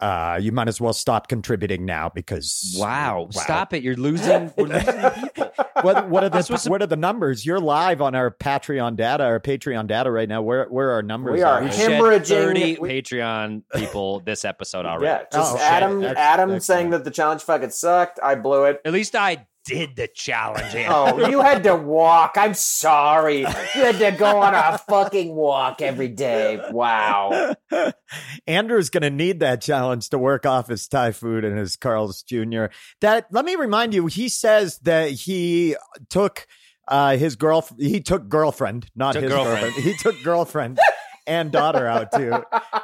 Uh, 0.00 0.38
you 0.40 0.52
might 0.52 0.68
as 0.68 0.80
well 0.80 0.92
stop 0.92 1.28
contributing 1.28 1.84
now 1.86 2.10
because 2.14 2.74
Wow. 2.78 3.28
Stop 3.30 3.72
it. 3.72 3.82
You're 3.82 3.96
losing 3.96 4.52
we're 4.56 4.66
losing 4.66 5.10
people. 5.24 5.52
What 5.82 6.08
what 6.08 6.22
are 6.24 6.28
the 6.28 6.36
This 6.38 6.50
was 6.50 6.68
what 6.68 6.82
are 6.82 6.86
the 6.86 6.96
numbers? 6.96 7.46
You're 7.46 7.60
live 7.60 8.02
on 8.02 8.14
our 8.14 8.30
Patreon 8.30 8.96
data, 8.96 9.24
our 9.24 9.40
Patreon 9.40 9.86
data 9.86 10.10
right 10.10 10.28
now. 10.28 10.42
Where 10.42 10.66
where 10.66 10.88
are 10.90 10.92
our 10.94 11.02
numbers? 11.02 11.34
We 11.34 11.42
are 11.42 11.58
at? 11.58 11.62
We've 11.64 11.72
Him- 11.74 11.90
shed 11.92 12.00
Hemorrhaging- 12.00 12.26
30 12.28 12.78
we- 12.80 12.88
Patreon 12.90 13.62
people 13.74 14.20
this 14.20 14.44
episode 14.44 14.84
already. 14.86 15.06
yeah, 15.06 15.22
just 15.32 15.54
Oh. 15.54 15.58
Adam, 15.58 16.00
That's- 16.00 16.16
Adam 16.18 16.50
that's 16.50 16.66
saying 16.66 16.84
fine. 16.86 16.90
that 16.90 17.04
the 17.04 17.10
challenge 17.10 17.42
fucking 17.42 17.70
sucked. 17.70 18.18
I 18.22 18.34
blew 18.34 18.64
it. 18.64 18.80
At 18.84 18.92
least 18.92 19.16
I 19.16 19.46
did 19.66 19.96
the 19.96 20.08
challenge. 20.08 20.74
Andrew. 20.74 20.94
Oh, 21.24 21.28
you 21.30 21.40
had 21.42 21.64
to 21.64 21.74
walk. 21.76 22.36
I'm 22.36 22.54
sorry. 22.54 23.40
You 23.40 23.46
had 23.46 23.98
to 23.98 24.12
go 24.12 24.40
on 24.40 24.54
a 24.54 24.78
fucking 24.78 25.34
walk 25.34 25.82
every 25.82 26.08
day. 26.08 26.60
Wow. 26.70 27.54
Andrew's 28.46 28.90
going 28.90 29.02
to 29.02 29.10
need 29.10 29.40
that 29.40 29.60
challenge 29.60 30.08
to 30.10 30.18
work 30.18 30.46
off 30.46 30.68
his 30.68 30.86
Thai 30.88 31.12
food 31.12 31.44
and 31.44 31.58
his 31.58 31.76
Carl's 31.76 32.22
Jr. 32.22 32.66
That 33.00 33.26
let 33.30 33.44
me 33.44 33.56
remind 33.56 33.92
you, 33.94 34.06
he 34.06 34.28
says 34.28 34.78
that 34.80 35.10
he 35.10 35.76
took 36.08 36.46
uh, 36.88 37.16
his 37.16 37.34
girl, 37.36 37.66
he 37.78 38.00
took 38.00 38.28
girlfriend, 38.28 38.86
not 38.94 39.14
Took 39.14 39.24
his 39.24 39.32
girlfriend. 39.32 39.60
girlfriend. 39.74 39.84
He 39.84 39.94
took 39.96 40.22
girlfriend 40.22 40.78
and 41.26 41.50
daughter 41.50 41.86
out 41.86 42.12
too, 42.12 42.32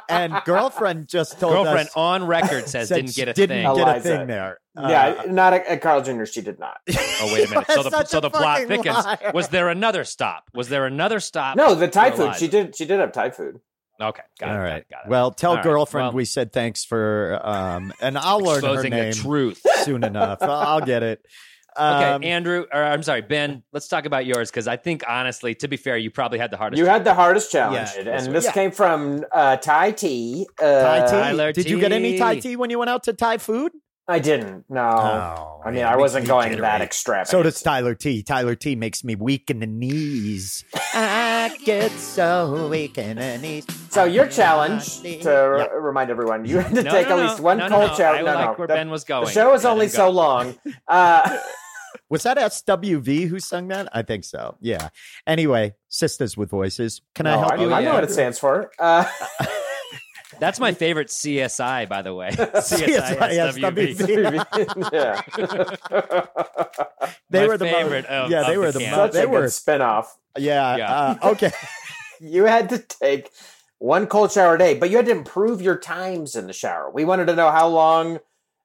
and 0.09 0.33
girlfriend 0.45 1.07
just 1.07 1.39
told 1.39 1.53
Girlfriend 1.53 1.89
us 1.89 1.93
on 1.95 2.25
record 2.27 2.67
says 2.67 2.89
said 2.89 2.95
didn't 2.97 3.15
get 3.15 3.27
a 3.29 3.33
didn't 3.33 3.65
thing. 3.65 3.75
get 3.75 3.97
a 3.97 3.99
thing 4.01 4.27
there. 4.27 4.59
Uh, 4.77 4.87
yeah, 4.89 5.23
not 5.27 5.53
at, 5.53 5.65
at 5.67 5.81
Carl 5.81 6.01
Jr. 6.01 6.25
She 6.25 6.41
did 6.41 6.59
not. 6.59 6.77
Oh 7.21 7.33
wait 7.33 7.47
a 7.47 7.49
minute. 7.51 7.67
So 7.71 7.83
the 7.83 7.89
such 7.89 8.07
so 8.09 8.17
a 8.17 8.21
the 8.21 8.29
plot 8.29 8.59
fucking 8.59 8.67
thickens. 8.67 9.05
liar. 9.05 9.31
Was 9.33 9.47
there 9.49 9.69
another 9.69 10.03
stop? 10.03 10.43
Was 10.53 10.67
there 10.67 10.85
another 10.85 11.19
stop? 11.21 11.55
No, 11.55 11.73
the 11.75 11.87
Thai 11.87 12.09
for 12.11 12.17
food. 12.17 12.23
Eliza? 12.23 12.39
She 12.39 12.47
did. 12.49 12.75
She 12.75 12.85
did 12.85 12.99
have 12.99 13.11
Thai 13.13 13.29
food. 13.29 13.59
Okay, 14.01 14.23
got 14.39 14.49
it. 14.49 14.51
all 14.51 14.57
got 14.57 14.77
it, 14.77 14.85
got 14.89 15.05
it. 15.05 15.09
Well, 15.09 15.31
tell 15.31 15.51
All 15.51 15.55
right, 15.57 15.63
girlfriend 15.63 16.07
well- 16.07 16.13
we 16.15 16.25
said 16.25 16.51
thanks 16.51 16.83
for, 16.83 17.39
um, 17.43 17.93
and 18.01 18.17
I'll 18.17 18.39
learn 18.39 18.61
her 18.63 18.69
exposing 18.71 18.89
name 18.91 19.11
the 19.11 19.17
truth. 19.17 19.61
soon 19.83 20.03
enough. 20.03 20.39
I'll 20.41 20.81
get 20.81 21.03
it. 21.03 21.25
Okay, 21.77 22.11
Um, 22.11 22.23
Andrew, 22.23 22.65
or 22.71 22.83
I'm 22.83 23.01
sorry, 23.03 23.21
Ben. 23.21 23.63
Let's 23.71 23.87
talk 23.87 24.05
about 24.05 24.25
yours 24.25 24.51
because 24.51 24.67
I 24.67 24.77
think 24.77 25.03
honestly, 25.07 25.55
to 25.55 25.67
be 25.67 25.77
fair, 25.77 25.97
you 25.97 26.11
probably 26.11 26.39
had 26.39 26.51
the 26.51 26.57
hardest. 26.57 26.77
You 26.79 26.85
had 26.85 27.03
the 27.03 27.13
hardest 27.13 27.51
challenge, 27.51 27.89
Yeah. 27.97 28.17
and 28.19 28.33
this 28.35 28.45
Yeah. 28.45 28.51
came 28.51 28.71
from 28.71 29.25
uh, 29.31 29.57
Thai 29.57 29.91
tea. 29.91 30.47
Uh, 30.61 30.65
Thai 30.81 30.99
tea. 31.05 31.11
Tyler 31.11 31.51
Did 31.51 31.69
you 31.69 31.79
get 31.79 31.91
any 31.91 32.17
Thai 32.19 32.35
T. 32.35 32.41
tea 32.41 32.55
when 32.55 32.69
you 32.69 32.77
went 32.79 32.89
out 32.89 33.03
to 33.03 33.13
Thai 33.13 33.37
food? 33.37 33.71
I 34.05 34.19
didn't. 34.19 34.65
No, 34.69 34.81
Oh, 34.81 35.61
I 35.63 35.71
mean 35.71 35.75
man, 35.83 35.93
I 35.93 35.95
wasn't 35.95 36.25
me 36.25 36.27
going 36.27 36.57
that 36.59 36.81
extravagant. 36.81 37.29
So 37.29 37.41
does 37.41 37.61
Tyler 37.61 37.95
T. 37.95 38.21
Tyler 38.21 38.53
T 38.53 38.75
makes 38.75 39.01
me 39.01 39.15
weak 39.15 39.49
in 39.49 39.59
the 39.61 39.65
knees. 39.65 40.65
I 40.93 41.57
get 41.63 41.89
so 41.91 42.67
weak 42.69 42.97
in 42.97 43.15
the 43.15 43.37
knees. 43.37 43.65
So 43.91 44.03
your 44.03 44.27
challenge, 44.27 44.99
to 45.03 45.19
Yeah. 45.23 45.67
remind 45.73 46.09
everyone, 46.11 46.43
you 46.43 46.57
had 46.59 46.75
to 46.75 46.83
No, 46.83 46.91
take 46.91 47.07
no, 47.07 47.15
at 47.15 47.19
no, 47.21 47.27
least 47.29 47.39
one 47.39 47.57
no, 47.59 47.67
no, 47.69 47.77
cold 47.77 47.91
no. 47.91 47.95
shower. 47.95 48.15
I 48.15 48.21
no, 48.21 48.25
like 48.33 48.45
no, 48.47 48.53
where 48.55 48.67
the, 48.67 48.73
Ben 48.73 48.89
was 48.89 49.05
going. 49.05 49.23
The 49.25 49.31
show 49.31 49.53
is 49.53 49.63
only 49.63 49.87
so 49.87 50.09
long. 50.09 50.55
Uh, 50.85 51.37
Was 52.13 52.21
that 52.23 52.37
SWV 52.37 53.27
who 53.27 53.39
sung 53.39 53.69
that? 53.69 53.89
I 53.91 54.03
think 54.03 54.23
so. 54.23 54.55
Yeah. 54.61 54.89
Anyway, 55.25 55.73
Sisters 55.89 56.37
with 56.37 56.51
Voices. 56.51 57.01
Can 57.15 57.25
I 57.25 57.31
help 57.37 57.53
I, 57.53 57.55
you? 57.55 57.73
I 57.73 57.79
yeah. 57.79 57.85
know 57.89 57.95
what 57.95 58.03
it 58.03 58.11
stands 58.11 58.37
for. 58.37 58.69
Uh, 58.77 59.03
That's 60.39 60.59
my 60.59 60.73
favorite 60.73 61.07
CSI, 61.07 61.89
by 61.89 62.03
the 62.03 62.13
way. 62.13 62.29
CSI, 62.29 63.17
CSI, 63.17 63.95
SWV. 63.97 64.91
yeah, 64.93 65.21
They 67.31 67.41
My 67.41 67.47
were 67.47 67.57
the 67.57 67.65
mo- 67.65 67.71
favorite 67.71 68.05
of- 68.05 68.29
yeah, 68.29 68.43
they 68.43 68.53
of 68.53 68.59
were 68.59 68.71
the 68.71 68.77
the 68.77 68.91
mo- 68.91 69.07
they 69.07 69.25
were 69.25 69.45
spinoff. 69.45 70.05
yeah. 70.37 70.77
Yeah. 70.77 70.93
Uh, 70.93 71.17
okay. 71.31 71.51
You 72.21 72.45
had 72.45 72.69
to 72.69 72.77
take 72.77 73.31
one 73.79 74.05
cold 74.05 74.31
shower 74.31 74.53
a 74.53 74.59
day, 74.59 74.75
but 74.77 74.91
you 74.91 74.97
had 74.97 75.07
to 75.07 75.11
improve 75.11 75.63
your 75.63 75.79
times 75.79 76.35
in 76.35 76.45
the 76.45 76.53
shower. 76.53 76.91
We 76.93 77.05
wanted 77.05 77.25
to 77.25 77.35
know 77.35 77.49
how 77.49 77.69
long 77.69 78.19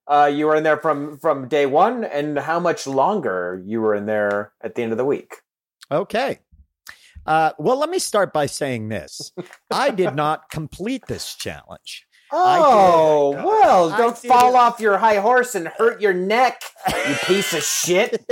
uh, 0.08 0.30
you 0.32 0.46
were 0.46 0.56
in 0.56 0.62
there 0.62 0.78
from 0.78 1.18
from 1.18 1.48
day 1.48 1.66
one, 1.66 2.04
and 2.04 2.38
how 2.38 2.58
much 2.58 2.86
longer 2.86 3.62
you 3.64 3.80
were 3.80 3.94
in 3.94 4.06
there 4.06 4.52
at 4.62 4.74
the 4.74 4.82
end 4.82 4.92
of 4.92 4.98
the 4.98 5.04
week. 5.04 5.34
Okay. 5.90 6.38
Uh, 7.26 7.52
well, 7.58 7.76
let 7.78 7.90
me 7.90 7.98
start 7.98 8.32
by 8.32 8.46
saying 8.46 8.88
this. 8.88 9.32
I 9.70 9.90
did 9.90 10.14
not 10.16 10.48
complete 10.50 11.04
this 11.06 11.34
challenge. 11.34 12.06
I 12.30 12.58
Oh 12.62 13.32
did. 13.34 13.44
well, 13.44 13.88
don't 13.96 14.20
did 14.20 14.28
fall 14.28 14.54
off 14.54 14.80
your 14.80 14.98
high 14.98 15.16
horse 15.16 15.54
and 15.54 15.66
hurt 15.66 16.02
your 16.02 16.12
neck, 16.12 16.60
you 17.08 17.14
piece 17.24 17.54
of 17.54 17.62
shit. 17.62 18.22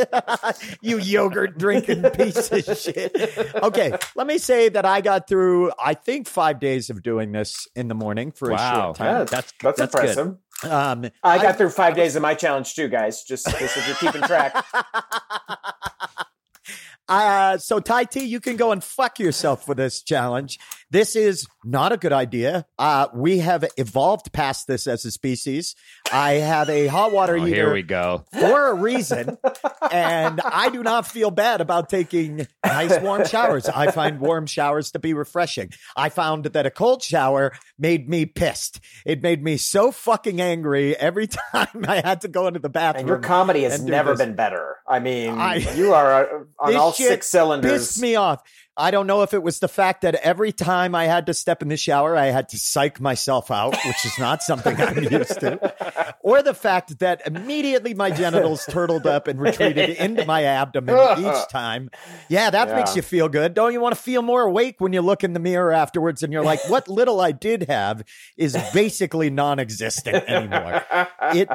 you 0.82 0.98
yogurt 0.98 1.56
drinking 1.56 2.02
piece 2.10 2.50
of 2.52 2.76
shit. 2.78 3.16
Okay, 3.62 3.92
let 4.14 4.26
me 4.26 4.36
say 4.36 4.68
that 4.68 4.84
I 4.84 5.00
got 5.00 5.26
through, 5.28 5.72
I 5.82 5.94
think, 5.94 6.28
five 6.28 6.60
days 6.60 6.90
of 6.90 7.02
doing 7.02 7.32
this 7.32 7.66
in 7.74 7.88
the 7.88 7.94
morning 7.94 8.32
for 8.32 8.50
a 8.50 8.52
Wow. 8.52 8.84
short 8.84 8.96
time. 8.96 9.06
Yeah, 9.06 9.24
That's- 9.24 9.52
that's, 9.62 9.78
that's 9.78 9.94
good. 9.94 10.38
Um, 10.64 11.11
I 11.22 11.40
got 11.40 11.59
through 11.59 11.70
five 11.70 11.94
days 11.96 12.16
of 12.16 12.22
my 12.22 12.34
challenge 12.34 12.74
too, 12.74 12.88
guys. 12.88 13.22
Just, 13.22 13.46
just 13.59 13.76
if 13.76 13.86
you're 13.86 13.96
keeping 13.96 14.22
track. 14.22 14.64
Uh, 17.09 17.57
so 17.59 17.78
Tai 17.78 18.04
T, 18.04 18.24
you 18.24 18.40
can 18.40 18.57
go 18.57 18.72
and 18.72 18.82
fuck 18.82 19.20
yourself 19.20 19.64
for 19.64 19.74
this 19.74 20.02
challenge. 20.02 20.59
This 20.90 21.14
is 21.14 21.46
not 21.64 21.92
a 21.92 21.96
good 21.96 22.12
idea. 22.12 22.66
Uh, 22.78 23.07
we 23.14 23.38
have 23.38 23.64
evolved 23.76 24.32
past 24.32 24.66
this 24.66 24.86
as 24.86 25.04
a 25.04 25.11
species. 25.11 25.76
I 26.12 26.34
have 26.34 26.68
a 26.70 26.86
hot 26.86 27.12
water 27.12 27.36
Oh, 27.36 27.44
heater 27.44 27.54
here 27.57 27.72
we 27.72 27.82
go. 27.82 28.24
for 28.32 28.68
a 28.68 28.74
reason, 28.74 29.36
and 29.90 30.40
I 30.40 30.68
do 30.70 30.82
not 30.82 31.07
feel 31.07 31.30
bad 31.30 31.61
about 31.61 31.88
taking 31.88 32.46
nice 32.64 32.98
warm 33.00 33.26
showers. 33.26 33.68
I 33.68 33.90
find 33.90 34.20
warm 34.20 34.46
showers 34.46 34.92
to 34.92 34.98
be 34.98 35.14
refreshing. 35.14 35.70
I 35.96 36.09
found 36.09 36.44
that 36.46 36.64
a 36.66 36.70
cold 36.70 37.02
shower 37.02 37.52
made 37.78 38.09
me 38.09 38.24
pissed. 38.26 38.80
It 39.04 39.22
made 39.22 39.42
me 39.42 39.57
so 39.57 39.90
fucking 39.92 40.40
angry 40.40 40.96
every 40.96 41.26
time 41.52 41.84
I 41.88 42.00
had 42.04 42.20
to 42.22 42.28
go 42.28 42.46
into 42.46 42.61
the 42.61 42.68
bathroom. 42.70 43.00
And 43.00 43.09
your 43.09 43.18
comedy 43.18 43.64
has 43.64 43.82
never 43.82 44.12
this. 44.12 44.18
been 44.24 44.34
better. 44.36 44.76
I 44.88 45.00
mean, 45.00 45.30
I- 45.38 45.57
you 45.74 45.92
are 45.94 46.24
uh, 46.24 46.44
on 46.61 46.76
all 46.76 46.92
shit 46.92 47.09
six 47.09 47.26
cylinders. 47.28 47.72
pissed 47.72 48.00
me 48.00 48.14
off. 48.16 48.42
I 48.78 48.90
don't 48.90 49.06
know 49.06 49.22
if 49.22 49.32
it 49.32 49.42
was 49.42 49.58
the 49.58 49.68
fact 49.68 50.02
that 50.02 50.14
every 50.16 50.52
time 50.52 50.94
I 50.94 51.06
had 51.06 51.26
to 51.26 51.34
step 51.34 51.62
in 51.62 51.68
the 51.68 51.76
shower, 51.76 52.16
I 52.16 52.26
had 52.26 52.50
to 52.50 52.58
psych 52.58 53.00
myself 53.00 53.50
out, 53.50 53.74
which 53.86 54.04
is 54.04 54.18
not 54.18 54.42
something 54.42 54.78
I'm 54.78 55.02
used 55.10 55.40
to, 55.40 56.14
or 56.20 56.42
the 56.42 56.52
fact 56.52 56.98
that 56.98 57.26
immediately 57.26 57.94
my 57.94 58.10
genitals 58.10 58.66
turtled 58.68 59.06
up 59.06 59.28
and 59.28 59.40
retreated 59.40 59.90
into 59.90 60.26
my 60.26 60.44
abdomen 60.44 60.94
each 61.18 61.48
time. 61.50 61.90
Yeah, 62.28 62.50
that 62.50 62.68
Yeah. 62.68 62.76
makes 62.76 62.94
you 62.96 63.02
feel 63.02 63.28
good. 63.28 63.54
Don't 63.54 63.72
you 63.72 63.80
want 63.80 63.94
to 63.94 64.00
feel 64.00 64.20
more 64.22 64.42
awake 64.42 64.76
when 64.78 64.92
you 64.92 65.00
look 65.00 65.24
in 65.24 65.32
the 65.32 65.40
mirror 65.40 65.72
afterwards 65.72 66.22
and 66.22 66.32
you're 66.32 66.44
like, 66.44 66.60
what 66.68 66.88
little 66.88 67.20
I 67.20 67.32
did 67.32 67.64
have 67.70 68.04
is 68.36 68.56
basically 68.74 69.30
non 69.30 69.58
existent 69.58 70.24
anymore? 70.28 70.84
It, 71.34 71.48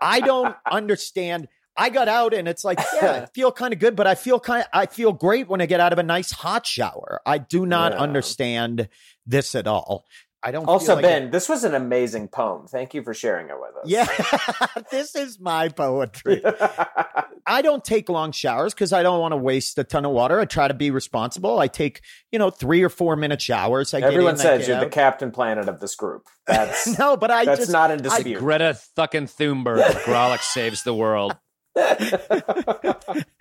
I 0.00 0.20
don't 0.20 0.54
understand. 0.70 1.48
I 1.78 1.90
got 1.90 2.08
out 2.08 2.34
and 2.34 2.48
it's 2.48 2.64
like, 2.64 2.78
yeah, 3.00 3.22
I 3.22 3.26
feel 3.34 3.52
kind 3.52 3.72
of 3.72 3.78
good, 3.78 3.94
but 3.96 4.06
I 4.08 4.16
feel 4.16 4.40
kind 4.40 4.62
of, 4.62 4.68
I 4.72 4.86
feel 4.86 5.12
great 5.12 5.48
when 5.48 5.60
I 5.60 5.66
get 5.66 5.78
out 5.80 5.92
of 5.92 5.98
a 5.98 6.02
nice 6.02 6.32
hot 6.32 6.66
shower. 6.66 7.20
I 7.24 7.38
do 7.38 7.64
not 7.64 7.92
Yeah. 7.92 7.98
understand 8.00 8.88
this 9.24 9.54
at 9.54 9.66
all. 9.68 10.04
I 10.42 10.50
don't. 10.52 10.64
feel 10.66 10.70
Also, 10.74 10.94
like 10.94 11.02
Ben, 11.02 11.22
it- 11.24 11.32
this 11.32 11.48
was 11.48 11.64
an 11.64 11.74
amazing 11.74 12.28
poem. 12.28 12.66
Thank 12.68 12.94
you 12.94 13.02
for 13.02 13.12
sharing 13.14 13.48
it 13.48 13.56
with 13.58 13.70
us. 13.76 13.84
yeah, 13.86 14.82
this 14.90 15.14
is 15.16 15.40
my 15.40 15.68
poetry. 15.68 16.42
I 17.46 17.62
don't 17.62 17.82
take 17.84 18.08
long 18.08 18.30
showers 18.32 18.74
because 18.74 18.92
I 18.92 19.02
don't 19.02 19.20
want 19.20 19.32
to 19.32 19.36
waste 19.36 19.78
a 19.78 19.84
ton 19.84 20.04
of 20.04 20.12
water. 20.12 20.38
I 20.38 20.44
try 20.44 20.68
to 20.68 20.74
be 20.74 20.90
responsible. 20.90 21.58
I 21.58 21.66
take, 21.66 22.02
you 22.30 22.38
know, 22.38 22.50
three 22.50 22.82
or 22.82 22.88
four 22.88 23.16
minute 23.16 23.40
showers. 23.40 23.94
I 23.94 24.00
Everyone 24.00 24.34
get 24.36 24.44
in, 24.44 24.46
I 24.46 24.56
says 24.58 24.66
get 24.66 24.68
you're 24.74 24.84
the. 24.84 24.90
Captain 24.90 25.30
Planet 25.30 25.68
of 25.68 25.80
this 25.80 25.94
group. 25.96 26.26
That's 26.46 26.86
No, 26.98 27.16
but 27.16 27.30
I 27.30 27.44
that's 27.44 27.60
just 27.60 27.72
not 27.72 27.90
in 27.90 28.02
dispute. 28.02 28.38
Greta 28.38 28.74
fucking 28.96 29.26
Thunberg. 29.26 29.82
Grawlix 30.02 30.42
saves 30.42 30.82
the 30.84 30.94
world. 30.94 31.36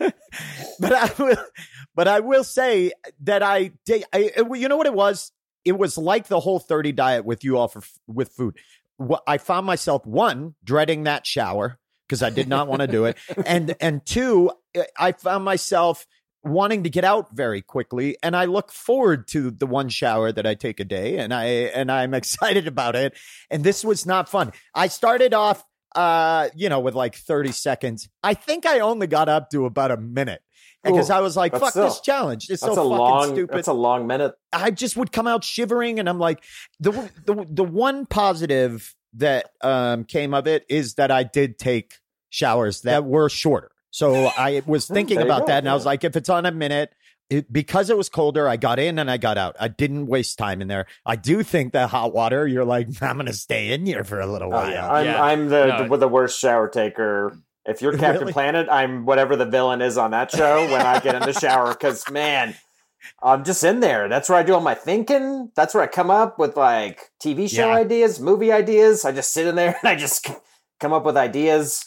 but 0.80 0.94
I 0.94 1.12
will, 1.18 1.46
but 1.96 2.08
I 2.08 2.20
will 2.20 2.44
say 2.44 2.92
that 3.22 3.42
I 3.42 3.72
did. 3.86 4.04
I, 4.14 4.32
you 4.54 4.68
know 4.68 4.78
what 4.78 4.86
it 4.86 4.94
was? 4.94 5.32
It 5.66 5.78
was 5.78 5.98
like 5.98 6.28
the 6.28 6.40
whole 6.40 6.60
thirty 6.60 6.92
diet 6.92 7.26
with 7.26 7.44
you 7.44 7.58
all 7.58 7.68
for 7.68 7.82
with 8.06 8.30
food. 8.30 8.58
What 8.98 9.24
I 9.26 9.40
found 9.40 9.66
myself 9.66 10.06
one 10.06 10.56
dreading 10.64 11.06
that 11.06 11.26
shower 11.26 11.80
because 12.08 12.22
I 12.22 12.30
did 12.30 12.48
not 12.48 12.68
want 12.68 12.82
to 12.82 12.88
do 12.88 13.06
it, 13.06 13.18
and 13.46 13.76
and 13.80 14.06
two, 14.06 14.52
I 14.98 15.14
found 15.14 15.44
myself 15.44 16.06
wanting 16.44 16.84
to 16.84 16.90
get 16.90 17.04
out 17.04 17.36
very 17.36 17.62
quickly 17.62 18.16
and 18.24 18.36
i 18.36 18.46
look 18.46 18.72
forward 18.72 19.28
to 19.28 19.52
the 19.52 19.66
one 19.66 19.90
shower 19.90 20.32
that 20.32 20.46
i 20.46 20.54
take 20.54 20.80
a 20.80 20.86
day 20.86 21.18
and 21.18 21.34
i 21.34 21.44
and 21.46 21.92
i'm 21.92 22.14
excited 22.14 22.68
about 22.68 22.96
it 22.96 23.14
and 23.50 23.64
this 23.64 23.84
was 23.84 24.06
not 24.06 24.30
fun 24.30 24.54
i 24.74 24.88
started 24.88 25.34
off 25.34 25.66
uh 25.98 26.48
you 26.56 26.70
know 26.70 26.80
with 26.80 26.96
like 26.96 27.16
30 27.16 27.52
seconds 27.52 28.08
i 28.24 28.34
think 28.34 28.66
i 28.66 28.80
only 28.80 29.08
got 29.08 29.28
up 29.28 29.50
to 29.50 29.66
about 29.66 29.92
a 29.92 29.98
minute 29.98 30.42
because 30.84 31.10
i 31.10 31.20
was 31.20 31.36
like 31.36 31.52
fuck 31.58 31.74
this 31.74 32.00
challenge 32.02 32.50
it's 32.50 32.62
so 32.62 32.76
fucking 32.76 32.84
long. 32.90 33.30
stupid 33.30 33.58
It's 33.58 33.68
a 33.68 33.74
long 33.74 34.08
minute. 34.08 34.36
I 34.54 34.72
just 34.72 34.96
would 34.96 35.12
come 35.12 35.28
out 35.28 35.44
shivering, 35.44 36.00
and 36.00 36.08
I'm 36.08 36.20
like, 36.20 36.44
the 36.80 36.92
the 37.26 37.46
the 37.50 37.64
one 37.64 38.06
positive 38.06 38.96
that 39.14 39.50
um 39.62 40.04
came 40.06 40.34
of 40.34 40.48
it 40.48 40.66
is 40.70 40.96
that 40.96 41.12
I 41.12 41.24
did 41.24 41.58
take 41.58 41.96
showers 42.30 42.82
that 42.82 43.06
were 43.06 43.30
shorter. 43.30 43.72
So 43.90 44.28
I 44.38 44.62
was 44.66 44.88
thinking 44.88 45.20
about 45.20 45.42
go, 45.42 45.48
that, 45.48 45.60
and 45.60 45.70
I 45.70 45.74
was 45.74 45.86
like, 45.86 46.04
if 46.04 46.16
it's 46.16 46.30
on 46.30 46.46
a 46.46 46.52
minute. 46.52 46.94
It, 47.30 47.52
because 47.52 47.90
it 47.90 47.98
was 47.98 48.08
colder, 48.08 48.48
I 48.48 48.56
got 48.56 48.80
in 48.80 48.98
and 49.00 49.12
I 49.12 49.18
got 49.18 49.38
out. 49.38 49.56
I 49.60 49.68
didn't 49.68 50.08
waste 50.08 50.38
time 50.38 50.62
in 50.62 50.70
there. 50.70 50.86
I 51.06 51.18
do 51.18 51.44
think 51.44 51.74
that 51.74 51.90
hot 51.90 52.14
water, 52.14 52.48
you're 52.48 52.64
like, 52.64 52.88
I'm 53.02 53.16
going 53.18 53.26
to 53.26 53.34
stay 53.34 53.74
in 53.74 53.86
here 53.86 54.04
for 54.06 54.20
a 54.22 54.26
little 54.28 54.48
Oh, 54.48 54.58
while. 54.58 54.72
yeah. 54.72 54.90
I'm 54.90 55.06
Yeah. 55.06 55.22
I'm 55.24 55.50
the, 55.50 55.66
No. 55.68 55.88
the 55.90 55.98
the 55.98 56.08
worst 56.08 56.40
shower 56.40 56.70
taker. 56.70 57.38
If 57.66 57.82
you're 57.82 57.92
Captain 57.98 58.22
Really? 58.22 58.34
Planet, 58.34 58.68
I'm 58.72 59.06
whatever 59.06 59.36
the 59.36 59.46
villain 59.46 59.82
is 59.82 59.98
on 59.98 60.12
that 60.12 60.32
show 60.32 60.64
when 60.72 60.82
I 60.82 61.00
get 61.02 61.16
in 61.16 61.22
the 61.24 61.34
shower. 61.34 61.70
Because 61.74 62.10
man, 62.10 62.56
I'm 63.22 63.44
just 63.44 63.62
in 63.62 63.82
there. 63.82 64.08
That's 64.08 64.30
where 64.30 64.38
I 64.38 64.44
do 64.44 64.54
all 64.54 64.62
my 64.62 64.74
thinking. 64.76 65.52
That's 65.54 65.74
where 65.74 65.84
I 65.84 65.88
come 65.88 66.10
up 66.10 66.40
with 66.40 66.56
like 66.56 67.12
TV 67.22 67.50
show 67.50 67.68
Yeah. 67.68 67.76
ideas, 67.76 68.22
movie 68.22 68.54
ideas. 68.54 69.04
I 69.04 69.12
just 69.12 69.34
sit 69.34 69.48
in 69.48 69.56
there 69.56 69.76
and 69.82 69.90
I 69.90 69.96
just 69.96 70.28
come 70.80 70.94
up 70.94 71.04
with 71.04 71.18
ideas. 71.18 71.84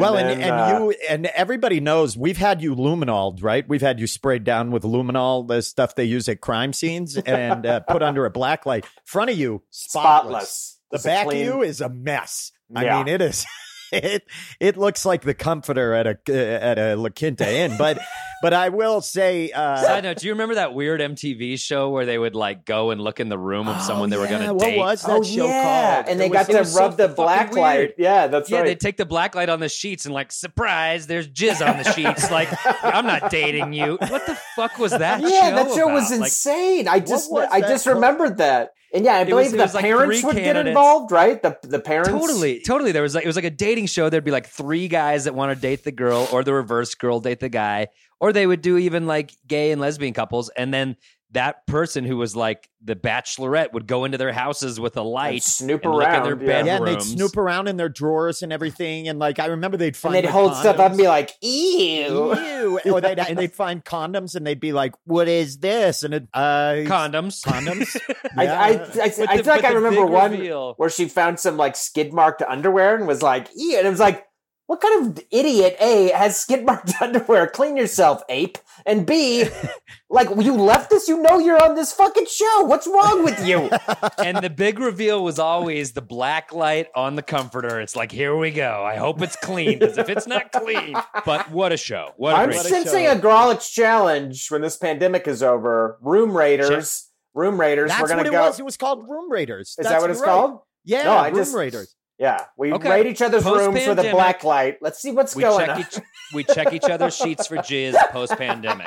Well, 0.00 0.14
then, 0.14 0.28
and, 0.30 0.42
and 0.42 0.52
uh, 0.52 0.78
you 0.78 0.94
and 1.08 1.26
everybody 1.26 1.80
knows 1.80 2.16
we've 2.16 2.36
had 2.38 2.62
you 2.62 2.74
luminol, 2.74 3.42
right? 3.42 3.68
We've 3.68 3.80
had 3.80 4.00
you 4.00 4.06
sprayed 4.06 4.44
down 4.44 4.70
with 4.70 4.82
luminol, 4.82 5.46
the 5.46 5.62
stuff 5.62 5.94
they 5.94 6.04
use 6.04 6.28
at 6.28 6.40
crime 6.40 6.72
scenes, 6.72 7.16
and 7.16 7.66
uh, 7.66 7.80
put 7.80 8.02
under 8.02 8.24
a 8.26 8.30
black 8.30 8.64
light. 8.66 8.86
Front 9.04 9.30
of 9.30 9.38
you, 9.38 9.62
spotless. 9.70 10.22
spotless. 10.32 10.78
The 10.90 10.94
It's 10.96 11.04
back 11.04 11.26
clean- 11.26 11.48
of 11.48 11.54
you 11.54 11.62
is 11.62 11.80
a 11.80 11.88
mess. 11.88 12.52
I 12.74 12.84
Yeah. 12.84 12.98
mean, 12.98 13.08
it 13.08 13.20
is. 13.22 13.44
It 14.02 14.24
it 14.58 14.76
looks 14.78 15.04
like 15.04 15.20
the 15.22 15.34
comforter 15.34 15.92
at 15.92 16.06
a 16.06 16.18
at 16.34 16.78
a 16.78 16.96
La 16.96 17.10
Quinta 17.10 17.46
Inn, 17.48 17.76
but 17.76 17.98
but 18.42 18.54
I 18.54 18.70
will 18.70 19.02
say, 19.02 19.50
uh, 19.50 19.76
Side 19.82 20.04
note: 20.04 20.16
Do 20.16 20.26
you 20.26 20.32
remember 20.32 20.54
that 20.54 20.72
weird 20.72 21.00
MTV 21.00 21.60
show 21.60 21.90
where 21.90 22.06
they 22.06 22.16
would 22.18 22.34
like 22.34 22.64
go 22.64 22.90
and 22.90 23.00
look 23.02 23.20
in 23.20 23.28
the 23.28 23.36
room 23.38 23.68
of 23.68 23.82
someone 23.82 24.08
they 24.08 24.16
were 24.16 24.26
going 24.26 24.40
Oh, 24.40 24.44
yeah, 24.44 24.48
to 24.48 24.54
what 24.54 24.64
date? 24.64 24.78
was 24.78 25.02
that 25.02 25.10
Oh 25.10 25.22
show 25.22 25.46
yeah, 25.46 25.94
called? 25.96 26.08
and 26.08 26.18
they 26.20 26.26
It 26.26 26.32
got 26.32 26.46
to 26.46 26.52
it 26.56 26.58
was 26.60 26.72
so 26.72 26.80
rub 26.80 26.96
the 26.96 27.08
fucking 27.10 27.14
black 27.16 27.52
weird. 27.52 27.92
Yeah, 27.98 28.28
that's 28.28 28.48
Yeah, 28.50 28.58
right. 28.60 28.64
they 28.66 28.74
take 28.76 28.96
the 28.96 29.04
black 29.06 29.34
light 29.34 29.50
on 29.50 29.60
the 29.60 29.68
sheets 29.68 30.06
and 30.06 30.14
like, 30.14 30.32
surprise, 30.32 31.06
there's 31.06 31.28
jizz 31.28 31.60
on 31.60 31.76
the 31.82 31.92
sheets. 31.92 32.30
like, 32.30 32.48
I'm 32.82 33.06
not 33.06 33.30
dating 33.30 33.74
you. 33.74 33.98
What 34.00 34.26
the 34.26 34.38
fuck 34.56 34.78
was 34.78 34.92
that? 34.92 35.20
yeah, 35.20 35.28
show 35.50 35.56
that 35.56 35.74
show 35.74 35.88
was 35.92 36.08
about? 36.10 36.20
Like, 36.20 36.28
insane. 36.28 36.88
I 36.88 36.98
just 36.98 37.30
I 37.30 37.60
just 37.60 37.84
called? 37.84 37.96
remembered 37.96 38.38
that. 38.38 38.70
And 38.94 39.04
yeah, 39.04 39.14
I 39.14 39.24
believe 39.24 39.52
the 39.52 39.56
was 39.56 39.74
like 39.74 39.84
parents 39.84 40.20
three 40.20 40.26
would 40.26 40.36
get 40.36 40.54
involved, 40.66 41.12
right? 41.12 41.40
The 41.40 41.56
the 41.62 41.80
parents 41.80 42.10
Totally, 42.10 42.60
totally. 42.60 42.92
There 42.92 43.02
was 43.02 43.14
like 43.14 43.24
it 43.24 43.26
was 43.26 43.36
like 43.36 43.44
a 43.46 43.50
dating 43.50 43.86
show. 43.86 44.10
There'd 44.10 44.24
be 44.24 44.30
like 44.30 44.46
three 44.46 44.86
guys 44.88 45.24
that 45.24 45.34
want 45.34 45.54
to 45.54 45.60
date 45.60 45.84
the 45.84 45.92
girl, 45.92 46.28
or 46.30 46.44
the 46.44 46.52
reverse 46.52 46.94
girl 46.94 47.18
date 47.18 47.40
the 47.40 47.48
guy, 47.48 47.88
or 48.20 48.32
they 48.32 48.46
would 48.46 48.60
do 48.60 48.76
even 48.76 49.06
like 49.06 49.32
gay 49.46 49.72
and 49.72 49.80
lesbian 49.80 50.12
couples, 50.12 50.50
and 50.50 50.74
then 50.74 50.96
that 51.32 51.66
person 51.66 52.04
who 52.04 52.16
was 52.18 52.36
like 52.36 52.68
the 52.84 52.94
bachelorette 52.94 53.72
would 53.72 53.86
go 53.86 54.04
into 54.04 54.18
their 54.18 54.32
houses 54.32 54.78
with 54.78 54.96
a 54.96 55.02
light 55.02 55.42
snoop 55.42 55.84
and 55.84 55.94
look 55.94 56.06
in 56.06 56.22
their 56.24 56.32
around, 56.34 56.42
yeah. 56.42 56.64
yeah, 56.64 56.76
and 56.76 56.86
they'd 56.86 57.00
snoop 57.02 57.36
around 57.36 57.68
in 57.68 57.76
their 57.76 57.88
drawers 57.88 58.42
and 58.42 58.52
everything, 58.52 59.08
and 59.08 59.18
like 59.18 59.38
I 59.38 59.46
remember 59.46 59.76
they'd 59.76 59.88
And 59.88 59.96
find 59.96 60.14
they'd 60.16 60.24
like, 60.24 60.32
hold 60.32 60.54
stuff 60.56 60.78
up 60.78 60.90
and 60.90 60.98
be 60.98 61.08
like, 61.08 61.30
"Ew." 61.42 62.34
Ew. 62.36 62.80
or 62.92 63.00
they'd, 63.00 63.18
and 63.18 63.38
they'd 63.38 63.52
find 63.52 63.84
condoms 63.84 64.34
and 64.34 64.46
they'd 64.46 64.60
be 64.60 64.72
like, 64.72 64.94
"What 65.04 65.28
is 65.28 65.58
this?" 65.58 66.02
And 66.02 66.14
it, 66.14 66.28
uh, 66.34 66.74
condoms. 66.86 67.42
condoms. 67.44 67.96
I, 68.36 68.42
Yeah. 68.44 68.60
I, 68.60 68.68
I, 68.68 68.72
I 68.72 68.74
With 68.76 69.16
the- 69.16 69.42
feel 69.44 69.54
like 69.54 69.64
I 69.64 69.72
remember 69.72 70.04
one 70.06 70.32
reveal. 70.32 70.74
where 70.76 70.90
she 70.90 71.06
found 71.08 71.38
some 71.40 71.56
like 71.56 71.76
skid 71.76 72.12
marked 72.12 72.42
underwear 72.42 72.94
and 72.96 73.06
was 73.06 73.22
like, 73.22 73.48
"Ew," 73.54 73.78
and 73.78 73.86
it 73.86 73.90
was 73.90 74.00
like, 74.00 74.26
"What 74.66 74.80
kind 74.80 75.06
of 75.18 75.24
idiot 75.30 75.76
A 75.80 76.08
has 76.12 76.40
skid 76.40 76.64
marked 76.64 76.92
underwear? 77.00 77.46
Clean 77.46 77.76
yourself, 77.76 78.22
ape." 78.28 78.58
And 78.86 79.06
B, 79.06 79.44
like 80.10 80.28
you 80.38 80.54
left 80.54 80.90
this, 80.90 81.08
you 81.08 81.18
know 81.20 81.38
you're 81.38 81.62
on 81.62 81.74
this 81.74 81.92
fucking 81.92 82.26
show. 82.26 82.62
What's 82.62 82.86
wrong 82.86 83.24
with 83.24 83.46
you? 83.46 83.70
and 84.24 84.38
the 84.38 84.50
big 84.50 84.78
reveal 84.78 85.22
was 85.22 85.38
always 85.38 85.92
the 85.92 86.02
black 86.02 86.52
light 86.52 86.88
on 86.94 87.16
the 87.16 87.22
comforter. 87.22 87.80
It's 87.80 87.94
like, 87.96 88.10
here 88.12 88.36
we 88.36 88.50
go. 88.50 88.82
I 88.84 88.96
hope 88.96 89.20
it's 89.22 89.36
clean 89.36 89.78
because 89.78 89.98
if 89.98 90.08
it's 90.08 90.26
not 90.26 90.52
clean, 90.52 90.96
but 91.24 91.50
what 91.50 91.72
a 91.72 91.76
show! 91.76 92.12
What 92.16 92.34
a 92.34 92.38
I'm 92.38 92.48
great 92.50 92.60
sensing 92.60 93.04
show. 93.04 93.12
a 93.12 93.16
Grawlix 93.16 93.70
challenge 93.72 94.50
when 94.50 94.62
this 94.62 94.76
pandemic 94.76 95.26
is 95.28 95.42
over. 95.42 95.98
Room 96.00 96.36
Raiders. 96.36 97.08
Room 97.34 97.58
Raiders. 97.60 97.88
That's 97.90 98.02
We're 98.02 98.08
gonna 98.08 98.18
what 98.20 98.26
it 98.26 98.30
go. 98.32 98.40
was. 98.42 98.58
It 98.60 98.64
was 98.64 98.76
called 98.76 99.08
Room 99.08 99.30
Raiders. 99.32 99.68
Is 99.70 99.76
That's 99.76 99.88
that 99.90 100.00
what 100.02 100.10
it's 100.10 100.20
right. 100.20 100.26
called? 100.26 100.60
Yeah, 100.84 101.04
No, 101.04 101.24
Room 101.24 101.34
just- 101.34 101.54
Raiders. 101.54 101.94
Yeah, 102.22 102.44
we 102.56 102.72
Okay. 102.72 102.88
raid 102.88 103.06
each 103.06 103.20
other's 103.20 103.44
rooms 103.44 103.58
with 103.74 103.74
a 103.74 103.78
Post-pandemic. 103.80 104.12
black 104.12 104.44
light. 104.44 104.78
Let's 104.80 105.00
see 105.02 105.10
what's 105.10 105.34
we 105.34 105.42
going 105.42 105.66
check 105.66 105.74
on. 105.76 105.80
each 105.80 105.98
we 106.32 106.44
check 106.44 106.72
each 106.72 106.84
other's 106.84 107.16
sheets 107.16 107.48
for 107.48 107.56
jizz 107.56 107.94
post 108.10 108.36
pandemic. 108.38 108.86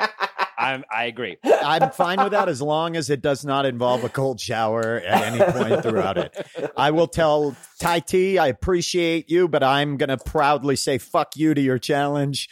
I'm 0.58 0.84
I 0.90 1.04
agree. 1.04 1.36
I'm 1.44 1.90
fine 1.90 2.22
with 2.22 2.32
that 2.32 2.48
as 2.48 2.62
long 2.62 2.96
as 2.96 3.10
it 3.10 3.20
does 3.20 3.44
not 3.44 3.66
involve 3.66 4.04
a 4.04 4.08
cold 4.08 4.40
shower 4.40 5.02
at 5.06 5.34
any 5.34 5.52
point 5.52 5.82
throughout 5.82 6.16
it. 6.16 6.34
I 6.78 6.90
will 6.92 7.08
tell 7.08 7.54
Tai 7.78 7.98
T, 8.00 8.38
I 8.38 8.46
appreciate 8.46 9.28
you, 9.30 9.48
but 9.48 9.62
I'm 9.62 9.98
going 9.98 10.08
to 10.08 10.16
proudly 10.16 10.74
say 10.76 10.96
fuck 10.96 11.36
you 11.36 11.52
to 11.52 11.60
your 11.60 11.78
challenge. 11.78 12.48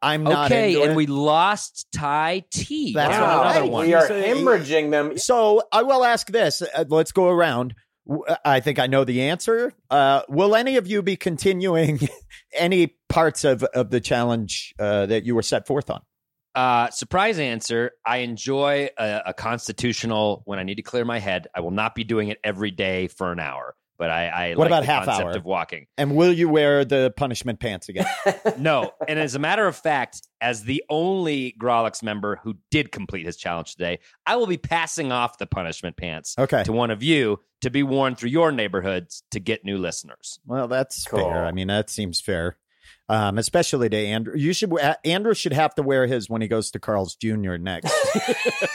I'm 0.00 0.22
not 0.22 0.52
Okay, 0.52 0.80
and 0.80 0.92
it. 0.92 0.94
we 0.96 1.06
lost 1.06 1.88
Ty 1.92 2.44
T. 2.52 2.92
That's 2.94 3.10
Wow, 3.18 3.40
another 3.42 3.60
right. 3.62 3.70
one. 3.70 3.86
We 3.88 3.94
are 3.94 4.06
hemorrhaging 4.08 4.92
them. 4.92 5.18
So 5.18 5.62
I 5.72 5.82
will 5.82 6.04
ask 6.04 6.28
this. 6.30 6.62
Uh, 6.62 6.84
let's 6.88 7.10
go 7.10 7.28
around. 7.28 7.74
W- 8.08 8.24
I 8.44 8.60
think 8.60 8.78
I 8.78 8.86
know 8.86 9.04
the 9.04 9.22
answer. 9.22 9.72
Uh, 9.90 10.22
will 10.28 10.56
any 10.56 10.76
of 10.76 10.86
you 10.86 11.02
be 11.02 11.16
continuing 11.16 12.00
any 12.52 12.96
parts 13.08 13.44
of, 13.44 13.62
of 13.62 13.90
the 13.90 14.00
challenge 14.00 14.74
uh, 14.78 15.06
that 15.06 15.24
you 15.24 15.34
were 15.34 15.42
set 15.42 15.66
forth 15.66 15.90
on? 15.90 16.00
Uh, 16.54 16.90
surprise 16.90 17.38
answer. 17.38 17.92
I 18.04 18.18
enjoy 18.18 18.88
a, 18.98 19.22
a 19.26 19.34
constitutional 19.34 20.42
when 20.44 20.58
I 20.58 20.64
need 20.64 20.76
to 20.76 20.82
clear 20.82 21.04
my 21.04 21.20
head. 21.20 21.46
I 21.54 21.60
will 21.60 21.70
not 21.70 21.94
be 21.94 22.02
doing 22.04 22.28
it 22.28 22.38
every 22.42 22.70
day 22.70 23.06
for 23.08 23.30
an 23.30 23.38
hour, 23.38 23.76
but 23.98 24.10
I, 24.10 24.28
I 24.28 24.48
What 24.54 24.58
like 24.58 24.68
about 24.68 24.80
the 24.80 24.86
half 24.86 25.04
concept 25.06 25.28
hour? 25.28 25.36
of 25.36 25.44
walking. 25.44 25.86
And 25.96 26.14
will 26.16 26.32
you 26.32 26.48
wear 26.48 26.84
the 26.84 27.12
punishment 27.16 27.60
pants 27.60 27.88
again? 27.88 28.06
No, 28.58 28.92
and 29.06 29.18
as 29.18 29.34
a 29.34 29.38
matter 29.38 29.66
of 29.66 29.76
fact, 29.76 30.22
as 30.40 30.62
the 30.64 30.82
only 30.88 31.54
Grawlix 31.60 32.02
member 32.02 32.36
who 32.42 32.54
did 32.70 32.90
complete 32.92 33.26
his 33.26 33.36
challenge 33.36 33.72
today, 33.72 33.98
I 34.26 34.36
will 34.36 34.46
be 34.46 34.56
passing 34.56 35.12
off 35.12 35.38
the 35.38 35.46
punishment 35.46 35.96
pants 35.96 36.34
Okay. 36.38 36.62
to 36.64 36.72
one 36.72 36.90
of 36.90 37.02
you 37.02 37.40
to 37.62 37.70
be 37.70 37.82
worn 37.82 38.14
through 38.14 38.30
your 38.30 38.52
neighborhoods 38.52 39.22
to 39.32 39.40
get 39.40 39.64
new 39.64 39.78
listeners. 39.78 40.38
Well, 40.46 40.68
that's 40.68 41.04
Cool. 41.04 41.18
fair. 41.20 41.44
I 41.44 41.50
mean, 41.52 41.66
that 41.68 41.90
seems 41.90 42.20
fair. 42.20 42.56
Um, 43.10 43.38
especially 43.38 43.88
to 43.88 43.96
Andrew. 43.96 44.34
You 44.36 44.52
should 44.52 44.78
uh, 44.78 44.94
Andrew 45.04 45.34
should 45.34 45.54
have 45.54 45.74
to 45.76 45.82
wear 45.82 46.06
his 46.06 46.28
when 46.28 46.42
he 46.42 46.48
goes 46.48 46.70
to 46.72 46.78
Carl's 46.78 47.16
Jr. 47.16 47.56
next. 47.56 47.92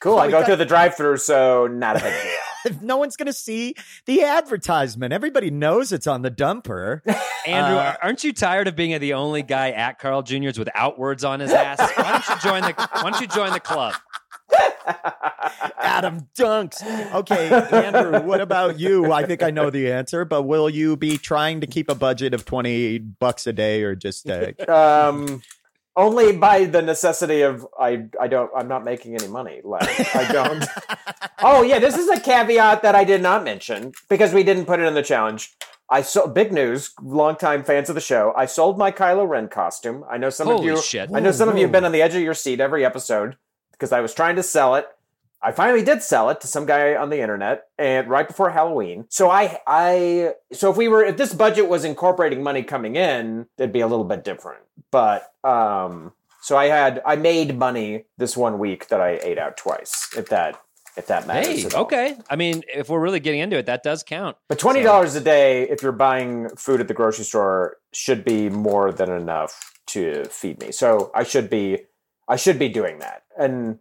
Cool. 0.00 0.18
I 0.18 0.26
go 0.28 0.38
got- 0.38 0.46
through 0.46 0.56
the 0.56 0.64
drive-through, 0.64 1.18
so 1.18 1.66
not 1.66 1.96
a 1.96 2.00
big 2.00 2.12
deal. 2.22 2.32
no 2.80 2.96
one's 2.96 3.16
going 3.16 3.26
to 3.26 3.32
see 3.32 3.74
the 4.06 4.22
advertisement. 4.22 5.12
Everybody 5.12 5.50
knows 5.50 5.92
it's 5.92 6.06
on 6.06 6.22
the 6.22 6.30
dumper. 6.30 7.00
Andrew, 7.46 7.78
Uh, 7.78 7.94
aren't 8.02 8.24
you 8.24 8.32
tired 8.32 8.68
of 8.68 8.76
being 8.76 8.98
the 9.00 9.14
only 9.14 9.42
guy 9.42 9.70
at 9.70 9.98
Carl 9.98 10.22
Jr.'s 10.22 10.58
without 10.58 10.98
words 10.98 11.24
on 11.24 11.40
his 11.40 11.52
ass? 11.52 11.78
Why 11.96 12.12
don't 12.12 12.28
you 12.28 12.50
join 12.50 12.62
the 12.62 12.88
Why 13.02 13.10
don't 13.10 13.20
you 13.20 13.26
join 13.26 13.52
the 13.52 13.60
club? 13.60 13.94
Adam 15.78 16.28
Dunks. 16.36 16.82
Okay, 17.14 17.48
Andrew, 17.72 18.20
what 18.22 18.40
about 18.40 18.78
you? 18.78 19.12
I 19.12 19.24
think 19.24 19.42
I 19.42 19.50
know 19.50 19.70
the 19.70 19.92
answer, 19.92 20.24
but 20.24 20.42
will 20.42 20.68
you 20.68 20.96
be 20.96 21.18
trying 21.18 21.60
to 21.60 21.66
keep 21.66 21.88
a 21.90 21.94
budget 21.94 22.34
of 22.34 22.44
20 22.44 22.98
bucks 22.98 23.46
a 23.46 23.52
day 23.52 23.82
or 23.82 23.94
just 23.94 24.28
uh, 24.28 24.52
um, 24.68 25.42
only 25.96 26.36
by 26.36 26.64
the 26.64 26.82
necessity 26.82 27.42
of 27.42 27.66
I. 27.78 28.06
I 28.20 28.28
don't. 28.28 28.50
I'm 28.56 28.68
not 28.68 28.84
making 28.84 29.14
any 29.14 29.28
money. 29.28 29.60
Like, 29.64 30.14
I 30.14 30.30
don't. 30.32 30.64
oh 31.42 31.62
yeah, 31.62 31.78
this 31.78 31.96
is 31.96 32.08
a 32.08 32.20
caveat 32.20 32.82
that 32.82 32.94
I 32.94 33.04
did 33.04 33.22
not 33.22 33.44
mention 33.44 33.92
because 34.08 34.32
we 34.32 34.42
didn't 34.42 34.66
put 34.66 34.80
it 34.80 34.84
in 34.84 34.94
the 34.94 35.02
challenge. 35.02 35.52
I 35.88 36.02
saw 36.02 36.26
big 36.28 36.52
news. 36.52 36.92
Longtime 37.02 37.64
fans 37.64 37.88
of 37.88 37.96
the 37.96 38.00
show. 38.00 38.32
I 38.36 38.46
sold 38.46 38.78
my 38.78 38.92
Kylo 38.92 39.28
Ren 39.28 39.48
costume. 39.48 40.04
I 40.08 40.18
know 40.18 40.30
some 40.30 40.48
of 40.48 40.64
you. 40.64 40.80
shit! 40.80 41.10
I 41.12 41.20
know 41.20 41.32
some 41.32 41.48
of 41.48 41.56
you 41.56 41.62
have 41.62 41.72
been 41.72 41.84
on 41.84 41.92
the 41.92 42.02
edge 42.02 42.14
of 42.14 42.22
your 42.22 42.34
seat 42.34 42.60
every 42.60 42.84
episode 42.84 43.36
because 43.72 43.92
I 43.92 44.00
was 44.00 44.14
trying 44.14 44.36
to 44.36 44.42
sell 44.42 44.76
it. 44.76 44.86
I 45.42 45.52
finally 45.52 45.82
did 45.82 46.02
sell 46.02 46.28
it 46.30 46.40
to 46.42 46.46
some 46.46 46.66
guy 46.66 46.94
on 46.94 47.10
the 47.10 47.20
internet 47.20 47.64
and 47.78 48.08
right 48.08 48.28
before 48.28 48.50
Halloween. 48.50 49.06
So 49.08 49.30
I 49.30 49.60
I 49.66 50.34
so 50.52 50.70
if 50.70 50.76
we 50.76 50.88
were 50.88 51.04
if 51.04 51.16
this 51.16 51.32
budget 51.32 51.68
was 51.68 51.84
incorporating 51.84 52.42
money 52.42 52.62
coming 52.62 52.96
in, 52.96 53.46
it'd 53.56 53.72
be 53.72 53.80
a 53.80 53.86
little 53.86 54.04
bit 54.04 54.24
different. 54.24 54.62
But 54.90 55.32
um 55.44 56.12
so 56.42 56.56
I 56.56 56.66
had 56.66 57.02
I 57.06 57.16
made 57.16 57.58
money 57.58 58.04
this 58.18 58.36
one 58.36 58.58
week 58.58 58.88
that 58.88 59.00
I 59.00 59.18
ate 59.22 59.38
out 59.38 59.56
twice, 59.56 60.08
if 60.16 60.28
that 60.28 60.60
if 60.96 61.06
that 61.06 61.26
matters. 61.26 61.62
Hey, 61.72 61.78
okay. 61.78 62.16
I 62.28 62.36
mean, 62.36 62.62
if 62.72 62.88
we're 62.88 63.00
really 63.00 63.20
getting 63.20 63.40
into 63.40 63.56
it, 63.56 63.66
that 63.66 63.82
does 63.82 64.02
count. 64.02 64.36
But 64.48 64.58
twenty 64.58 64.82
dollars 64.82 65.14
a 65.14 65.20
day, 65.20 65.68
if 65.68 65.82
you're 65.82 65.92
buying 65.92 66.50
food 66.56 66.80
at 66.80 66.88
the 66.88 66.94
grocery 66.94 67.24
store, 67.24 67.76
should 67.92 68.24
be 68.24 68.48
more 68.48 68.92
than 68.92 69.10
enough 69.10 69.72
to 69.88 70.24
feed 70.24 70.60
me. 70.60 70.72
So 70.72 71.10
I 71.14 71.24
should 71.24 71.50
be, 71.50 71.78
I 72.28 72.36
should 72.36 72.58
be 72.58 72.68
doing 72.68 73.00
that. 73.00 73.22
And 73.38 73.78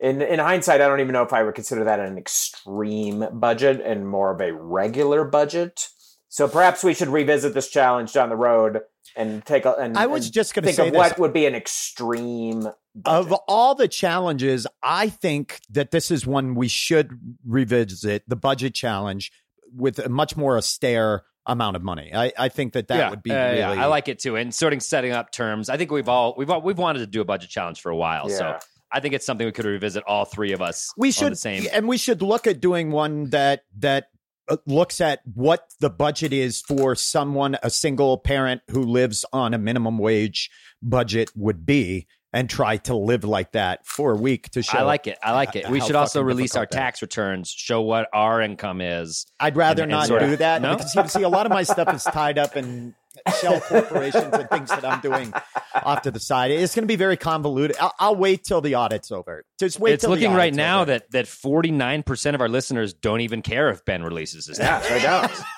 in 0.00 0.22
in 0.22 0.38
hindsight, 0.38 0.80
I 0.80 0.88
don't 0.88 1.00
even 1.00 1.12
know 1.12 1.22
if 1.22 1.32
I 1.32 1.42
would 1.42 1.54
consider 1.54 1.84
that 1.84 2.00
an 2.00 2.18
extreme 2.18 3.26
budget 3.32 3.80
and 3.80 4.08
more 4.08 4.32
of 4.32 4.40
a 4.40 4.52
regular 4.52 5.24
budget. 5.24 5.88
So 6.28 6.48
perhaps 6.48 6.84
we 6.84 6.92
should 6.92 7.08
revisit 7.08 7.54
this 7.54 7.70
challenge 7.70 8.12
down 8.12 8.28
the 8.28 8.36
road 8.36 8.80
and 9.16 9.44
take 9.44 9.64
a. 9.64 9.74
And, 9.74 9.96
I 9.96 10.06
was 10.06 10.26
and 10.26 10.34
just 10.34 10.54
going 10.54 10.64
to 10.64 10.66
think 10.66 10.76
say 10.76 10.86
of 10.88 10.92
this. 10.92 10.98
what 10.98 11.18
would 11.18 11.32
be 11.32 11.46
an 11.46 11.54
extreme. 11.54 12.68
Of 13.04 13.32
all 13.46 13.74
the 13.74 13.88
challenges, 13.88 14.66
I 14.82 15.08
think 15.08 15.60
that 15.70 15.90
this 15.90 16.10
is 16.10 16.26
one 16.26 16.54
we 16.54 16.68
should 16.68 17.38
revisit 17.46 18.24
the 18.26 18.36
budget 18.36 18.74
challenge 18.74 19.32
with 19.74 19.98
a 19.98 20.08
much 20.08 20.36
more 20.36 20.56
austere 20.56 21.24
amount 21.46 21.76
of 21.76 21.82
money. 21.82 22.10
I, 22.14 22.32
I 22.36 22.48
think 22.48 22.72
that 22.72 22.88
that 22.88 22.96
yeah, 22.96 23.10
would 23.10 23.22
be 23.22 23.30
uh, 23.30 23.34
really. 23.34 23.58
yeah, 23.58 23.70
I 23.70 23.86
like 23.86 24.08
it 24.08 24.18
too. 24.18 24.36
And 24.36 24.54
starting 24.54 24.80
setting 24.80 25.12
up 25.12 25.30
terms. 25.30 25.68
I 25.68 25.76
think 25.76 25.90
we've 25.90 26.08
all 26.08 26.34
we've 26.36 26.50
all, 26.50 26.60
we've 26.60 26.78
wanted 26.78 27.00
to 27.00 27.06
do 27.06 27.20
a 27.20 27.24
budget 27.24 27.50
challenge 27.50 27.80
for 27.80 27.90
a 27.90 27.96
while. 27.96 28.28
So 28.28 28.44
Yeah. 28.44 28.58
I 28.92 29.00
think 29.00 29.14
it's 29.14 29.26
something 29.26 29.46
we 29.46 29.52
could 29.52 29.64
revisit 29.64 30.04
all 30.06 30.24
three 30.24 30.52
of 30.52 30.62
us. 30.62 30.92
we 30.96 31.08
on 31.08 31.12
should 31.12 31.32
the 31.32 31.36
same. 31.36 31.66
and 31.72 31.88
we 31.88 31.98
should 31.98 32.22
look 32.22 32.46
at 32.46 32.60
doing 32.60 32.90
one 32.90 33.30
that 33.30 33.62
that 33.78 34.08
uh, 34.48 34.56
looks 34.66 35.00
at 35.00 35.20
what 35.34 35.64
the 35.80 35.90
budget 35.90 36.32
is 36.32 36.60
for 36.62 36.94
someone 36.94 37.56
a 37.64 37.70
single 37.70 38.16
parent 38.18 38.62
who 38.70 38.82
lives 38.82 39.24
on 39.32 39.54
a 39.54 39.58
minimum 39.58 39.98
wage 39.98 40.50
budget 40.82 41.30
would 41.34 41.66
be 41.66 42.06
and 42.32 42.50
try 42.50 42.76
to 42.76 42.94
live 42.94 43.24
like 43.24 43.52
that 43.52 43.84
for 43.86 44.12
a 44.12 44.16
week 44.16 44.50
to 44.50 44.62
show 44.62 44.78
I 44.78 44.82
like 44.82 45.06
it. 45.06 45.16
I 45.22 45.32
like 45.32 45.56
it. 45.56 45.68
We 45.70 45.80
should 45.80 45.94
also 45.96 46.20
release 46.22 46.54
our 46.54 46.66
tax 46.66 47.00
returns, 47.02 47.48
show 47.50 47.80
what 47.80 48.08
our 48.12 48.42
income 48.42 48.80
is. 48.82 49.26
I'd 49.40 49.56
rather 49.56 49.82
and- 49.84 49.90
and 49.92 50.00
not 50.00 50.06
sort 50.08 50.22
of- 50.22 50.30
do 50.30 50.36
that 50.36 50.60
No? 50.62 50.76
because 50.76 50.94
you 50.94 51.08
see 51.08 51.22
a 51.22 51.28
lot 51.30 51.46
of 51.46 51.50
my 51.52 51.62
stuff 51.62 51.92
is 51.94 52.04
tied 52.04 52.36
up 52.38 52.56
in 52.56 52.94
shell 53.40 53.60
corporations 53.60 54.32
and 54.32 54.48
things 54.48 54.68
that 54.70 54.84
I'm 54.84 55.00
doing 55.00 55.32
off 55.74 56.02
to 56.02 56.10
the 56.10 56.20
side. 56.20 56.50
It's 56.50 56.74
going 56.74 56.84
to 56.84 56.88
be 56.88 56.96
very 56.96 57.16
convoluted. 57.16 57.76
I'll, 57.80 57.94
I'll 57.98 58.16
wait 58.16 58.44
till 58.44 58.60
the 58.60 58.76
audit's 58.76 59.10
over. 59.10 59.44
Just 59.58 59.78
wait. 59.80 59.94
it's 59.94 60.04
looking 60.04 60.32
right 60.32 60.54
now 60.54 60.82
over. 60.82 60.92
that 60.92 61.10
that 61.10 61.26
49% 61.26 62.34
of 62.34 62.40
our 62.40 62.48
listeners 62.48 62.94
don't 62.94 63.20
even 63.20 63.42
care 63.42 63.70
if 63.70 63.84
Ben 63.84 64.02
releases 64.02 64.46
his 64.46 64.58
Yeah. 64.58 64.82
I 64.90 64.98
don't. 64.98 65.32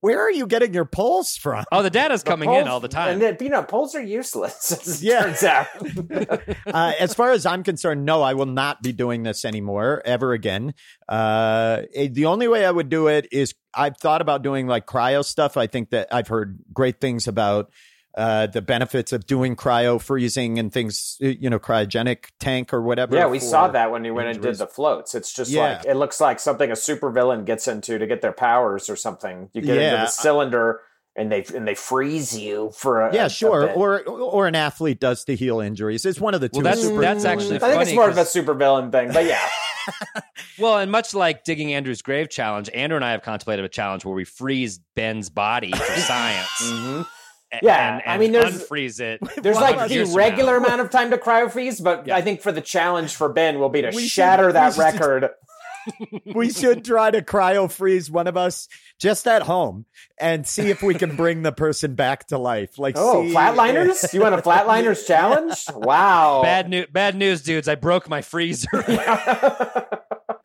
Where 0.00 0.18
are 0.20 0.30
you 0.30 0.46
getting 0.46 0.72
your 0.72 0.86
polls 0.86 1.36
from? 1.36 1.64
Oh, 1.70 1.82
the 1.82 1.90
data's 1.90 2.22
coming 2.22 2.50
in 2.52 2.66
all 2.68 2.80
the 2.80 2.88
time. 2.88 3.12
And 3.14 3.22
then, 3.22 3.36
you 3.40 3.50
know, 3.50 3.62
polls 3.62 3.94
are 3.94 4.02
useless. 4.02 4.72
as 4.86 5.02
it 5.02 5.06
Yeah. 5.06 5.22
turns 5.24 5.42
out. 5.42 5.66
uh, 6.66 6.92
as 6.98 7.12
far 7.14 7.32
as 7.32 7.44
I'm 7.44 7.62
concerned, 7.62 8.04
no, 8.06 8.22
I 8.22 8.32
will 8.34 8.46
not 8.46 8.82
be 8.82 8.92
doing 8.92 9.22
this 9.24 9.44
anymore 9.44 10.00
ever 10.04 10.32
again. 10.32 10.74
Uh, 11.08 11.82
it- 11.92 12.14
the 12.14 12.26
only 12.26 12.48
way 12.48 12.64
I 12.64 12.70
would 12.70 12.88
do 12.88 13.08
it 13.08 13.28
is 13.30 13.54
I've 13.74 13.96
thought 13.98 14.20
about 14.22 14.42
doing 14.42 14.66
like 14.66 14.86
cryo 14.86 15.24
stuff. 15.24 15.56
I 15.56 15.66
think 15.66 15.90
that 15.90 16.08
I've 16.12 16.28
heard 16.28 16.58
great 16.72 17.00
things 17.00 17.28
about 17.28 17.70
uh, 18.16 18.46
the 18.48 18.60
benefits 18.60 19.12
of 19.12 19.26
doing 19.26 19.54
cryo 19.56 20.00
freezing 20.00 20.58
and 20.58 20.72
things, 20.72 21.16
you 21.20 21.48
know, 21.48 21.58
cryogenic 21.60 22.24
tank 22.40 22.74
or 22.74 22.82
whatever. 22.82 23.14
yeah, 23.16 23.26
we 23.28 23.38
saw 23.38 23.68
that 23.68 23.90
when 23.92 24.02
we 24.02 24.10
went 24.10 24.28
and 24.28 24.42
did 24.42 24.56
the 24.58 24.66
floats. 24.66 25.14
It's 25.14 25.32
just 25.32 25.50
Yeah. 25.50 25.62
like 25.78 25.84
it 25.86 25.94
looks 25.94 26.20
like 26.20 26.40
something 26.40 26.70
a 26.70 26.74
supervillain 26.74 27.44
gets 27.44 27.68
into 27.68 27.98
to 27.98 28.06
get 28.06 28.20
their 28.20 28.32
powers 28.32 28.90
or 28.90 28.96
something. 28.96 29.48
You 29.52 29.62
get 29.62 29.76
into 29.78 29.96
the 29.98 30.06
cylinder 30.06 30.80
and 31.16 31.30
they 31.30 31.44
and 31.54 31.66
they 31.68 31.74
freeze 31.74 32.36
you 32.38 32.70
for 32.74 33.00
a 33.02 33.14
Yeah, 33.14 33.24
a- 33.24 33.26
a 33.26 33.30
sure. 33.30 33.66
bit. 33.68 33.76
Or 33.76 34.00
or 34.02 34.46
an 34.48 34.54
athlete 34.56 34.98
does 35.00 35.24
to 35.26 35.36
heal 35.36 35.60
injuries. 35.60 36.04
It's 36.04 36.20
one 36.20 36.34
of 36.34 36.40
the 36.40 36.48
two. 36.48 36.58
Well, 36.58 36.64
that's- 36.64 36.82
super- 36.82 37.00
that's 37.00 37.24
actually 37.24 37.56
I 37.56 37.58
think 37.60 37.80
it's 37.82 37.90
funny 37.90 37.94
more 37.94 38.08
of 38.10 38.18
a 38.18 38.22
supervillain 38.22 38.90
thing, 38.92 39.12
but 39.12 39.24
yeah. 39.24 39.40
Well, 40.58 40.76
and 40.78 40.90
much 40.92 41.14
like 41.14 41.42
digging 41.44 41.72
Andrew's 41.72 42.02
grave 42.02 42.28
challenge, 42.28 42.68
Andrew 42.74 42.96
and 42.96 43.04
I 43.04 43.12
have 43.12 43.22
contemplated 43.22 43.64
a 43.64 43.68
challenge 43.68 44.04
where 44.04 44.14
we 44.14 44.24
freeze 44.24 44.78
Ben's 44.94 45.30
body 45.30 45.70
for 45.72 45.78
science. 46.00 46.48
Mhm. 46.62 47.06
A- 47.52 47.58
Yeah, 47.62 47.94
and, 47.98 48.02
I 48.06 48.18
mean, 48.18 48.32
there's- 48.32 48.62
unfreeze 48.68 49.00
it. 49.00 49.20
There's 49.42 49.56
like 49.56 49.88
the 49.88 50.12
regular 50.14 50.58
now. 50.60 50.66
amount 50.66 50.80
of 50.82 50.90
time 50.90 51.10
to 51.10 51.18
cryofreeze, 51.18 51.82
but 51.82 52.06
Yeah. 52.06 52.16
I 52.16 52.22
think 52.22 52.40
for 52.42 52.52
the 52.52 52.60
challenge 52.60 53.14
for 53.16 53.28
Ben 53.32 53.58
will 53.58 53.68
be 53.68 53.82
to 53.82 53.90
We 53.94 54.02
should- 54.02 54.10
shatter 54.10 54.46
we 54.48 54.52
that 54.52 54.74
should- 54.74 54.80
record. 54.80 55.30
we 56.34 56.50
should 56.50 56.84
try 56.84 57.10
to 57.10 57.22
cryo 57.22 57.68
freeze 57.70 58.10
one 58.10 58.26
of 58.26 58.36
us 58.36 58.68
just 59.00 59.26
at 59.26 59.40
home 59.40 59.86
and 60.18 60.46
see 60.46 60.68
if 60.68 60.82
we 60.82 60.94
can 60.94 61.16
bring 61.16 61.42
the 61.42 61.52
person 61.52 61.94
back 61.94 62.26
to 62.26 62.36
life. 62.36 62.78
Like, 62.78 62.96
Oh, 62.98 63.22
see- 63.26 63.34
flatliners? 63.34 64.12
You 64.12 64.20
want 64.20 64.34
a 64.34 64.38
flatliners 64.42 65.06
challenge? 65.06 65.54
Wow. 65.74 66.42
Bad 66.42 66.68
news, 66.68 66.86
bad 66.92 67.16
news, 67.16 67.40
dudes. 67.42 67.66
I 67.66 67.76
broke 67.76 68.10
my 68.10 68.20
freezer. 68.20 68.68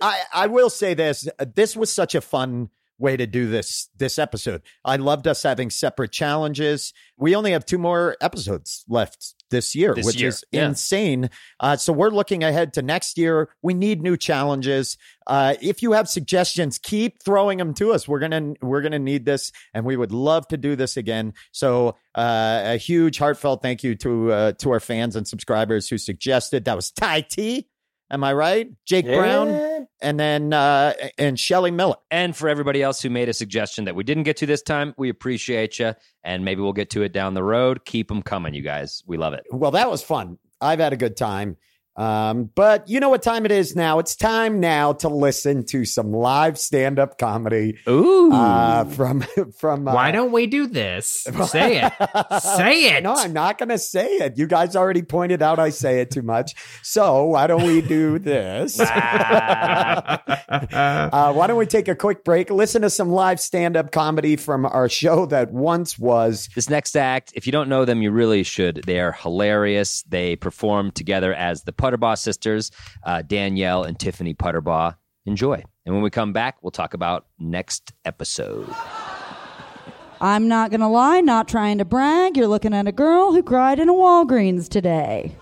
I, 0.01 0.21
I 0.33 0.47
will 0.47 0.69
say 0.69 0.93
this. 0.93 1.27
This 1.53 1.75
was 1.75 1.91
such 1.91 2.15
a 2.15 2.21
fun 2.21 2.69
way 2.97 3.17
to 3.17 3.27
do 3.27 3.47
this 3.47 3.89
this 3.97 4.17
episode. 4.17 4.61
I 4.83 4.95
loved 4.97 5.27
us 5.27 5.43
having 5.43 5.69
separate 5.69 6.11
challenges. 6.11 6.93
We 7.17 7.35
only 7.35 7.51
have 7.51 7.65
two 7.65 7.77
more 7.77 8.15
episodes 8.21 8.83
left 8.87 9.35
this 9.51 9.75
year, 9.75 9.93
This 9.93 10.05
which 10.05 10.19
year, 10.19 10.29
is 10.29 10.43
yeah. 10.51 10.67
insane. 10.67 11.29
Uh, 11.59 11.77
so 11.77 11.93
we're 11.93 12.09
looking 12.09 12.43
ahead 12.43 12.73
to 12.73 12.81
next 12.81 13.17
year. 13.17 13.49
We 13.61 13.73
need 13.73 14.01
new 14.01 14.17
challenges. 14.17 14.97
Uh, 15.27 15.55
if 15.61 15.81
you 15.81 15.93
have 15.93 16.09
suggestions, 16.09 16.77
keep 16.77 17.21
throwing 17.23 17.57
them 17.57 17.73
to 17.75 17.93
us. 17.93 18.07
We're 18.07 18.19
gonna 18.19 18.53
we're 18.61 18.81
gonna 18.81 18.99
need 18.99 19.25
this, 19.25 19.51
and 19.73 19.85
we 19.85 19.97
would 19.97 20.11
love 20.11 20.47
to 20.49 20.57
do 20.57 20.75
this 20.75 20.97
again. 20.97 21.33
So 21.51 21.95
uh, 22.15 22.61
a 22.65 22.77
huge 22.77 23.17
heartfelt 23.17 23.61
thank 23.61 23.83
you 23.83 23.95
to 23.95 24.31
uh, 24.31 24.51
to 24.53 24.71
our 24.71 24.79
fans 24.79 25.15
and 25.15 25.27
subscribers 25.27 25.89
who 25.89 25.97
suggested. 25.97 26.65
That 26.65 26.75
was 26.75 26.91
Ty 26.91 27.21
T. 27.21 27.69
Am 28.11 28.23
I 28.23 28.33
right? 28.33 28.69
Jake 28.85 29.05
Brown 29.05 29.87
and 30.01 30.19
then 30.19 30.53
uh 30.53 30.93
and 31.17 31.39
Shelly 31.39 31.71
Miller. 31.71 31.95
and 32.11 32.35
for 32.35 32.47
everybody 32.49 32.83
else 32.83 33.01
who 33.01 33.09
made 33.09 33.29
a 33.29 33.33
suggestion 33.33 33.85
that 33.85 33.95
we 33.95 34.03
didn't 34.03 34.23
get 34.23 34.37
to 34.37 34.45
this 34.45 34.61
time, 34.61 34.93
we 34.97 35.09
appreciate 35.09 35.79
you. 35.79 35.93
And 36.23 36.45
maybe 36.45 36.61
we'll 36.61 36.73
get 36.73 36.89
to 36.91 37.01
it 37.01 37.13
down 37.13 37.33
the 37.33 37.43
road. 37.43 37.85
Keep 37.85 38.09
them 38.09 38.21
coming, 38.21 38.53
you 38.53 38.61
guys. 38.61 39.03
We 39.07 39.17
love 39.17 39.33
it. 39.33 39.45
Well, 39.51 39.71
that 39.71 39.89
was 39.89 40.03
fun. 40.03 40.37
I've 40.61 40.79
had 40.79 40.93
a 40.93 40.97
good 40.97 41.17
time. 41.17 41.57
Um, 41.97 42.49
but 42.55 42.89
you 42.89 42.99
know 42.99 43.09
what 43.09 43.23
time 43.23 43.45
it 43.45 43.51
is 43.51 43.75
now? 43.75 43.99
It's 43.99 44.15
time 44.15 44.59
now 44.59 44.93
to 44.93 45.07
listen 45.07 45.65
to 45.67 45.85
some 45.85 46.11
live 46.11 46.57
stand-up 46.57 47.17
comedy 47.17 47.77
Ooh. 47.87 48.33
uh 48.33 48.83
from 48.85 49.21
from 49.57 49.87
uh, 49.87 49.93
Why 49.93 50.11
don't 50.11 50.31
we 50.33 50.45
do 50.45 50.67
this? 50.67 51.25
Say 51.47 51.81
it. 51.81 51.93
Say 52.41 52.95
it. 52.95 53.03
No, 53.03 53.13
I'm 53.13 53.31
not 53.33 53.57
going 53.57 53.69
to 53.69 53.77
say 53.77 54.07
it. 54.07 54.37
You 54.37 54.47
guys 54.47 54.75
already 54.75 55.03
pointed 55.03 55.41
out 55.41 55.59
I 55.59 55.69
say 55.69 56.01
it 56.01 56.11
too 56.11 56.21
much. 56.21 56.53
So 56.81 57.25
why 57.25 57.47
don't 57.47 57.63
we 57.63 57.81
do 57.81 58.19
this? 58.19 58.79
uh, 58.79 60.17
why 61.33 61.47
don't 61.47 61.57
we 61.57 61.65
take 61.65 61.87
a 61.87 61.95
quick 61.95 62.23
break? 62.23 62.49
Listen 62.49 62.81
to 62.81 62.89
some 62.89 63.09
live 63.09 63.39
stand-up 63.39 63.91
comedy 63.91 64.35
from 64.35 64.65
our 64.65 64.89
show 64.89 65.25
that 65.27 65.51
once 65.51 65.97
was 65.97 66.49
This 66.55 66.69
next 66.69 66.97
act, 66.97 67.31
if 67.35 67.45
you 67.45 67.51
don't 67.51 67.69
know 67.69 67.85
them, 67.85 68.01
you 68.01 68.11
really 68.11 68.43
should. 68.43 68.81
They 68.85 68.99
are 68.99 69.13
hilarious. 69.13 70.03
They 70.03 70.35
perform 70.35 70.91
together 70.91 71.33
as 71.33 71.63
the 71.63 71.71
Puterbaugh 71.86 72.17
sisters, 72.17 72.71
uh, 73.03 73.21
Danielle 73.21 73.83
and 73.83 73.99
Tiffany 73.99 74.33
Puterbaugh. 74.33 74.95
Enjoy. 75.25 75.61
And 75.86 75.93
when 75.93 76.03
we 76.03 76.09
come 76.09 76.33
back, 76.33 76.57
we'll 76.61 76.71
talk 76.71 76.93
about 76.93 77.25
next 77.39 77.93
episode. 78.05 78.67
I'm 80.21 80.47
not 80.47 80.71
gonna 80.71 80.89
lie, 80.89 81.21
not 81.21 81.47
trying 81.47 81.77
to 81.79 81.86
brag. 81.86 82.38
You're 82.38 82.47
looking 82.47 82.73
at 82.73 82.88
a 82.88 82.91
girl 82.91 83.33
who 83.33 83.43
cried 83.43 83.79
in 83.79 83.89
a 83.89 83.93
Walgreens 83.93 84.69
today. 84.69 85.36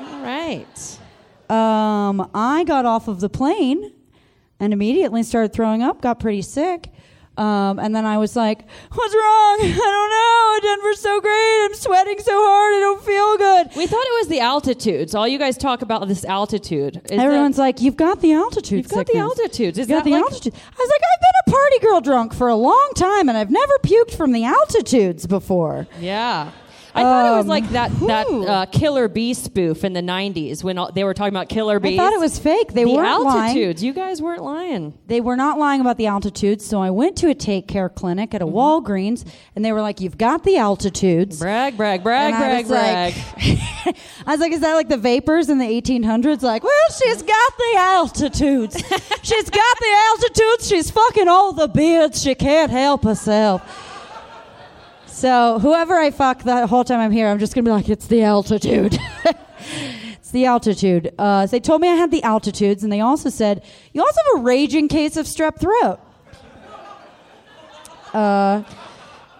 All 0.00 0.20
right. 0.20 0.98
Um, 1.48 2.28
I 2.34 2.64
got 2.64 2.84
off 2.84 3.08
of 3.08 3.20
the 3.20 3.28
plane 3.28 3.92
and 4.60 4.72
immediately 4.72 5.22
started 5.22 5.52
throwing 5.52 5.82
up, 5.82 6.02
got 6.02 6.20
pretty 6.20 6.42
sick. 6.42 6.92
Um, 7.38 7.78
and 7.78 7.94
then 7.94 8.04
I 8.04 8.18
was 8.18 8.36
like, 8.36 8.68
What's 8.92 9.14
wrong? 9.14 9.58
I 9.62 10.58
don't 10.60 10.64
know. 10.64 10.76
Denver's 10.76 11.00
so 11.00 11.20
great. 11.20 11.64
I'm 11.64 11.74
sweating 11.74 12.18
so 12.18 12.32
hard. 12.32 12.74
I 12.74 12.80
don't 12.80 13.02
feel 13.02 13.14
good. 13.14 13.17
We 13.78 13.86
thought 13.86 14.04
it 14.04 14.18
was 14.20 14.28
the 14.28 14.40
altitudes. 14.40 15.14
All 15.14 15.26
you 15.28 15.38
guys 15.38 15.56
talk 15.56 15.82
about 15.82 16.06
this 16.08 16.24
altitude. 16.24 17.00
Is 17.10 17.18
Everyone's 17.18 17.56
that, 17.56 17.62
like, 17.62 17.80
You've 17.80 17.96
got 17.96 18.20
the 18.20 18.32
altitude. 18.32 18.78
You've 18.84 18.88
got 18.92 19.06
the 19.06 19.18
altitudes. 19.18 19.78
Is 19.78 19.88
You've 19.88 19.98
got 19.98 20.04
that 20.04 20.10
the 20.10 20.16
like- 20.16 20.24
altitude. 20.24 20.52
I 20.54 20.82
was 20.82 20.88
like, 20.90 21.00
I've 21.14 21.20
been 21.20 21.54
a 21.54 21.56
party 21.56 21.78
girl 21.86 22.00
drunk 22.00 22.34
for 22.34 22.48
a 22.48 22.56
long 22.56 22.90
time 22.96 23.28
and 23.28 23.38
I've 23.38 23.50
never 23.50 23.72
puked 23.84 24.14
from 24.14 24.32
the 24.32 24.44
altitudes 24.44 25.26
before. 25.26 25.86
yeah. 26.00 26.50
I 26.98 27.02
thought 27.02 27.32
it 27.32 27.36
was 27.36 27.44
Um, 27.44 27.48
like 27.48 27.68
that 27.70 27.90
that 28.00 28.26
uh, 28.26 28.66
Killer 28.66 29.08
Bee 29.08 29.34
spoof 29.34 29.84
in 29.84 29.92
the 29.92 30.00
'90s 30.02 30.62
when 30.64 30.78
all, 30.78 30.90
they 30.92 31.04
were 31.04 31.14
talking 31.14 31.34
about 31.34 31.48
killer 31.48 31.78
beast 31.80 31.98
I 32.00 32.04
thought 32.04 32.12
it 32.12 32.20
was 32.20 32.38
fake. 32.38 32.72
They 32.72 32.84
the 32.84 32.92
weren't 32.92 33.22
lying. 33.24 33.42
altitudes. 33.50 33.82
You 33.82 33.92
guys 33.92 34.20
weren't 34.22 34.42
lying. 34.42 34.98
They 35.06 35.20
were 35.20 35.36
not 35.36 35.58
lying 35.58 35.80
about 35.80 35.96
the 35.96 36.06
altitudes, 36.06 36.64
so 36.64 36.80
I 36.82 36.90
went 36.90 37.16
to 37.18 37.28
a 37.28 37.34
take 37.34 37.68
care 37.68 37.88
clinic 37.88 38.34
at 38.34 38.42
a 38.42 38.46
Walgreens, 38.46 39.24
and 39.56 39.64
they 39.64 39.72
were 39.72 39.82
like, 39.82 40.00
"You've 40.00 40.18
got 40.18 40.44
the 40.44 40.56
altitudes." 40.56 41.38
Brag, 41.38 41.76
brag, 41.76 42.02
brag, 42.02 42.34
I 42.34 42.38
brag, 42.38 42.66
like- 42.66 43.14
brag. 43.14 43.96
I 44.26 44.30
was 44.32 44.40
like, 44.40 44.52
"Is 44.52 44.60
that 44.60 44.74
like 44.74 44.88
the 44.88 44.96
vapors 44.98 45.48
in 45.48 45.58
the 45.58 45.66
1800s?" 45.66 46.42
Like, 46.42 46.62
well, 46.62 46.72
she's 46.98 47.22
got 47.22 47.52
the 47.58 47.74
altitudes. 47.78 48.76
she's 49.22 49.50
got 49.50 49.78
the 49.78 49.96
altitudes. 50.10 50.68
She's 50.68 50.90
fucking 50.90 51.28
all 51.28 51.52
the 51.52 51.68
beards. 51.68 52.22
She 52.22 52.34
can't 52.34 52.70
help 52.70 53.04
herself. 53.04 53.84
So 55.18 55.58
whoever 55.58 55.96
I 55.96 56.12
fuck 56.12 56.44
the 56.44 56.68
whole 56.68 56.84
time 56.84 57.00
I'm 57.00 57.10
here, 57.10 57.26
I'm 57.26 57.40
just 57.40 57.52
gonna 57.52 57.64
be 57.64 57.72
like, 57.72 57.88
"It's 57.88 58.06
the 58.06 58.22
altitude." 58.22 58.96
It's 60.28 60.30
the 60.34 60.44
altitude. 60.44 61.14
Uh, 61.18 61.46
so 61.46 61.52
they 61.52 61.60
told 61.60 61.80
me 61.80 61.88
I 61.88 61.94
had 61.94 62.10
the 62.10 62.22
altitudes, 62.22 62.84
and 62.84 62.92
they 62.92 63.00
also 63.00 63.30
said 63.30 63.64
you 63.94 64.02
also 64.02 64.20
have 64.26 64.42
a 64.42 64.44
raging 64.44 64.86
case 64.86 65.16
of 65.16 65.24
strep 65.24 65.58
throat. 65.58 65.98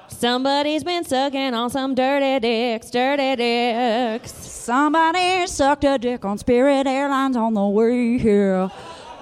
Somebody's 0.08 0.82
been 0.82 1.04
sucking 1.04 1.52
on 1.52 1.68
some 1.68 1.94
dirty 1.94 2.40
dicks, 2.40 2.90
dirty 2.90 3.36
dicks. 3.36 4.32
Somebody 4.32 5.46
sucked 5.46 5.84
a 5.84 5.98
dick 5.98 6.24
on 6.24 6.38
Spirit 6.38 6.86
Airlines 6.86 7.36
on 7.36 7.52
the 7.52 7.66
way 7.66 8.16
here. 8.16 8.70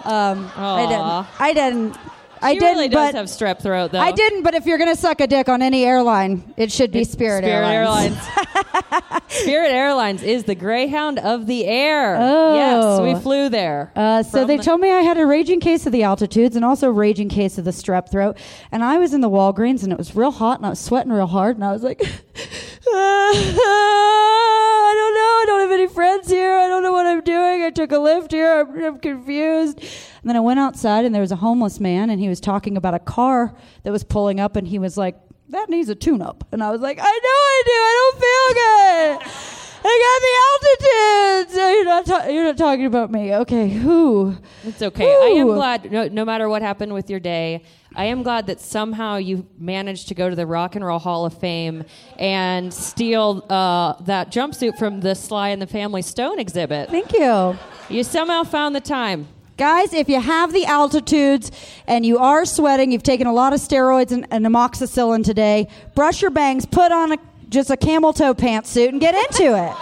Um, 0.04 0.48
I 0.57 0.86
didn't. 0.86 1.40
I 1.40 1.52
didn't. 1.52 1.96
I 2.43 2.53
She 2.55 2.59
didn't. 2.61 2.76
really 2.76 2.89
does 2.89 3.12
but 3.12 3.14
have 3.16 3.26
strep 3.26 3.62
throat, 3.62 3.93
though. 3.93 4.01
I 4.01 4.12
didn't. 4.12 4.43
But 4.43 4.55
if 4.55 4.66
you're 4.66 4.78
gonna 4.78 4.97
suck 4.97 5.20
a 5.20 5.26
dick 5.26 5.49
on 5.49 5.62
any 5.62 5.84
airline, 5.84 6.55
it 6.57 6.70
should 6.70 6.93
be 6.93 7.05
Spirit, 7.05 7.45
Spirit 7.45 7.64
Airlines. 7.66 8.16
Airlines. 8.16 9.22
Spirit 9.28 9.70
Airlines 9.72 10.22
is 10.22 10.45
the 10.45 10.55
Greyhound 10.55 11.18
of 11.18 11.47
the 11.47 11.64
air. 11.66 12.16
Oh. 12.18 12.55
Yes, 12.57 13.01
we 13.16 13.20
flew 13.20 13.49
there. 13.49 13.93
Uh, 13.97 14.22
so 14.22 14.45
they 14.45 14.57
the- 14.57 14.62
told 14.62 14.80
me 14.80 14.91
I 14.93 15.01
had 15.01 15.18
a 15.18 15.26
raging 15.26 15.61
case 15.61 15.87
of 15.87 15.93
the 15.93 16.03
altitudes 16.03 16.57
and 16.57 16.64
also 16.64 16.89
a 16.89 16.93
raging 16.93 17.28
case 17.28 17.59
of 17.59 17.64
the 17.64 17.70
strep 17.70 18.11
throat. 18.11 18.37
And 18.70 18.84
I 18.84 18.99
was 18.99 19.12
in 19.14 19.20
the 19.20 19.30
Walgreens 19.30 19.82
and 19.82 19.93
it 19.93 19.99
was 19.99 20.14
real 20.14 20.30
hot 20.30 20.59
and 20.59 20.66
I 20.66 20.70
was 20.70 20.80
sweating 20.80 21.12
real 21.12 21.26
hard 21.26 21.57
and 21.57 21.64
I 21.64 21.72
was 21.72 21.82
like, 21.82 22.03
I 22.95 24.93
don't 24.97 25.14
know. 25.14 25.20
I 25.20 25.45
don't 25.47 25.61
have 25.61 25.72
any 25.72 25.87
friends 25.89 26.28
here. 26.28 26.57
I 26.57 26.68
don't 26.68 26.82
know 26.82 26.93
what 26.93 27.07
I'm 27.07 27.22
doing. 27.22 27.62
I 27.62 27.70
took 27.70 27.93
a 27.93 27.99
lift 27.99 28.32
here. 28.32 28.61
I'm, 28.61 28.84
I'm 28.84 28.99
confused. 28.99 29.78
And 29.78 30.24
then 30.24 30.37
I 30.37 30.41
went 30.41 30.61
outside 30.61 31.05
and 31.05 31.14
there 31.14 31.22
was 31.22 31.32
a 31.32 31.37
homeless 31.37 31.80
man 31.80 32.11
and 32.11 32.20
he 32.20 32.28
was 32.28 32.41
talking 32.41 32.76
about 32.76 32.95
a 32.95 32.99
car 32.99 33.55
that 33.82 33.93
was 33.93 34.05
pulling 34.05 34.41
up 34.41 34.57
and 34.57 34.66
he 34.68 34.78
was 34.78 34.97
like, 34.97 35.16
that 35.51 35.68
needs 35.70 35.89
a 35.89 35.95
tune 35.95 36.22
up. 36.22 36.45
And 36.53 36.62
I 36.62 36.70
was 36.70 36.80
like, 36.80 36.99
I 36.99 37.03
know 37.03 37.09
I 37.09 37.62
do. 37.64 37.72
I 37.72 37.95
don't 38.03 38.18
feel 38.20 39.26
good. 39.34 39.66
I 39.89 41.39
got 41.47 41.47
the 41.47 41.47
altitudes. 41.47 41.57
No, 41.57 41.70
you're 41.70 41.84
not. 41.84 42.07
Ta- 42.07 42.28
you're 42.28 42.45
not 42.45 42.57
talking 42.57 42.87
about 42.87 43.11
me. 43.11 43.34
Okay, 43.34 43.68
who? 43.68 44.37
It's 44.64 44.82
okay. 44.82 45.05
I 45.05 45.39
am 45.39 45.47
glad, 45.49 45.91
no, 45.91 46.09
no 46.09 46.24
matter 46.24 46.49
what 46.49 46.62
happened 46.62 46.93
with 46.93 47.09
your 47.09 47.20
day, 47.20 47.62
I 47.95 48.07
am 48.07 48.22
glad 48.22 48.47
that 48.49 48.61
somehow 48.61 49.16
you 49.16 49.47
managed 49.59 50.09
to 50.09 50.14
go 50.14 50.28
to 50.28 50.37
the 50.37 50.47
Rock 50.47 50.74
and 50.74 50.84
Roll 50.84 50.99
Hall 50.99 51.24
of 51.24 51.39
Fame 51.39 51.84
and 52.18 52.72
steal 52.74 53.45
uh, 53.49 53.95
that 54.03 54.30
jumpsuit 54.30 54.76
from 54.78 55.01
the 55.01 55.14
Sly 55.14 55.51
and 55.51 55.62
the 55.62 55.66
Family 55.66 56.03
Stone 56.03 56.39
exhibit. 56.39 56.91
Thank 56.91 57.12
you. 57.12 57.57
You 57.89 58.03
somehow 58.03 58.43
found 58.43 58.74
the 58.74 58.80
time. 58.80 59.28
Guys, 59.57 59.95
if 59.95 60.11
you 60.11 60.20
have 60.20 60.53
the 60.53 60.66
altitudes 60.66 61.51
and 61.87 62.05
you 62.05 62.18
are 62.18 62.45
sweating, 62.45 62.93
you've 62.93 63.03
taken 63.03 63.26
a 63.26 63.32
lot 63.32 63.55
of 63.55 63.61
steroids 63.61 64.12
and, 64.12 64.26
and 64.30 64.45
amoxicillin 64.45 65.24
today, 65.24 65.68
brush 65.95 66.20
your 66.20 66.30
bangs, 66.30 66.66
put 66.66 66.93
on 66.93 67.12
a, 67.12 67.16
just 67.49 67.70
a 67.70 67.76
camel 67.76 68.12
toe 68.12 68.34
pantsuit, 68.34 68.88
and 68.88 69.01
get 69.01 69.14
into 69.14 69.57
it. 69.57 69.74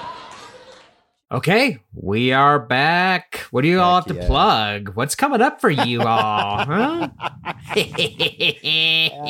Okay, 1.32 1.78
we 1.94 2.32
are 2.32 2.60
back. 2.60 3.38
What 3.50 3.62
do 3.62 3.68
you 3.68 3.80
all 3.80 3.96
have 3.96 4.06
to 4.06 4.14
yeah. 4.14 4.26
plug? 4.26 4.90
What's 4.94 5.16
coming 5.16 5.40
up 5.42 5.60
for 5.60 5.70
you 5.70 6.00
all? 6.06 6.64
Huh? 6.64 7.08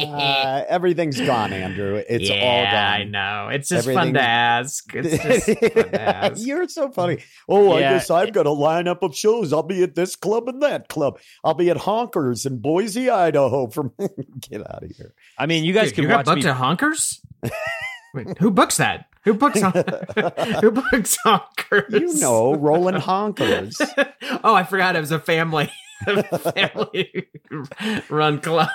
Uh, 0.05 0.64
everything's 0.68 1.18
gone, 1.18 1.53
Andrew. 1.55 2.03
It's 2.07 2.28
yeah, 2.28 2.43
all 2.45 2.64
gone. 2.64 2.74
I 2.74 3.05
know. 3.05 3.49
It's 3.51 3.68
just 3.70 3.89
fun 3.91 4.12
to 4.14 4.20
ask. 4.20 4.85
It's 4.95 5.22
just 5.22 5.47
fun 5.47 5.72
to 5.72 6.01
ask. 6.03 6.45
You're 6.45 6.68
so 6.68 6.91
funny. 6.91 7.22
Oh, 7.49 7.78
Yeah. 7.78 7.91
I 7.91 7.93
guess 7.95 8.11
I've 8.11 8.32
got 8.35 8.47
a 8.47 8.51
lineup 8.51 8.99
of 9.03 9.16
shows. 9.16 9.53
I'll 9.55 9.62
be 9.62 9.82
at 9.82 9.95
this 9.95 10.14
club 10.16 10.49
and 10.49 10.61
that 10.62 10.89
club. 10.89 11.18
I'll 11.43 11.55
be 11.55 11.70
at 11.70 11.78
Honkers 11.78 12.45
in 12.45 12.59
Boise, 12.59 13.09
Idaho. 13.09 13.68
From 13.68 13.93
get 14.41 14.61
out 14.61 14.82
of 14.82 14.91
here. 14.91 15.14
I 15.39 15.47
mean, 15.47 15.64
you 15.64 15.72
guys 15.72 15.87
Dude, 15.87 15.95
can 15.95 16.03
you 16.03 16.09
got 16.11 16.16
watch 16.18 16.26
booked 16.26 16.45
me. 16.45 16.51
at 16.51 16.57
Honkers? 16.59 17.20
Wait, 18.15 18.39
who 18.39 18.51
books 18.51 18.77
that? 18.79 19.07
Who 19.25 19.35
books 19.35 19.61
hon- 19.61 19.73
Who 20.62 20.71
books 20.71 21.19
Honkers? 21.27 21.91
You 21.91 22.15
know, 22.21 22.55
rolling 22.55 22.95
Honkers. 22.97 23.75
oh, 24.45 24.55
I 24.55 24.65
forgot 24.65 24.97
it 24.97 25.01
was 25.01 25.11
a 25.11 25.19
family 25.19 25.71
family 26.05 27.29
run 28.11 28.41
club. 28.41 28.69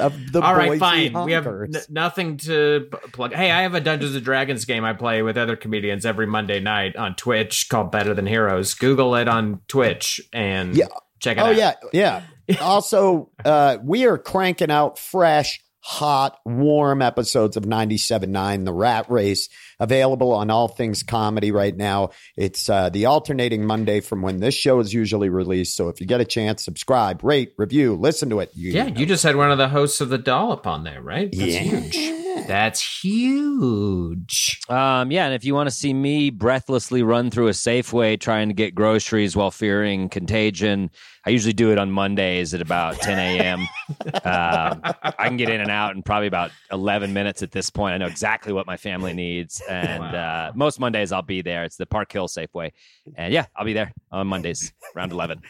Of 0.00 0.32
the 0.32 0.40
All 0.40 0.54
right, 0.54 0.78
fine. 0.78 1.24
We 1.24 1.32
have 1.32 1.46
n- 1.46 1.72
nothing 1.88 2.36
to 2.38 2.88
p- 2.90 3.10
plug. 3.10 3.32
Hey, 3.34 3.50
I 3.50 3.62
have 3.62 3.74
a 3.74 3.80
Dungeons 3.80 4.14
and 4.14 4.24
Dragons 4.24 4.64
game 4.64 4.84
I 4.84 4.92
play 4.92 5.22
with 5.22 5.36
other 5.36 5.56
comedians 5.56 6.06
every 6.06 6.26
Monday 6.26 6.60
night 6.60 6.94
on 6.96 7.16
Twitch 7.16 7.68
called 7.68 7.90
Better 7.90 8.14
Than 8.14 8.26
Heroes. 8.26 8.74
Google 8.74 9.16
it 9.16 9.26
on 9.28 9.60
Twitch 9.66 10.20
and 10.32 10.74
Yeah. 10.76 10.86
check 11.18 11.36
it 11.38 11.40
Oh 11.40 11.46
out. 11.46 11.56
yeah, 11.56 11.74
yeah. 11.92 12.22
also, 12.60 13.30
uh, 13.44 13.78
we 13.82 14.06
are 14.06 14.18
cranking 14.18 14.70
out 14.70 14.98
fresh, 14.98 15.60
hot, 15.88 16.38
warm 16.44 17.00
episodes 17.00 17.56
of 17.56 17.62
97.9 17.64 18.66
The 18.66 18.72
Rat 18.74 19.10
Race, 19.10 19.48
available 19.80 20.32
on 20.32 20.50
All 20.50 20.68
Things 20.68 21.02
Comedy 21.02 21.50
right 21.50 21.76
now. 21.76 22.10
It's 22.36 22.68
uh, 22.68 22.88
the 22.88 23.06
alternating 23.06 23.64
Monday 23.64 24.00
from 24.00 24.22
when 24.22 24.40
this 24.40 24.54
show 24.54 24.80
is 24.80 24.92
usually 24.92 25.28
released. 25.28 25.76
So 25.76 25.88
if 25.88 26.00
you 26.00 26.06
get 26.06 26.20
a 26.20 26.24
chance, 26.24 26.64
subscribe, 26.64 27.22
rate, 27.22 27.52
review, 27.56 27.94
listen 27.94 28.30
to 28.30 28.40
it. 28.40 28.50
You, 28.54 28.72
Yeah, 28.72 28.86
you 28.86 29.06
just 29.06 29.22
had 29.22 29.36
one 29.36 29.50
of 29.50 29.58
the 29.58 29.68
hosts 29.68 30.00
of 30.00 30.08
the 30.08 30.18
Dollop 30.18 30.66
on 30.66 30.84
there, 30.84 31.00
right? 31.02 31.30
That's 31.32 31.54
Yeah. 31.54 31.60
huge. 31.60 32.46
That's 32.46 33.02
huge. 33.02 34.60
Um, 34.68 35.10
yeah, 35.10 35.26
and 35.26 35.34
if 35.34 35.44
you 35.44 35.54
want 35.54 35.68
to 35.68 35.74
see 35.74 35.92
me 35.92 36.30
breathlessly 36.30 37.02
run 37.02 37.30
through 37.30 37.48
a 37.48 37.52
Safeway 37.52 38.18
trying 38.18 38.48
to 38.48 38.54
get 38.54 38.74
groceries 38.74 39.36
while 39.36 39.50
fearing 39.50 40.08
contagion, 40.08 40.90
I 41.26 41.30
usually 41.30 41.52
do 41.52 41.72
it 41.72 41.78
on 41.78 41.90
Mondays 41.90 42.54
at 42.54 42.62
about 42.62 42.94
10 43.00 43.18
a.m. 43.18 43.60
um, 44.24 44.80
I 44.84 45.24
can 45.28 45.36
get 45.36 45.50
in 45.50 45.60
and 45.60 45.70
out 45.70 45.94
in 45.94 46.02
probably 46.02 46.26
about 46.28 46.50
11 46.72 47.12
minutes 47.12 47.42
at 47.42 47.50
this 47.50 47.70
point. 47.70 47.94
I 47.94 47.98
know 47.98 48.06
exactly 48.06 48.52
what 48.52 48.66
my 48.66 48.76
family 48.76 49.12
needs, 49.12 49.60
and 49.68 50.02
uh, 50.02 50.52
most 50.54 50.80
Mondays 50.80 51.12
I'll 51.12 51.22
be 51.22 51.42
there. 51.42 51.64
It's 51.64 51.76
the 51.76 51.86
Park 51.86 52.12
Hill 52.12 52.28
Safeway, 52.28 52.72
and 53.16 53.32
yeah, 53.32 53.46
I'll 53.54 53.64
be 53.64 53.74
there 53.74 53.92
on 54.10 54.26
Mondays 54.26 54.72
around 54.96 55.12
11. 55.12 55.42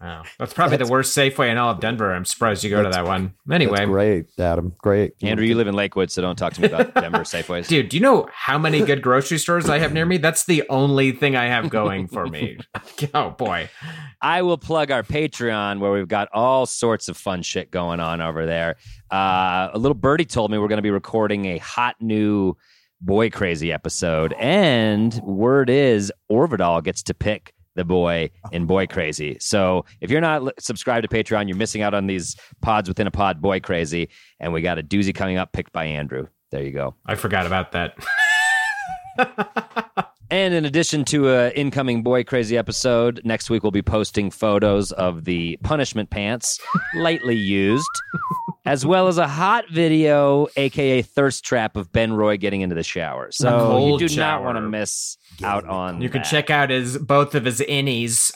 Wow. 0.00 0.24
That's 0.38 0.52
probably 0.52 0.76
the 0.76 0.86
worst 0.86 1.16
Safeway 1.16 1.50
in 1.50 1.56
all 1.56 1.70
of 1.70 1.80
Denver. 1.80 2.12
I'm 2.12 2.26
surprised 2.26 2.62
you 2.62 2.68
go 2.68 2.82
to 2.82 2.90
that 2.90 3.06
one. 3.06 3.32
Anyway, 3.50 3.78
That's 3.78 3.88
great, 3.88 4.26
Adam. 4.38 4.74
Great. 4.78 5.14
Andrew, 5.22 5.46
you 5.46 5.54
live 5.54 5.66
in 5.66 5.74
Lakewood, 5.74 6.10
so 6.10 6.20
don't 6.20 6.36
talk 6.36 6.52
to 6.54 6.60
me 6.60 6.66
about 6.66 6.92
Denver 7.00 7.20
Safeways. 7.20 7.68
Dude, 7.68 7.88
do 7.88 7.96
you 7.96 8.02
know 8.02 8.28
how 8.30 8.58
many 8.58 8.84
good 8.84 9.00
grocery 9.00 9.38
stores 9.38 9.70
I 9.70 9.78
have 9.78 9.94
near 9.94 10.04
me? 10.04 10.18
That's 10.18 10.44
the 10.44 10.62
only 10.68 11.12
thing 11.12 11.36
I 11.36 11.46
have 11.46 11.70
going 11.70 12.08
for 12.08 12.26
me. 12.26 12.58
Oh 13.12 13.30
boy. 13.30 13.68
I 14.20 14.42
will 14.42 14.56
plug 14.58 14.90
our 14.90 15.02
Patreon 15.02 15.78
where 15.78 15.92
we've 15.92 16.08
got 16.08 16.28
all 16.32 16.66
sorts 16.66 17.08
of 17.08 17.16
fun 17.16 17.42
shit 17.42 17.70
going 17.70 18.00
on 18.00 18.20
over 18.20 18.46
there. 18.46 18.76
Uh, 19.10 19.68
a 19.72 19.78
little 19.78 19.94
birdie 19.94 20.24
told 20.24 20.50
me 20.50 20.58
we're 20.58 20.68
going 20.68 20.78
to 20.78 20.82
be 20.82 20.90
recording 20.90 21.44
a 21.46 21.58
hot 21.58 21.96
new 22.00 22.56
Boy 23.04 23.28
Crazy 23.28 23.70
episode, 23.70 24.32
and 24.38 25.14
word 25.24 25.68
is 25.68 26.10
Orvedahl 26.32 26.82
gets 26.82 27.02
to 27.02 27.12
pick 27.12 27.52
the 27.74 27.84
boy 27.84 28.30
in 28.50 28.64
Boy 28.64 28.86
Crazy. 28.86 29.36
So 29.40 29.84
if 30.00 30.10
you're 30.10 30.22
not 30.22 30.54
subscribed 30.58 31.06
to 31.08 31.14
Patreon, 31.14 31.46
you're 31.46 31.56
missing 31.58 31.82
out 31.82 31.92
on 31.92 32.06
these 32.06 32.34
pods 32.62 32.88
within 32.88 33.06
a 33.06 33.10
pod, 33.10 33.42
Boy 33.42 33.60
Crazy, 33.60 34.08
and 34.40 34.54
we 34.54 34.62
got 34.62 34.78
a 34.78 34.82
doozy 34.82 35.14
coming 35.14 35.36
up 35.36 35.52
picked 35.52 35.72
by 35.72 35.84
Andrew. 35.84 36.28
There 36.50 36.62
you 36.62 36.70
go. 36.70 36.94
I 37.04 37.16
forgot 37.16 37.44
about 37.44 37.72
that. 37.72 37.94
And 40.30 40.54
in 40.54 40.64
addition 40.64 41.04
to 41.06 41.30
an 41.30 41.52
incoming 41.52 42.02
Boy 42.02 42.24
Crazy 42.24 42.56
episode, 42.56 43.20
next 43.24 43.50
week 43.50 43.62
we'll 43.62 43.72
be 43.72 43.82
posting 43.82 44.30
photos 44.30 44.90
of 44.92 45.24
the 45.24 45.58
punishment 45.62 46.10
pants, 46.10 46.58
lightly 46.96 47.36
used, 47.36 47.88
as 48.64 48.86
well 48.86 49.06
as 49.08 49.18
a 49.18 49.28
hot 49.28 49.64
video, 49.70 50.48
aka 50.56 51.02
thirst 51.02 51.44
trap, 51.44 51.76
of 51.76 51.92
Ben 51.92 52.14
Roy 52.14 52.36
getting 52.36 52.62
into 52.62 52.74
the 52.74 52.82
shower. 52.82 53.30
So 53.30 53.86
you 53.86 53.98
do 53.98 54.08
shower. 54.08 54.40
not 54.40 54.44
want 54.44 54.56
to 54.56 54.62
miss 54.62 55.18
out 55.42 55.66
on. 55.66 56.00
You 56.00 56.08
can 56.08 56.22
that. 56.22 56.30
check 56.30 56.50
out 56.50 56.70
his 56.70 56.98
both 56.98 57.34
of 57.34 57.44
his 57.44 57.60
innies. 57.60 58.32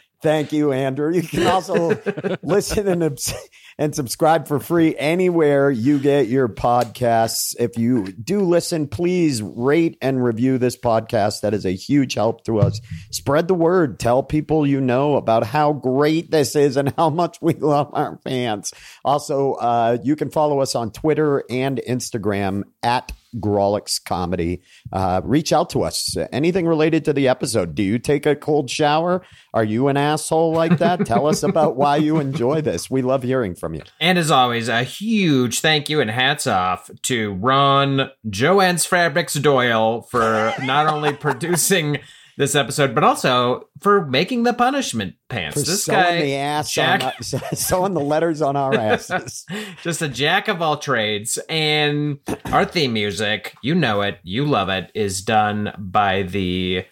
Thank 0.22 0.52
you, 0.52 0.72
Andrew. 0.72 1.12
You 1.12 1.22
can 1.22 1.46
also 1.46 1.98
listen 2.42 2.88
and 2.88 3.02
obs- 3.02 3.34
and 3.78 3.94
subscribe 3.94 4.46
for 4.46 4.60
free 4.60 4.94
anywhere 4.96 5.70
you 5.70 5.98
get 5.98 6.28
your 6.28 6.46
podcasts. 6.46 7.56
If 7.58 7.78
you 7.78 8.12
do 8.12 8.42
listen, 8.42 8.86
please 8.86 9.40
rate 9.40 9.96
and 10.02 10.22
review 10.22 10.58
this 10.58 10.76
podcast. 10.76 11.40
That 11.40 11.54
is 11.54 11.64
a 11.64 11.70
huge 11.70 12.14
help 12.14 12.44
to 12.44 12.58
us. 12.58 12.82
Spread 13.10 13.48
the 13.48 13.54
word. 13.54 13.98
Tell 13.98 14.22
people 14.22 14.66
you 14.66 14.82
know 14.82 15.16
about 15.16 15.46
how 15.46 15.72
great 15.72 16.30
this 16.30 16.54
is 16.54 16.76
and 16.76 16.92
how 16.98 17.08
much 17.08 17.40
we 17.40 17.54
love 17.54 17.88
our 17.94 18.20
fans. 18.22 18.74
Also, 19.02 19.54
uh, 19.54 19.96
you 20.02 20.16
can 20.16 20.30
follow 20.30 20.60
us 20.60 20.74
on 20.74 20.92
Twitter 20.92 21.44
and 21.48 21.80
Instagram 21.88 22.64
at 22.82 23.12
Grawlix 23.36 24.02
Comedy. 24.04 24.62
Uh, 24.92 25.20
reach 25.24 25.52
out 25.52 25.70
to 25.70 25.82
us. 25.82 26.16
Anything 26.32 26.66
related 26.66 27.04
to 27.04 27.12
the 27.12 27.28
episode? 27.28 27.74
Do 27.74 27.82
you 27.82 27.98
take 27.98 28.26
a 28.26 28.34
cold 28.34 28.70
shower? 28.70 29.22
Are 29.54 29.64
you 29.64 29.88
an 29.88 29.96
asshole 29.96 30.52
like 30.52 30.78
that? 30.78 31.06
Tell 31.06 31.26
us 31.26 31.42
about 31.42 31.76
why 31.76 31.96
you 31.96 32.18
enjoy 32.18 32.60
this. 32.60 32.90
We 32.90 33.02
love 33.02 33.22
hearing 33.22 33.54
from 33.54 33.74
you. 33.74 33.82
and 34.00 34.18
as 34.18 34.30
always, 34.30 34.68
a 34.68 34.82
huge 34.82 35.60
thank 35.60 35.88
you 35.88 36.00
and 36.00 36.10
hats 36.10 36.46
off 36.46 36.90
to 37.02 37.34
Ron 37.34 38.10
Joanne's 38.28 38.84
Fabrics 38.86 39.34
Doyle 39.34 40.02
for 40.02 40.52
not 40.62 40.86
only 40.86 41.12
producing 41.12 41.98
this 42.40 42.54
episode, 42.54 42.94
but 42.94 43.04
also 43.04 43.68
for 43.80 44.06
making 44.06 44.44
the 44.44 44.54
punishment 44.54 45.14
pants. 45.28 45.60
For 45.60 45.60
this 45.60 45.84
sewing 45.84 46.00
guy, 46.00 46.22
the 46.22 46.34
ass 46.36 46.72
Jack, 46.72 47.04
on 47.04 47.12
sewing 47.54 47.92
the 47.92 48.00
letters 48.00 48.40
on 48.40 48.56
our 48.56 48.74
asses. 48.80 49.44
just 49.82 50.00
a 50.00 50.08
jack 50.08 50.48
of 50.48 50.62
all 50.62 50.78
trades. 50.78 51.38
And 51.50 52.18
our 52.46 52.64
theme 52.64 52.94
music, 52.94 53.54
you 53.62 53.74
know 53.74 54.00
it, 54.00 54.18
you 54.22 54.46
love 54.46 54.70
it, 54.70 54.90
is 54.94 55.20
done 55.20 55.72
by 55.78 56.22
the 56.22 56.86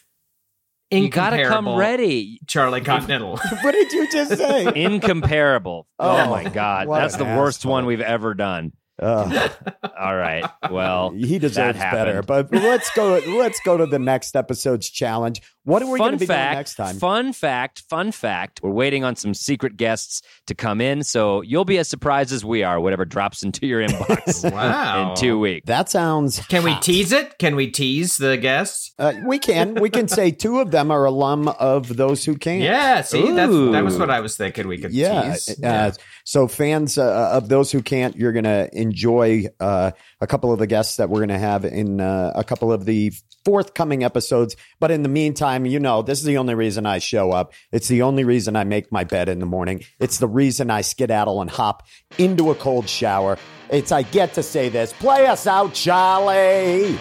You 0.90 1.08
got 1.08 1.30
to 1.30 1.44
come 1.46 1.76
ready. 1.76 2.40
Charlie 2.46 2.82
Continental. 2.82 3.38
what 3.62 3.72
did 3.72 3.90
you 3.90 4.10
just 4.12 4.36
say? 4.36 4.70
Incomparable. 4.74 5.88
oh, 5.98 6.24
Oh, 6.24 6.30
my 6.30 6.44
God. 6.44 6.88
That's 6.90 7.14
an 7.14 7.20
the 7.26 7.36
worst 7.36 7.64
one 7.64 7.86
we've 7.86 8.02
ever 8.02 8.34
done. 8.34 8.72
Ugh. 9.00 9.50
All 9.98 10.16
right. 10.16 10.44
Well, 10.70 11.10
he 11.10 11.38
deserves 11.38 11.78
better. 11.78 12.22
But 12.22 12.52
let's 12.52 12.90
go. 12.94 13.20
Let's 13.26 13.60
go 13.64 13.76
to 13.76 13.86
the 13.86 13.98
next 13.98 14.34
episode's 14.36 14.88
challenge. 14.90 15.40
What 15.64 15.82
are 15.82 15.90
we 15.90 15.98
going 15.98 16.12
to 16.12 16.18
be 16.18 16.24
fact, 16.24 16.50
doing 16.52 16.58
next 16.58 16.74
time? 16.76 16.96
Fun 16.96 17.32
fact, 17.34 17.82
fun 17.90 18.10
fact. 18.10 18.60
We're 18.62 18.70
waiting 18.70 19.04
on 19.04 19.16
some 19.16 19.34
secret 19.34 19.76
guests 19.76 20.22
to 20.46 20.54
come 20.54 20.80
in, 20.80 21.02
so 21.02 21.42
you'll 21.42 21.66
be 21.66 21.76
as 21.76 21.88
surprised 21.88 22.32
as 22.32 22.42
we 22.42 22.62
are, 22.62 22.80
whatever 22.80 23.04
drops 23.04 23.42
into 23.42 23.66
your 23.66 23.86
inbox 23.86 24.50
Wow. 24.52 25.10
in 25.10 25.16
two 25.16 25.38
weeks. 25.38 25.66
That 25.66 25.90
sounds. 25.90 26.40
Can 26.46 26.64
we 26.64 26.74
tease 26.76 27.12
it? 27.12 27.38
Can 27.38 27.54
we 27.54 27.70
tease 27.70 28.16
the 28.16 28.38
guests? 28.38 28.94
Uh, 28.98 29.12
we 29.26 29.38
can. 29.38 29.74
We 29.74 29.90
can 29.90 30.08
say 30.08 30.30
two 30.30 30.60
of 30.60 30.70
them 30.70 30.90
are 30.90 31.04
alum 31.04 31.48
of 31.48 31.94
those 31.98 32.24
who 32.24 32.36
can't. 32.38 32.62
Yeah, 32.62 33.02
see, 33.02 33.30
that's, 33.32 33.52
that 33.52 33.84
was 33.84 33.98
what 33.98 34.08
I 34.10 34.20
was 34.20 34.38
thinking 34.38 34.68
we 34.68 34.78
could 34.78 34.92
Yeah. 34.92 35.32
tease. 35.34 35.62
Uh, 35.62 35.92
so 36.28 36.46
fans 36.46 36.98
uh, 36.98 37.30
of 37.32 37.48
those 37.48 37.72
who 37.72 37.80
can't, 37.80 38.14
you're 38.14 38.32
going 38.32 38.44
to 38.44 38.68
enjoy 38.78 39.46
uh, 39.60 39.92
a 40.20 40.26
couple 40.26 40.52
of 40.52 40.58
the 40.58 40.66
guests 40.66 40.96
that 40.96 41.08
we're 41.08 41.20
going 41.20 41.30
to 41.30 41.38
have 41.38 41.64
in 41.64 42.02
uh, 42.02 42.32
a 42.34 42.44
couple 42.44 42.70
of 42.70 42.84
the 42.84 43.14
forthcoming 43.46 44.04
episodes. 44.04 44.54
But 44.78 44.90
in 44.90 45.02
the 45.02 45.08
meantime. 45.08 45.64
You 45.64 45.80
know, 45.80 46.02
this 46.02 46.18
is 46.18 46.26
the 46.26 46.36
only 46.36 46.54
reason 46.54 46.84
I 46.84 46.98
show 46.98 47.30
up. 47.30 47.54
It's 47.72 47.88
the 47.88 48.02
only 48.02 48.24
reason 48.24 48.56
I 48.56 48.64
make 48.64 48.92
my 48.92 49.04
bed 49.04 49.30
in 49.30 49.38
the 49.38 49.46
morning. 49.46 49.84
It's 50.00 50.18
the 50.18 50.28
reason 50.28 50.70
I 50.70 50.82
skedaddle 50.82 51.40
and 51.40 51.48
hop 51.48 51.86
into 52.18 52.50
a 52.50 52.54
cold 52.54 52.90
shower. 52.90 53.38
It's 53.70 53.90
I 53.90 54.02
get 54.02 54.34
to 54.34 54.42
say 54.42 54.68
this. 54.68 54.92
Play 54.92 55.26
us 55.28 55.46
out, 55.46 55.72
Charlie. 55.72 56.98